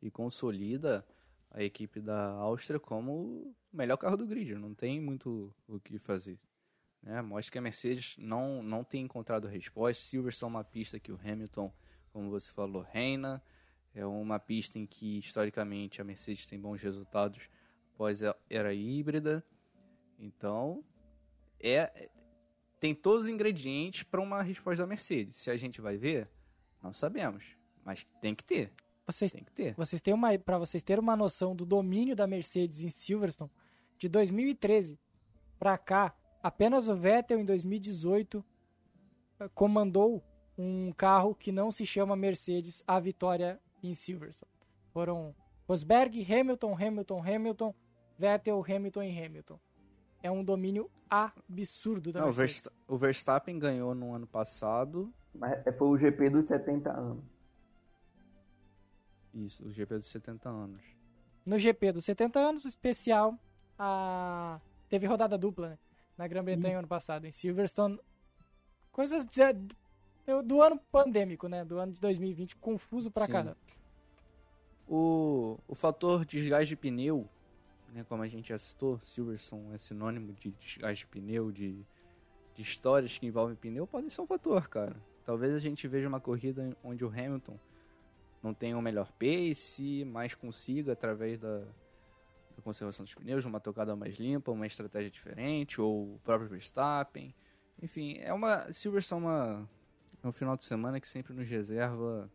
e 0.00 0.10
consolida 0.10 1.06
a 1.50 1.62
equipe 1.62 2.00
da 2.00 2.30
Áustria 2.30 2.78
como 2.78 3.12
o 3.12 3.56
melhor 3.72 3.96
carro 3.96 4.16
do 4.16 4.26
grid. 4.26 4.54
Não 4.54 4.74
tem 4.74 5.00
muito 5.00 5.52
o 5.68 5.78
que 5.80 5.98
fazer. 5.98 6.38
Né? 7.02 7.22
Mostra 7.22 7.52
que 7.52 7.58
a 7.58 7.62
Mercedes 7.62 8.16
não, 8.18 8.62
não 8.62 8.82
tem 8.82 9.04
encontrado 9.04 9.46
resposta. 9.46 10.02
Silverstone 10.02 10.52
é 10.52 10.56
uma 10.56 10.64
pista 10.64 10.98
que 10.98 11.12
o 11.12 11.20
Hamilton, 11.22 11.72
como 12.12 12.30
você 12.30 12.52
falou, 12.52 12.82
reina. 12.82 13.42
É 13.94 14.04
uma 14.04 14.38
pista 14.38 14.78
em 14.78 14.86
que, 14.86 15.18
historicamente, 15.18 16.00
a 16.00 16.04
Mercedes 16.04 16.46
tem 16.46 16.60
bons 16.60 16.82
resultados 16.82 17.48
após 17.96 18.22
a 18.22 18.36
era 18.50 18.74
híbrida. 18.74 19.42
Então, 20.18 20.84
é 21.58 22.10
tem 22.78 22.94
todos 22.94 23.24
os 23.24 23.30
ingredientes 23.30 24.02
para 24.02 24.20
uma 24.20 24.42
resposta 24.42 24.82
da 24.82 24.86
Mercedes. 24.86 25.36
Se 25.36 25.50
a 25.50 25.56
gente 25.56 25.80
vai 25.80 25.96
ver, 25.96 26.30
não 26.82 26.92
sabemos. 26.92 27.56
Mas 27.82 28.06
tem 28.20 28.34
que 28.34 28.44
ter. 28.44 28.70
Vocês, 29.06 29.32
Tem 29.32 29.42
que 29.42 29.52
ter. 29.52 29.74
vocês 29.74 30.02
têm 30.02 30.12
uma, 30.12 30.36
para 30.38 30.58
vocês 30.58 30.82
terem 30.82 31.00
uma 31.00 31.16
noção 31.16 31.54
do 31.54 31.64
domínio 31.64 32.14
da 32.14 32.26
Mercedes 32.26 32.82
em 32.82 32.90
Silverstone, 32.90 33.50
de 33.96 34.08
2013 34.08 34.98
para 35.58 35.78
cá, 35.78 36.14
apenas 36.42 36.88
o 36.88 36.96
Vettel 36.96 37.38
em 37.38 37.44
2018 37.44 38.44
comandou 39.54 40.22
um 40.58 40.92
carro 40.92 41.34
que 41.36 41.52
não 41.52 41.70
se 41.70 41.86
chama 41.86 42.16
Mercedes 42.16 42.82
à 42.86 42.98
vitória 42.98 43.60
em 43.80 43.94
Silverstone. 43.94 44.50
Foram 44.92 45.34
Rosberg, 45.68 46.20
Hamilton, 46.24 46.74
Hamilton, 46.74 47.22
Hamilton, 47.22 47.74
Vettel, 48.18 48.64
Hamilton 48.68 49.02
e 49.02 49.24
Hamilton. 49.24 49.58
É 50.22 50.30
um 50.30 50.42
domínio 50.42 50.90
absurdo 51.08 52.12
da 52.12 52.20
Não, 52.20 52.30
o 52.30 52.34
Mercedes. 52.34 52.68
O 52.88 52.96
Verstappen 52.96 53.58
ganhou 53.58 53.94
no 53.94 54.14
ano 54.14 54.26
passado. 54.26 55.12
Mas 55.34 55.62
foi 55.76 55.88
o 55.88 55.98
GP 55.98 56.30
dos 56.30 56.48
70 56.48 56.90
anos. 56.90 57.24
Isso, 59.34 59.66
o 59.66 59.70
GP 59.70 59.98
dos 59.98 60.08
70 60.08 60.48
anos. 60.48 60.82
No 61.44 61.58
GP 61.58 61.92
dos 61.92 62.04
70 62.04 62.38
anos, 62.38 62.64
o 62.64 62.68
especial, 62.68 63.38
a... 63.78 64.58
teve 64.88 65.06
rodada 65.06 65.36
dupla, 65.36 65.70
né? 65.70 65.78
Na 66.16 66.26
Grã-Bretanha 66.26 66.78
ano 66.78 66.88
passado, 66.88 67.26
em 67.26 67.30
Silverstone. 67.30 68.00
Coisas 68.90 69.26
de- 69.26 69.52
do, 70.26 70.42
do 70.42 70.62
ano 70.62 70.80
pandêmico, 70.90 71.46
né? 71.46 71.64
Do 71.64 71.78
ano 71.78 71.92
de 71.92 72.00
2020, 72.00 72.56
confuso 72.56 73.10
pra 73.10 73.26
Sim. 73.26 73.32
caramba. 73.32 73.58
O, 74.88 75.58
o 75.68 75.74
fator 75.74 76.24
desgaste 76.24 76.68
de 76.68 76.76
pneu, 76.76 77.28
né, 77.96 78.04
como 78.04 78.22
a 78.22 78.28
gente 78.28 78.50
já 78.50 78.58
citou, 78.58 79.00
Silverstone 79.02 79.74
é 79.74 79.78
sinônimo 79.78 80.34
de 80.34 80.50
desgaste 80.50 81.06
de 81.06 81.10
pneu, 81.10 81.50
de, 81.50 81.82
de 82.54 82.62
histórias 82.62 83.16
que 83.16 83.26
envolvem 83.26 83.56
pneu, 83.56 83.86
pode 83.86 84.10
ser 84.10 84.20
um 84.20 84.26
fator, 84.26 84.68
cara. 84.68 84.94
Talvez 85.24 85.54
a 85.54 85.58
gente 85.58 85.88
veja 85.88 86.06
uma 86.06 86.20
corrida 86.20 86.76
onde 86.84 87.02
o 87.04 87.08
Hamilton 87.08 87.58
não 88.42 88.52
tenha 88.52 88.76
o 88.76 88.82
melhor 88.82 89.10
pace, 89.12 90.04
mas 90.04 90.34
consiga, 90.34 90.92
através 90.92 91.38
da, 91.38 91.60
da 91.60 92.62
conservação 92.62 93.02
dos 93.02 93.14
pneus, 93.14 93.46
uma 93.46 93.60
tocada 93.60 93.96
mais 93.96 94.16
limpa, 94.16 94.52
uma 94.52 94.66
estratégia 94.66 95.10
diferente, 95.10 95.80
ou 95.80 96.16
o 96.16 96.20
próprio 96.22 96.50
Verstappen. 96.50 97.34
Enfim, 97.82 98.18
é 98.18 98.32
uma. 98.32 98.70
Silverstone 98.74 99.24
é, 99.24 99.28
uma, 99.28 99.70
é 100.22 100.28
um 100.28 100.32
final 100.32 100.54
de 100.54 100.66
semana 100.66 101.00
que 101.00 101.08
sempre 101.08 101.32
nos 101.32 101.48
reserva 101.48 102.30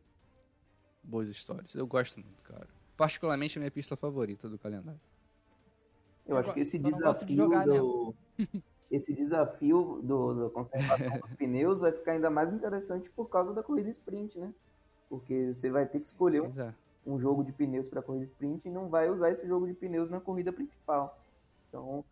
boas 1.04 1.30
histórias. 1.30 1.76
Eu 1.76 1.86
gosto 1.86 2.20
muito, 2.20 2.42
cara. 2.42 2.68
Particularmente 2.98 3.58
a 3.58 3.62
minha 3.62 3.72
pista 3.72 3.96
favorita 3.96 4.50
do 4.50 4.58
calendário. 4.58 5.00
Eu, 6.32 6.38
Eu 6.38 6.40
acho 6.40 6.54
que 6.54 6.60
esse 6.62 6.78
gosto 6.78 7.26
de 7.26 7.36
desafio 7.36 7.38
jogar 7.38 7.66
do. 7.66 8.16
Esse 8.90 9.14
desafio 9.14 10.02
do, 10.04 10.34
da 10.34 10.50
conservação 10.50 11.20
dos 11.20 11.34
pneus 11.38 11.80
vai 11.80 11.94
ficar 11.94 12.12
ainda 12.12 12.30
mais 12.30 12.52
interessante 12.54 13.10
por 13.10 13.30
causa 13.30 13.54
da 13.54 13.64
corrida 13.64 13.90
sprint, 13.90 14.38
né? 14.38 14.54
Porque 15.08 15.54
você 15.54 15.70
vai 15.70 15.86
ter 15.86 16.02
que 16.02 16.08
escolher 16.08 16.42
um, 16.42 16.62
é. 16.62 16.74
um 17.06 17.18
jogo 17.18 17.42
de 17.42 17.54
pneus 17.54 17.88
para 17.88 18.02
corrida 18.02 18.26
sprint 18.26 18.68
e 18.68 18.72
não 18.72 18.90
vai 18.90 19.10
usar 19.10 19.32
esse 19.32 19.48
jogo 19.48 19.66
de 19.66 19.74
pneus 19.74 20.10
na 20.10 20.20
corrida 20.20 20.52
principal. 20.52 21.18
Então, 21.70 22.04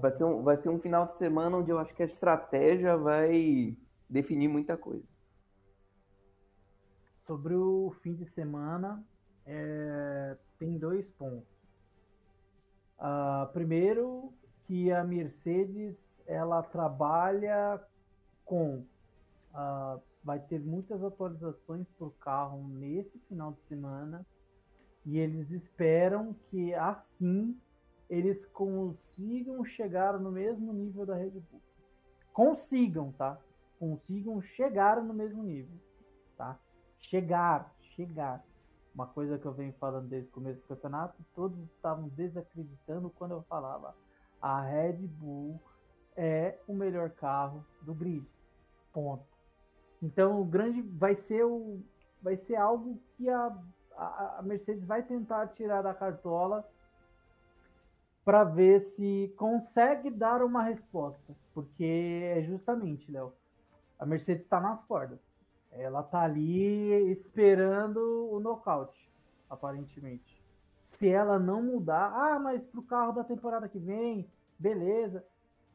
vai 0.00 0.12
ser 0.12 0.24
um, 0.24 0.42
vai 0.42 0.56
ser 0.56 0.68
um 0.68 0.78
final 0.78 1.06
de 1.06 1.14
semana 1.14 1.56
onde 1.56 1.70
eu 1.70 1.80
acho 1.80 1.92
que 1.92 2.02
a 2.02 2.06
estratégia 2.06 2.96
vai 2.96 3.76
definir 4.08 4.46
muita 4.46 4.76
coisa. 4.76 5.04
Sobre 7.26 7.54
o 7.54 7.92
fim 8.02 8.14
de 8.14 8.26
semana, 8.26 9.04
é, 9.44 10.36
tem 10.58 10.78
dois 10.78 11.10
pontos. 11.12 11.53
Ah, 12.98 13.48
primeiro, 13.52 14.32
que 14.66 14.90
a 14.92 15.04
Mercedes 15.04 15.96
ela 16.26 16.62
trabalha 16.62 17.80
com. 18.44 18.84
ah, 19.52 19.98
vai 20.22 20.38
ter 20.38 20.60
muitas 20.60 21.02
atualizações 21.04 21.86
para 21.98 22.06
o 22.06 22.12
carro 22.12 22.66
nesse 22.68 23.18
final 23.28 23.52
de 23.52 23.60
semana 23.68 24.24
e 25.04 25.18
eles 25.18 25.50
esperam 25.50 26.34
que 26.48 26.72
assim 26.72 27.60
eles 28.08 28.42
consigam 28.46 29.62
chegar 29.66 30.18
no 30.18 30.32
mesmo 30.32 30.72
nível 30.72 31.04
da 31.04 31.14
Red 31.14 31.30
Bull. 31.30 31.60
Consigam, 32.32 33.12
tá? 33.12 33.38
Consigam 33.78 34.40
chegar 34.40 35.02
no 35.02 35.12
mesmo 35.12 35.42
nível, 35.42 35.76
tá? 36.38 36.58
chegar, 37.08 37.74
chegar. 37.94 38.44
Uma 38.94 39.06
coisa 39.06 39.38
que 39.38 39.46
eu 39.46 39.52
venho 39.52 39.72
falando 39.74 40.08
desde 40.08 40.28
o 40.28 40.32
começo 40.32 40.60
do 40.60 40.68
campeonato, 40.68 41.16
todos 41.34 41.58
estavam 41.72 42.08
desacreditando 42.08 43.10
quando 43.10 43.32
eu 43.32 43.42
falava 43.42 43.94
a 44.40 44.60
Red 44.60 44.98
Bull 45.06 45.58
é 46.14 46.58
o 46.68 46.74
melhor 46.74 47.10
carro 47.10 47.64
do 47.80 47.94
grid. 47.94 48.24
Ponto. 48.92 49.24
Então 50.02 50.40
o 50.40 50.44
grande 50.44 50.82
vai 50.82 51.16
ser 51.16 51.44
o 51.44 51.80
vai 52.22 52.36
ser 52.36 52.56
algo 52.56 52.98
que 53.16 53.28
a, 53.28 53.54
a, 53.96 54.36
a 54.38 54.42
Mercedes 54.42 54.84
vai 54.84 55.02
tentar 55.02 55.48
tirar 55.48 55.82
da 55.82 55.92
cartola 55.92 56.66
para 58.24 58.44
ver 58.44 58.80
se 58.96 59.34
consegue 59.36 60.10
dar 60.10 60.42
uma 60.42 60.62
resposta, 60.62 61.34
porque 61.52 62.24
é 62.36 62.42
justamente, 62.42 63.10
Léo, 63.10 63.32
a 63.98 64.06
Mercedes 64.06 64.44
está 64.44 64.58
nas 64.58 64.82
cordas. 64.84 65.18
Ela 65.76 66.02
tá 66.02 66.22
ali 66.22 67.10
esperando 67.10 68.30
o 68.32 68.38
nocaute, 68.38 69.10
aparentemente. 69.50 70.42
Se 70.98 71.08
ela 71.08 71.38
não 71.38 71.62
mudar, 71.62 72.12
ah, 72.14 72.38
mas 72.38 72.62
pro 72.66 72.82
carro 72.82 73.12
da 73.12 73.24
temporada 73.24 73.68
que 73.68 73.78
vem, 73.78 74.30
beleza. 74.58 75.24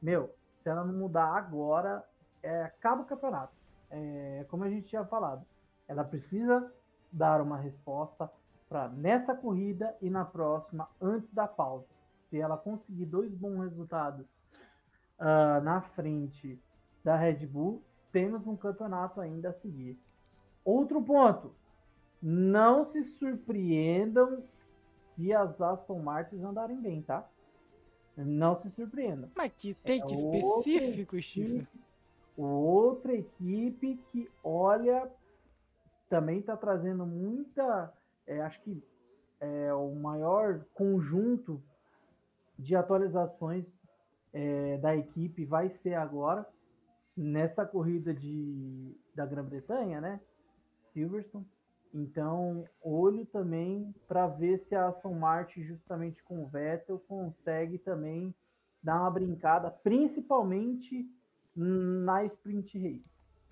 Meu, 0.02 0.34
se 0.64 0.70
ela 0.70 0.86
não 0.86 0.94
mudar 0.94 1.36
agora, 1.36 2.04
é, 2.42 2.64
acaba 2.64 3.02
o 3.02 3.06
campeonato. 3.06 3.54
É, 3.92 4.46
como 4.50 4.64
a 4.64 4.70
gente 4.70 4.88
tinha 4.88 5.04
falado, 5.04 5.46
ela 5.88 6.04
precisa 6.04 6.72
dar 7.12 7.42
uma 7.42 7.58
resposta 7.58 8.32
para 8.70 8.88
nessa 8.88 9.36
corrida 9.36 9.96
e 10.02 10.10
na 10.10 10.24
próxima, 10.24 10.88
antes 11.02 11.34
da 11.34 11.48
pausa. 11.48 11.88
Se 12.30 12.40
ela 12.40 12.56
conseguir 12.56 13.06
dois 13.06 13.34
bons 13.34 13.60
resultados 13.62 14.26
ah, 15.18 15.60
na 15.62 15.82
frente 15.82 16.62
da 17.04 17.16
Red 17.16 17.48
Bull, 17.48 17.84
temos 18.12 18.46
um 18.48 18.56
campeonato 18.56 19.20
ainda 19.22 19.50
a 19.50 19.54
seguir. 19.54 19.98
Outro 20.66 21.02
ponto: 21.02 21.54
não 22.22 22.86
se 22.86 23.04
surpreendam 23.04 24.44
se 25.16 25.34
as 25.34 25.60
Aston 25.62 26.00
Martins 26.00 26.44
andarem 26.44 26.80
bem, 26.82 27.02
tá? 27.02 27.28
Não 28.18 28.56
se 28.60 28.70
surpreendam. 28.72 29.30
Mas 29.36 29.52
que 29.58 29.74
take 29.76 30.02
É 30.02 30.16
específico, 30.16 31.22
Steve. 31.22 31.58
equipe- 31.60 31.80
Outra 32.38 33.14
equipe 33.14 33.98
que, 34.12 34.30
olha, 34.44 35.10
também 36.10 36.40
está 36.40 36.56
trazendo 36.56 37.06
muita. 37.06 37.94
é, 38.26 38.42
acho 38.42 38.62
que 38.62 38.82
é 39.42 39.74
o 39.74 39.94
maior 39.96 40.64
conjunto 40.74 41.62
de 42.58 42.76
atualizações 42.76 43.66
é, 44.34 44.78
da 44.78 44.96
equipe 44.96 45.44
vai 45.46 45.70
ser 45.82 45.96
agora 45.96 46.46
nessa 47.16 47.66
corrida 47.66 48.14
de, 48.14 48.96
da 49.16 49.26
Grã-Bretanha, 49.26 50.00
né? 50.00 50.20
Silverstone. 50.94 51.46
Então, 51.94 52.66
olho 52.82 53.26
também 53.26 53.94
para 54.08 54.28
ver 54.28 54.64
se 54.68 54.76
a 54.76 54.90
Aston 54.90 55.14
Martin, 55.14 55.64
justamente 55.64 56.24
com 56.24 56.44
o 56.44 56.48
Vettel, 56.48 57.00
consegue 57.08 57.80
também 57.80 58.34
dar 58.82 59.02
uma 59.02 59.12
brincada, 59.12 59.72
principalmente 59.72 61.10
na 61.56 62.24
sprint 62.26 62.78
race, 62.78 63.04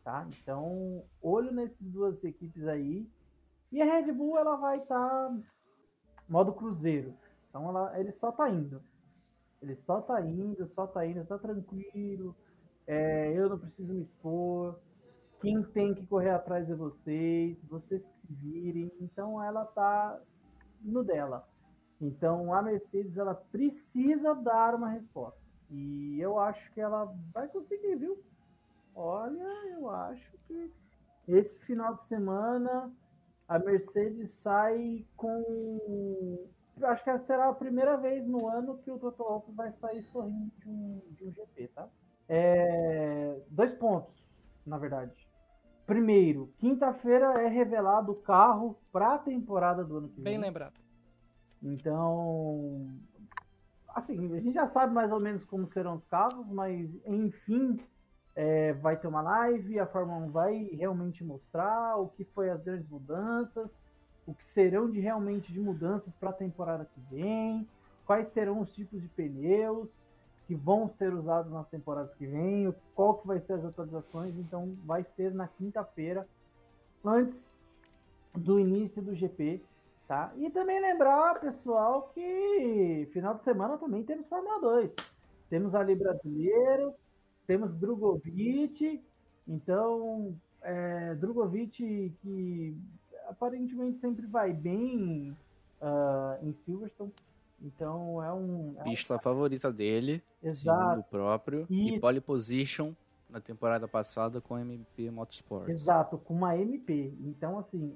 tá? 0.03 0.27
Então, 0.41 1.03
olho 1.21 1.51
nessas 1.51 1.81
duas 1.81 2.23
equipes 2.23 2.67
aí. 2.67 3.09
E 3.71 3.81
a 3.81 3.85
Red 3.85 4.13
Bull 4.13 4.37
ela 4.37 4.55
vai 4.55 4.77
estar 4.77 5.35
modo 6.29 6.53
cruzeiro. 6.53 7.13
Então, 7.49 7.67
ela, 7.67 7.99
ele 7.99 8.13
só 8.13 8.31
tá 8.31 8.49
indo. 8.49 8.81
Ele 9.61 9.75
só 9.85 9.99
tá 9.99 10.21
indo, 10.21 10.67
só 10.75 10.85
tá 10.85 11.05
indo, 11.05 11.25
tá 11.25 11.37
tranquilo. 11.37 12.35
É, 12.87 13.33
eu 13.37 13.49
não 13.49 13.59
preciso 13.59 13.93
me 13.93 14.03
expor. 14.03 14.79
Quem 15.41 15.61
tem 15.61 15.93
que 15.93 16.05
correr 16.07 16.31
atrás 16.31 16.69
é 16.69 16.73
vocês, 16.73 17.57
vocês 17.65 18.01
que 18.01 18.27
se 18.27 18.33
virem. 18.33 18.91
Então 19.01 19.43
ela 19.43 19.65
tá 19.65 20.19
no 20.81 21.03
dela. 21.03 21.47
Então 22.01 22.53
a 22.53 22.61
Mercedes 22.61 23.17
ela 23.17 23.35
precisa 23.35 24.33
dar 24.35 24.75
uma 24.75 24.89
resposta. 24.89 25.39
E 25.69 26.19
eu 26.19 26.39
acho 26.39 26.71
que 26.73 26.79
ela 26.79 27.13
vai 27.33 27.47
conseguir, 27.49 27.95
viu? 27.95 28.17
Olha, 28.95 29.43
eu 29.73 29.89
acho 29.89 30.37
que 30.47 30.71
esse 31.27 31.59
final 31.65 31.95
de 31.95 32.07
semana 32.07 32.91
a 33.47 33.59
Mercedes 33.59 34.31
sai 34.35 35.05
com. 35.15 36.47
Eu 36.79 36.87
acho 36.87 37.03
que 37.03 37.19
será 37.19 37.49
a 37.49 37.55
primeira 37.55 37.97
vez 37.97 38.25
no 38.25 38.47
ano 38.47 38.77
que 38.79 38.91
o 38.91 38.99
Toto 38.99 39.23
Wolff 39.23 39.51
vai 39.51 39.71
sair 39.73 40.03
sorrindo 40.03 40.51
de 40.59 40.69
um, 40.69 41.01
de 41.11 41.25
um 41.25 41.31
GP, 41.31 41.67
tá? 41.69 41.89
É, 42.29 43.39
dois 43.49 43.71
pontos, 43.73 44.13
na 44.65 44.77
verdade. 44.77 45.27
Primeiro, 45.85 46.53
quinta-feira 46.57 47.41
é 47.41 47.47
revelado 47.47 48.11
o 48.11 48.15
carro 48.15 48.77
para 48.91 49.15
a 49.15 49.17
temporada 49.17 49.83
do 49.83 49.97
ano 49.97 50.09
que 50.09 50.21
vem. 50.21 50.33
Bem 50.33 50.37
lembrado. 50.37 50.73
Então, 51.63 52.87
assim, 53.95 54.35
a 54.35 54.39
gente 54.39 54.53
já 54.53 54.67
sabe 54.67 54.93
mais 54.93 55.11
ou 55.11 55.19
menos 55.19 55.43
como 55.45 55.67
serão 55.67 55.95
os 55.95 56.05
carros, 56.05 56.45
mas 56.49 56.89
enfim, 57.05 57.79
é, 58.35 58.73
vai 58.73 58.97
ter 58.97 59.07
uma 59.07 59.21
live, 59.21 59.79
a 59.79 59.87
Fórmula 59.87 60.19
1 60.25 60.29
vai 60.29 60.69
realmente 60.73 61.23
mostrar 61.23 61.95
o 61.97 62.09
que 62.09 62.23
foi 62.23 62.49
as 62.49 62.61
grandes 62.61 62.87
mudanças, 62.87 63.69
o 64.27 64.33
que 64.33 64.43
serão 64.43 64.89
de 64.89 64.99
realmente 64.99 65.51
de 65.51 65.59
mudanças 65.59 66.13
para 66.19 66.29
a 66.29 66.33
temporada 66.33 66.85
que 66.85 66.99
vem, 67.09 67.67
quais 68.05 68.27
serão 68.33 68.61
os 68.61 68.73
tipos 68.75 69.01
de 69.01 69.07
pneus. 69.07 69.89
Que 70.47 70.55
vão 70.55 70.89
ser 70.97 71.13
usados 71.13 71.51
nas 71.51 71.67
temporadas 71.67 72.13
que 72.15 72.25
vêm, 72.25 72.73
qual 72.95 73.15
que 73.15 73.27
vai 73.27 73.39
ser 73.41 73.53
as 73.53 73.65
atualizações, 73.65 74.33
então 74.37 74.73
vai 74.85 75.05
ser 75.15 75.33
na 75.33 75.47
quinta-feira, 75.47 76.25
antes 77.03 77.37
do 78.33 78.59
início 78.59 79.01
do 79.01 79.13
GP, 79.13 79.61
tá? 80.07 80.31
E 80.37 80.49
também 80.49 80.79
lembrar, 80.79 81.41
pessoal, 81.41 82.11
que 82.13 83.09
final 83.11 83.35
de 83.35 83.43
semana 83.43 83.77
também 83.77 84.03
temos 84.03 84.25
Fórmula 84.27 84.59
2. 84.61 84.91
Temos 85.49 85.75
ali 85.75 85.95
brasileiro, 85.95 86.93
temos 87.45 87.73
Drogovic, 87.75 89.03
então 89.47 90.33
é, 90.61 91.13
Drogovic 91.15 92.13
que 92.21 92.77
aparentemente 93.27 93.99
sempre 93.99 94.25
vai 94.25 94.53
bem 94.53 95.35
uh, 95.81 96.45
em 96.45 96.53
Silverstone, 96.65 97.11
então 97.61 98.23
é 98.23 98.31
um. 98.31 98.75
É 98.79 98.83
Pista 98.83 99.15
um... 99.15 99.19
favorita 99.19 99.71
dele, 99.71 100.23
Exato. 100.41 100.79
segundo 100.79 101.03
próprio, 101.03 101.67
e... 101.69 101.95
e 101.95 101.99
pole 101.99 102.21
position 102.21 102.93
na 103.29 103.41
temporada 103.41 103.87
passada 103.87 104.39
com 104.39 104.55
a 104.55 104.61
MP 104.61 105.09
Motorsports. 105.11 105.69
Exato, 105.69 106.17
com 106.17 106.33
uma 106.33 106.57
MP. 106.57 107.13
Então, 107.19 107.59
assim, 107.59 107.93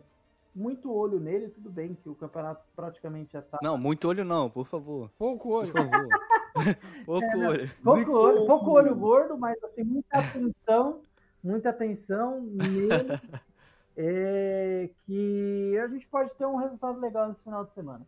muito 0.53 0.93
olho 0.93 1.19
nele, 1.19 1.49
tudo 1.49 1.69
bem 1.69 1.95
que 1.95 2.09
o 2.09 2.15
campeonato 2.15 2.63
praticamente 2.75 3.33
já 3.33 3.41
tá. 3.41 3.59
Não, 3.61 3.77
muito 3.77 4.07
olho 4.07 4.25
não, 4.25 4.49
por 4.49 4.65
favor. 4.65 5.09
Pouco 5.17 5.49
olho. 5.49 5.71
Por 5.71 5.89
favor. 5.89 6.07
pouco 7.05 7.25
é, 7.25 7.47
olho. 7.47 7.71
Pouco 7.83 8.11
olho, 8.11 8.45
pouco 8.45 8.71
olho 8.71 8.95
gordo, 8.95 9.37
mas 9.37 9.61
assim, 9.63 9.83
muita 9.83 10.19
atenção, 10.19 11.01
muita 11.43 11.69
atenção 11.69 12.41
nele. 12.41 13.19
é, 13.95 14.89
que 15.05 15.77
a 15.77 15.87
gente 15.87 16.07
pode 16.07 16.31
ter 16.35 16.45
um 16.45 16.57
resultado 16.57 16.99
legal 16.99 17.29
nesse 17.29 17.41
final 17.41 17.65
de 17.65 17.73
semana. 17.73 18.05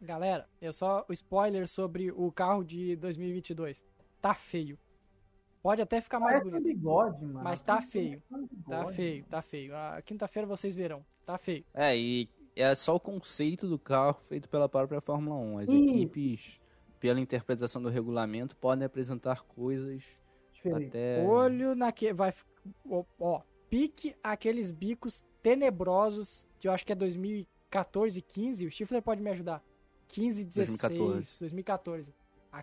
Galera, 0.00 0.48
eu 0.60 0.72
só 0.72 1.04
o 1.08 1.12
spoiler 1.12 1.66
sobre 1.66 2.10
o 2.10 2.30
carro 2.30 2.62
de 2.62 2.96
2022. 2.96 3.84
Tá 4.20 4.34
feio. 4.34 4.78
Pode 5.62 5.82
até 5.82 6.00
ficar 6.00 6.20
mais 6.20 6.38
Parece 6.38 6.50
bonito. 6.50 6.76
Bigode, 6.76 7.24
mano. 7.24 7.42
Mas 7.42 7.62
tá 7.62 7.80
feio. 7.80 8.22
Tá 8.68 8.86
feio, 8.86 9.24
tá 9.24 9.42
feio. 9.42 9.74
A 9.74 10.00
quinta-feira 10.02 10.46
vocês 10.46 10.74
verão. 10.74 11.04
Tá 11.24 11.36
feio. 11.38 11.64
É, 11.74 11.96
e 11.96 12.28
é 12.54 12.74
só 12.74 12.94
o 12.94 13.00
conceito 13.00 13.66
do 13.66 13.78
carro 13.78 14.20
feito 14.22 14.48
pela 14.48 14.68
própria 14.68 15.00
Fórmula 15.00 15.36
1. 15.36 15.58
As 15.58 15.68
Isso. 15.68 15.76
equipes, 15.76 16.60
pela 17.00 17.18
interpretação 17.18 17.82
do 17.82 17.88
regulamento, 17.88 18.54
podem 18.56 18.84
apresentar 18.84 19.42
coisas 19.42 20.04
Diferente. 20.52 20.88
até. 20.88 21.24
Olho 21.26 21.74
naquele. 21.74 22.12
Vai. 22.12 22.32
Ó, 22.88 23.04
ó, 23.18 23.42
pique 23.68 24.14
aqueles 24.22 24.70
bicos 24.70 25.24
tenebrosos 25.42 26.46
que 26.60 26.68
eu 26.68 26.72
acho 26.72 26.86
que 26.86 26.92
é 26.92 26.94
2014, 26.94 28.22
15. 28.22 28.66
O 28.66 28.70
Stifler 28.70 29.02
pode 29.02 29.22
me 29.22 29.30
ajudar. 29.30 29.62
15, 30.16 30.44
16, 30.44 30.78
2014. 30.78 31.38
2014. 31.40 32.14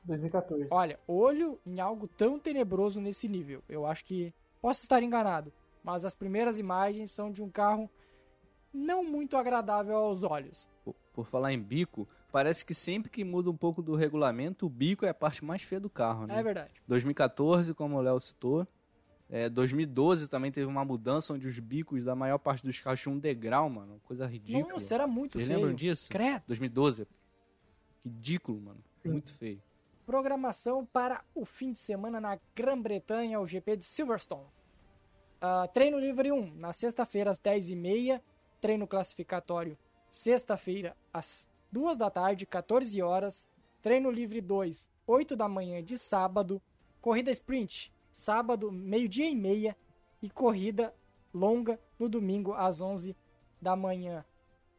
2014. 0.06 0.68
Olha, 0.72 0.99
olho 1.08 1.60
em 1.66 1.80
algo 1.80 2.08
tão 2.08 2.39
tenebroso 2.39 2.99
nesse 2.99 3.28
nível. 3.28 3.62
Eu 3.70 3.86
acho 3.86 4.04
que 4.06 4.34
posso 4.60 4.82
estar 4.82 5.04
enganado, 5.04 5.54
mas 5.84 6.04
as 6.04 6.16
primeiras 6.16 6.58
imagens 6.58 7.12
são 7.12 7.32
de 7.32 7.43
um 7.43 7.49
carro 7.49 7.89
não 8.74 9.04
muito 9.04 9.38
agradável 9.38 9.95
aos 9.95 10.24
olhos. 10.24 10.68
Por, 10.84 10.95
por 11.14 11.28
falar 11.28 11.54
em 11.54 11.62
bico, 11.62 12.08
parece 12.32 12.66
que 12.66 12.74
sempre 12.74 13.12
que 13.12 13.24
muda 13.24 13.51
um 13.51 13.58
pouco 13.58 13.84
do 13.84 13.95
regulamento, 13.95 14.66
o 14.66 14.70
bico 14.70 15.06
é 15.06 15.10
a 15.10 15.14
parte 15.14 15.45
mais 15.45 15.62
feia 15.62 15.80
do 15.80 15.89
carro, 15.89 16.26
né? 16.26 16.39
É 16.39 16.43
verdade. 16.43 16.72
2014, 16.88 17.76
como 17.76 17.97
o 17.97 18.01
Léo 18.01 18.20
citou, 18.20 18.68
é, 19.30 19.47
2012 19.47 20.28
também 20.28 20.51
teve 20.51 20.66
uma 20.66 20.84
mudança 20.84 21.34
onde 21.34 21.47
os 21.47 21.60
bicos 21.60 22.04
da 22.04 22.16
maior 22.16 22.39
parte 22.39 22.66
dos 22.66 22.80
carros 22.80 23.01
tinham 23.01 23.16
um 23.16 23.20
degrau, 23.20 23.70
mano. 23.70 24.01
Coisa 24.04 24.26
ridícula. 24.26 24.74
Nossa, 24.74 24.93
era 24.93 25.08
muito 25.08 25.34
Vocês 25.34 25.45
feio. 25.45 25.58
lembram 25.58 25.76
disso? 25.76 26.10
Credo. 26.10 26.43
2012. 26.47 27.08
Ridículo, 28.06 28.60
mano. 28.60 28.84
Sim. 29.01 29.10
Muito 29.10 29.34
feio. 29.34 29.62
Programação 30.06 30.86
para 30.86 31.24
o 31.34 31.45
fim 31.45 31.72
de 31.72 31.80
semana 31.80 32.20
na 32.20 32.38
Grã-Bretanha, 32.54 33.39
o 33.39 33.47
GP 33.47 33.78
de 33.78 33.86
Silverstone. 33.86 34.47
Uh, 35.41 35.68
treino 35.74 35.97
livre 35.97 36.32
1, 36.32 36.56
na 36.56 36.74
sexta-feira 36.74 37.32
às 37.32 37.39
10h30. 37.39 38.22
Treino 38.60 38.88
classificatório, 38.88 39.78
sexta-feira 40.10 40.95
às 41.14 41.47
2 41.72 41.97
da 41.97 42.10
tarde, 42.10 42.45
14 42.45 43.01
horas. 43.01 43.47
Treino 43.82 44.10
livre 44.10 44.39
2, 44.39 44.89
8 45.06 45.36
da 45.36 45.47
manhã 45.47 45.84
de 45.84 45.97
sábado. 45.97 46.62
Corrida 47.01 47.32
sprint, 47.32 47.91
sábado, 48.12 48.72
meio-dia 48.72 49.30
e 49.30 49.36
meia. 49.36 49.76
E 50.22 50.30
corrida 50.30 50.93
longa 51.34 51.80
no 51.99 52.08
domingo 52.08 52.54
às 52.54 52.80
11 52.80 53.16
da 53.62 53.76
manhã. 53.76 54.24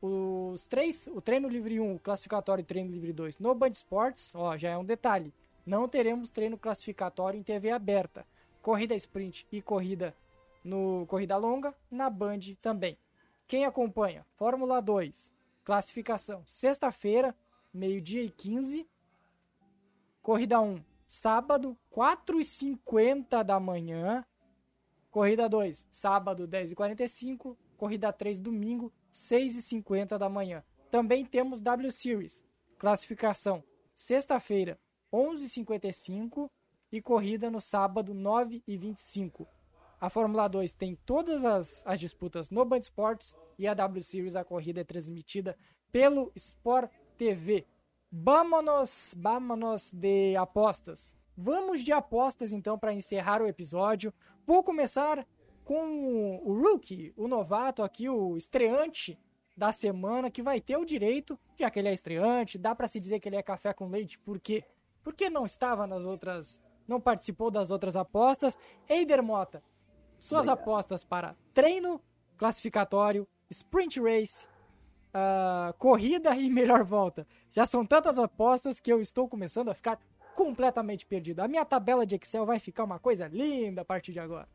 Os 0.07 0.66
três, 0.66 1.09
o 1.14 1.18
treino 1.22 1.48
livre 1.48 1.80
1, 1.80 1.94
o 1.94 1.98
classificatório 1.98 2.61
e 2.61 2.64
treino 2.66 2.90
livre 2.90 3.11
2 3.11 3.38
no 3.38 3.55
Band 3.55 3.70
Sports, 3.70 4.34
ó, 4.34 4.55
já 4.55 4.68
é 4.68 4.76
um 4.76 4.84
detalhe. 4.84 5.32
Não 5.64 5.88
teremos 5.88 6.28
treino 6.28 6.59
classificatório 6.59 7.40
em 7.40 7.42
TV 7.42 7.70
aberta. 7.70 8.26
Corrida 8.61 8.94
sprint 8.94 9.46
e 9.50 9.62
corrida 9.62 10.14
no 10.62 11.07
corrida 11.07 11.38
longa 11.38 11.74
na 11.90 12.11
Band 12.11 12.40
também. 12.61 12.98
Quem 13.46 13.64
acompanha? 13.64 14.26
Fórmula 14.36 14.82
2, 14.82 15.30
classificação, 15.64 16.42
sexta-feira, 16.46 17.34
meio-dia 17.72 18.22
e 18.22 18.28
15. 18.28 18.86
Corrida 20.20 20.61
1, 20.61 20.84
sábado, 21.09 21.74
4h50 21.90 23.42
da 23.42 23.59
manhã. 23.59 24.22
Corrida 25.11 25.48
2, 25.48 25.88
sábado, 25.90 26.46
10h45. 26.46 27.57
Corrida 27.78 28.12
3, 28.12 28.38
domingo, 28.38 28.92
6h50 29.15 30.19
da 30.19 30.29
manhã. 30.29 30.65
Também 30.91 31.25
temos 31.25 31.61
W 31.61 31.93
Series, 31.93 32.43
classificação 32.79 33.62
sexta-feira, 33.95 34.79
11h55 35.12 36.51
e 36.91 37.01
corrida 37.01 37.51
no 37.51 37.61
sábado, 37.61 38.12
9h25. 38.15 39.47
A 40.01 40.11
Fórmula 40.11 40.49
2 40.49 40.73
tem 40.73 40.97
todas 41.07 41.45
as, 41.45 41.83
as 41.87 42.01
disputas 42.01 42.51
no 42.51 42.65
Band 42.65 42.81
Sports 42.81 43.35
e 43.59 43.67
a 43.67 43.75
W 43.75 44.03
Series, 44.03 44.37
a 44.37 44.45
corrida 44.45 44.81
é 44.81 44.85
transmitida 44.85 45.57
pelo 45.91 46.33
Sport 46.35 46.91
TV. 47.17 47.67
Vamos, 48.11 49.15
vamos 49.17 49.91
de 49.93 50.37
apostas. 50.37 51.15
Vamos 51.37 51.83
de 51.83 51.93
apostas 51.93 52.53
então 52.53 52.79
para 52.79 52.93
encerrar 52.93 53.43
o 53.43 53.47
episódio. 53.47 54.12
Vou 54.47 54.62
começar 54.62 55.27
com 55.65 56.41
o 56.45 56.53
rookie, 56.53 57.12
o 57.17 57.27
novato 57.27 57.83
aqui, 57.83 58.09
o 58.09 58.37
estreante 58.37 59.19
da 59.57 59.73
semana, 59.73 60.31
que 60.31 60.43
vai 60.43 60.61
ter 60.61 60.77
o 60.77 60.85
direito, 60.85 61.39
já 61.59 61.71
que 61.71 61.79
ele 61.79 61.89
é 61.89 61.95
estreante, 61.95 62.59
dá 62.59 62.75
para 62.75 62.87
se 62.87 63.01
dizer 63.01 63.19
que 63.19 63.29
ele 63.29 63.37
é 63.37 63.43
café 63.43 63.73
com 63.73 63.89
leite, 63.89 64.19
por 64.19 64.39
quê? 64.39 64.65
Porque 65.03 65.31
não 65.31 65.47
estava 65.47 65.87
nas 65.87 66.05
outras, 66.05 66.61
não 66.87 67.01
participou 67.01 67.51
das 67.51 67.71
outras 67.71 67.97
apostas. 67.97 68.59
Eider 68.89 69.23
Mota, 69.23 69.62
suas 70.19 70.49
Obrigado. 70.49 70.61
apostas 70.61 71.05
para 71.05 71.37
treino, 71.53 72.01
classificatório, 72.37 73.27
sprint 73.49 74.01
race, 74.01 74.47
uh, 75.15 75.73
corrida 75.79 76.35
e 76.37 76.51
melhor 76.51 76.85
volta. 76.85 77.27
Já 77.51 77.65
são 77.65 77.87
tantas 77.87 78.19
apostas 78.19 78.81
que 78.81 78.93
eu 78.93 79.01
estou 79.01 79.29
começando 79.29 79.71
a 79.71 79.75
ficar 79.75 79.99
completamente 80.35 81.07
perdido. 81.07 81.41
A 81.41 81.49
minha 81.49 81.65
tabela 81.65 82.05
de 82.05 82.17
Excel 82.17 82.45
vai 82.45 82.59
ficar 82.59 82.85
uma 82.85 82.99
coisa 82.99 83.29
linda 83.29 83.83
a 83.83 83.85
partir 83.85 84.12
de 84.12 84.19
agora 84.19 84.49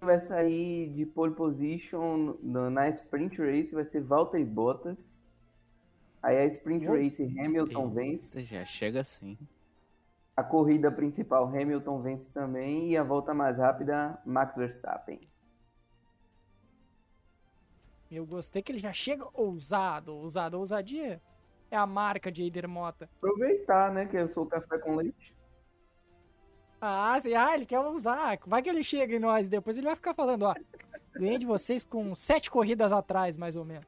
vai 0.00 0.20
sair 0.20 0.88
de 0.90 1.04
pole 1.06 1.34
position 1.34 2.36
na 2.42 2.88
sprint 2.88 3.38
race, 3.38 3.74
vai 3.74 3.84
ser 3.84 4.00
Valtteri 4.00 4.44
Bottas. 4.44 5.22
Aí 6.22 6.36
a 6.36 6.46
sprint 6.46 6.86
race 6.86 7.22
Hamilton 7.22 7.90
vence. 7.90 8.42
já 8.42 8.64
chega 8.64 9.00
assim. 9.00 9.38
A 10.36 10.42
corrida 10.42 10.90
principal 10.90 11.46
Hamilton 11.46 12.00
vence 12.00 12.30
também 12.30 12.90
e 12.90 12.96
a 12.96 13.02
volta 13.02 13.34
mais 13.34 13.58
rápida 13.58 14.20
Max 14.24 14.54
Verstappen. 14.56 15.20
Eu 18.10 18.24
gostei 18.24 18.62
que 18.62 18.72
ele 18.72 18.78
já 18.78 18.92
chega 18.92 19.26
ousado, 19.34 20.14
ousado, 20.14 20.58
ousadia 20.58 21.20
é 21.70 21.76
a 21.76 21.86
marca 21.86 22.32
de 22.32 22.42
Eider 22.42 22.68
Mota. 22.68 23.08
Aproveitar, 23.18 23.92
né, 23.92 24.06
que 24.06 24.16
eu 24.16 24.28
sou 24.32 24.46
café 24.46 24.78
com 24.78 24.96
leite. 24.96 25.34
Ah, 26.80 27.18
sim. 27.20 27.34
ah, 27.34 27.54
ele 27.54 27.66
quer 27.66 27.80
usar. 27.80 28.38
Vai 28.46 28.62
que 28.62 28.68
ele 28.68 28.82
chega 28.82 29.16
em 29.16 29.18
nós 29.18 29.48
depois 29.48 29.76
ele 29.76 29.86
vai 29.86 29.96
ficar 29.96 30.14
falando, 30.14 30.42
ó. 30.42 30.54
Ganhei 31.14 31.38
de 31.38 31.46
vocês 31.46 31.84
com 31.84 32.14
sete 32.14 32.50
corridas 32.50 32.92
atrás, 32.92 33.36
mais 33.36 33.56
ou 33.56 33.64
menos. 33.64 33.86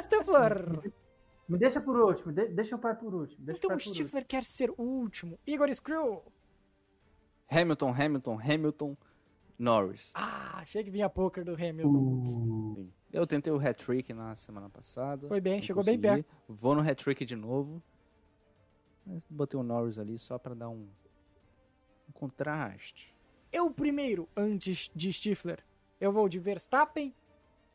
Stifler. 0.00 0.92
Me 1.48 1.58
deixa 1.58 1.80
por 1.80 1.98
último, 1.98 2.32
de 2.32 2.48
deixa 2.48 2.74
o 2.74 2.78
pai 2.78 2.94
por 2.94 3.14
último. 3.14 3.50
então 3.50 3.74
o 3.74 3.78
Stifler 3.78 4.26
quer 4.26 4.42
ser 4.42 4.70
o 4.70 4.82
último. 4.82 5.38
Igor 5.46 5.72
Screw. 5.72 6.22
Hamilton, 7.48 7.94
Hamilton, 7.94 8.40
Hamilton, 8.40 8.96
Norris. 9.58 10.10
Ah, 10.14 10.58
achei 10.58 10.82
que 10.82 10.90
vinha 10.90 11.08
poker 11.08 11.44
do 11.44 11.54
Hamilton. 11.54 11.88
Uh. 11.88 12.88
Eu 13.12 13.26
tentei 13.26 13.52
o 13.52 13.58
hat-trick 13.58 14.12
na 14.12 14.34
semana 14.34 14.68
passada. 14.68 15.28
Foi 15.28 15.40
bem, 15.40 15.62
chegou 15.62 15.82
consegui. 15.82 15.96
bem 15.96 16.14
perto. 16.16 16.36
Vou 16.48 16.74
no 16.74 16.82
hat-trick 16.82 17.24
de 17.24 17.36
novo. 17.36 17.80
botei 19.30 19.58
o 19.58 19.62
Norris 19.62 19.98
ali 19.98 20.18
só 20.18 20.38
para 20.38 20.54
dar 20.54 20.68
um 20.68 20.88
contraste. 22.16 23.14
Eu 23.52 23.70
primeiro, 23.70 24.28
antes 24.36 24.90
de 24.94 25.12
Stifler, 25.12 25.62
eu 26.00 26.10
vou 26.10 26.28
de 26.28 26.38
Verstappen 26.38 27.14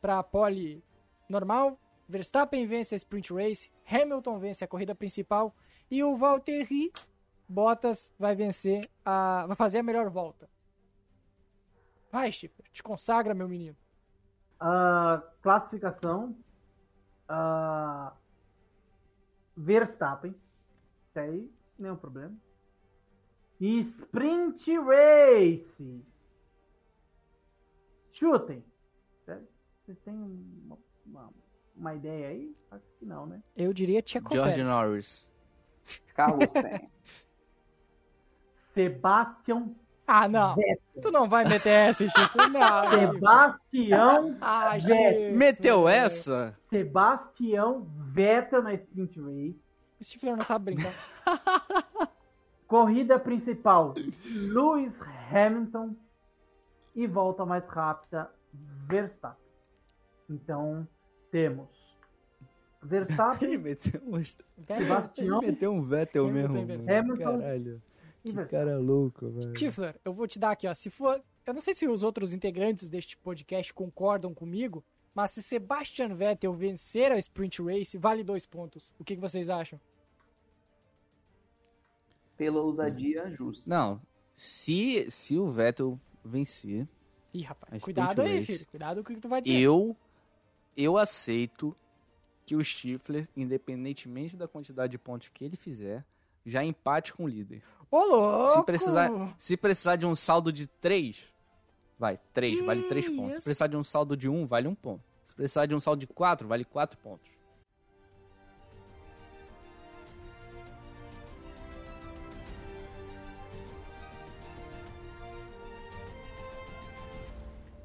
para 0.00 0.22
pole 0.22 0.84
normal. 1.28 1.78
Verstappen 2.08 2.66
vence 2.66 2.94
a 2.94 2.96
sprint 2.96 3.32
race, 3.32 3.70
Hamilton 3.86 4.38
vence 4.38 4.64
a 4.64 4.68
corrida 4.68 4.94
principal 4.94 5.54
e 5.90 6.02
o 6.02 6.16
Valtteri 6.16 6.92
Bottas 7.48 8.12
vai 8.18 8.34
vencer 8.34 8.88
a. 9.04 9.44
vai 9.46 9.56
fazer 9.56 9.78
a 9.78 9.82
melhor 9.82 10.10
volta. 10.10 10.48
Vai, 12.10 12.30
Stifler, 12.30 12.68
te 12.70 12.82
consagra, 12.82 13.32
meu 13.34 13.48
menino. 13.48 13.76
Ah, 14.60 15.22
classificação. 15.40 16.36
ah, 17.28 18.12
Verstappen. 19.56 20.34
Isso 21.08 21.18
aí, 21.18 21.50
nenhum 21.78 21.96
problema. 21.96 22.34
E 23.62 23.80
Sprint 23.82 24.76
Race. 24.80 26.04
Chutem. 28.10 28.64
Vocês 29.24 29.98
têm 30.04 30.12
uma, 30.14 30.76
uma, 31.06 31.30
uma 31.76 31.94
ideia 31.94 32.28
aí? 32.30 32.56
Acho 32.72 32.84
que 32.98 33.04
não, 33.06 33.24
né? 33.26 33.40
Eu 33.56 33.72
diria 33.72 34.02
Checo 34.04 34.32
George 34.32 34.50
Pérez. 34.54 34.68
Norris. 34.68 35.30
Carlos. 36.14 36.48
Sebastian 38.74 39.68
Ah, 40.08 40.26
não. 40.28 40.56
Vettel. 40.56 40.82
Tu 41.00 41.10
não 41.12 41.28
vai 41.28 41.44
meter 41.44 41.70
essa, 41.70 42.04
Stifler. 42.08 42.50
Não. 42.50 42.88
Sebastião 42.88 44.36
Ah, 44.40 44.76
Vettel. 44.76 45.36
Meteu 45.36 45.88
essa? 45.88 46.58
Sebastião 46.68 47.86
Vettel 48.08 48.62
na 48.62 48.74
Sprint 48.74 49.20
Race. 49.20 49.62
O 50.00 50.04
Stifler 50.04 50.36
não 50.36 50.44
sabe 50.44 50.74
brincar. 50.74 50.92
Corrida 52.72 53.18
principal, 53.18 53.92
Lewis 54.24 54.94
Hamilton. 55.30 55.94
E 56.94 57.06
volta 57.06 57.44
mais 57.44 57.66
rápida, 57.66 58.30
Verstappen. 58.88 59.44
Então, 60.30 60.88
temos 61.30 61.68
Ele 62.82 62.88
Verstappen 62.88 63.58
meteu 63.58 64.00
um, 64.06 64.24
Sebastião 64.24 65.42
ele 65.42 65.52
meteu 65.52 65.72
um 65.74 65.82
Vettel 65.82 66.28
mesmo. 66.28 66.56
Hamilton. 66.58 67.38
Caralho. 67.40 67.82
Que 68.22 68.44
cara 68.46 68.78
louco, 68.78 69.28
velho. 69.28 69.50
Stifler, 69.50 69.94
eu 70.02 70.14
vou 70.14 70.26
te 70.26 70.38
dar 70.38 70.52
aqui, 70.52 70.66
ó. 70.66 70.72
Se 70.72 70.88
for. 70.88 71.22
Eu 71.44 71.52
não 71.52 71.60
sei 71.60 71.74
se 71.74 71.86
os 71.86 72.02
outros 72.02 72.32
integrantes 72.32 72.88
deste 72.88 73.18
podcast 73.18 73.74
concordam 73.74 74.32
comigo, 74.32 74.82
mas 75.14 75.32
se 75.32 75.42
Sebastian 75.42 76.14
Vettel 76.14 76.54
vencer 76.54 77.12
a 77.12 77.18
Sprint 77.18 77.60
Race, 77.60 77.98
vale 77.98 78.24
dois 78.24 78.46
pontos. 78.46 78.94
O 78.98 79.04
que, 79.04 79.14
que 79.14 79.20
vocês 79.20 79.50
acham? 79.50 79.78
Pela 82.42 82.60
ousadia 82.60 83.30
justa. 83.30 83.70
Não, 83.70 84.00
se, 84.34 85.08
se 85.10 85.38
o 85.38 85.48
Vettel 85.50 85.98
vencer, 86.24 86.88
Ih, 87.32 87.42
rapaz, 87.42 87.80
cuidado 87.82 88.20
aí, 88.22 88.40
Race. 88.40 88.46
filho. 88.46 88.66
Cuidado 88.68 89.04
com 89.04 89.12
o 89.12 89.14
que 89.14 89.20
tu 89.20 89.28
vai 89.28 89.40
dizer. 89.40 89.58
eu 89.58 89.96
eu 90.76 90.96
aceito 90.98 91.76
que 92.44 92.56
o 92.56 92.64
Stifler, 92.64 93.28
independentemente 93.36 94.36
da 94.36 94.48
quantidade 94.48 94.90
de 94.90 94.98
pontos 94.98 95.28
que 95.28 95.44
ele 95.44 95.56
fizer, 95.56 96.04
já 96.44 96.64
empate 96.64 97.12
com 97.12 97.24
o 97.24 97.28
líder. 97.28 97.62
Ô, 97.90 98.04
louco! 98.04 98.58
Se 98.58 98.64
precisar, 98.64 99.10
se 99.38 99.56
precisar 99.56 99.96
de 99.96 100.06
um 100.06 100.16
saldo 100.16 100.52
de 100.52 100.66
3, 100.66 101.16
vai, 101.98 102.18
3, 102.32 102.64
vale 102.64 102.82
3 102.84 103.08
pontos. 103.10 103.36
Se 103.38 103.44
precisar 103.44 103.66
de 103.68 103.76
um 103.76 103.84
saldo 103.84 104.16
de 104.16 104.28
1, 104.28 104.46
vale 104.46 104.66
1 104.66 104.74
ponto. 104.74 105.04
Se 105.28 105.34
precisar 105.34 105.66
de 105.66 105.74
um 105.74 105.80
saldo 105.80 106.00
de 106.00 106.06
4, 106.08 106.48
vale 106.48 106.64
4 106.64 106.98
pontos. 106.98 107.30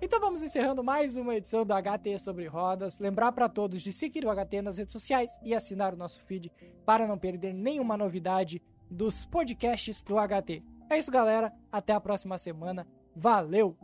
Então 0.08 0.22
vamos 0.22 0.42
encerrando 0.42 0.82
mais 0.82 1.18
uma 1.18 1.36
edição 1.36 1.66
do 1.66 1.74
HT 1.74 2.18
sobre 2.20 2.48
rodas. 2.48 2.98
Lembrar 2.98 3.34
para 3.34 3.50
todos 3.50 3.82
de 3.82 3.92
seguir 3.92 4.26
o 4.26 4.34
HT 4.34 4.62
nas 4.62 4.78
redes 4.78 4.94
sociais 4.94 5.38
e 5.44 5.54
assinar 5.54 5.94
o 5.94 5.98
nosso 5.98 6.24
feed 6.24 6.50
para 6.86 7.06
não 7.06 7.18
perder 7.18 7.54
nenhuma 7.54 7.98
novidade 7.98 8.62
dos 8.90 9.26
podcasts 9.26 10.02
do 10.02 10.16
HT. 10.16 10.64
É 10.90 10.98
isso, 10.98 11.12
galera. 11.12 11.52
Até 11.70 11.92
a 11.92 12.00
próxima 12.00 12.38
semana. 12.38 12.88
Valeu! 13.14 13.76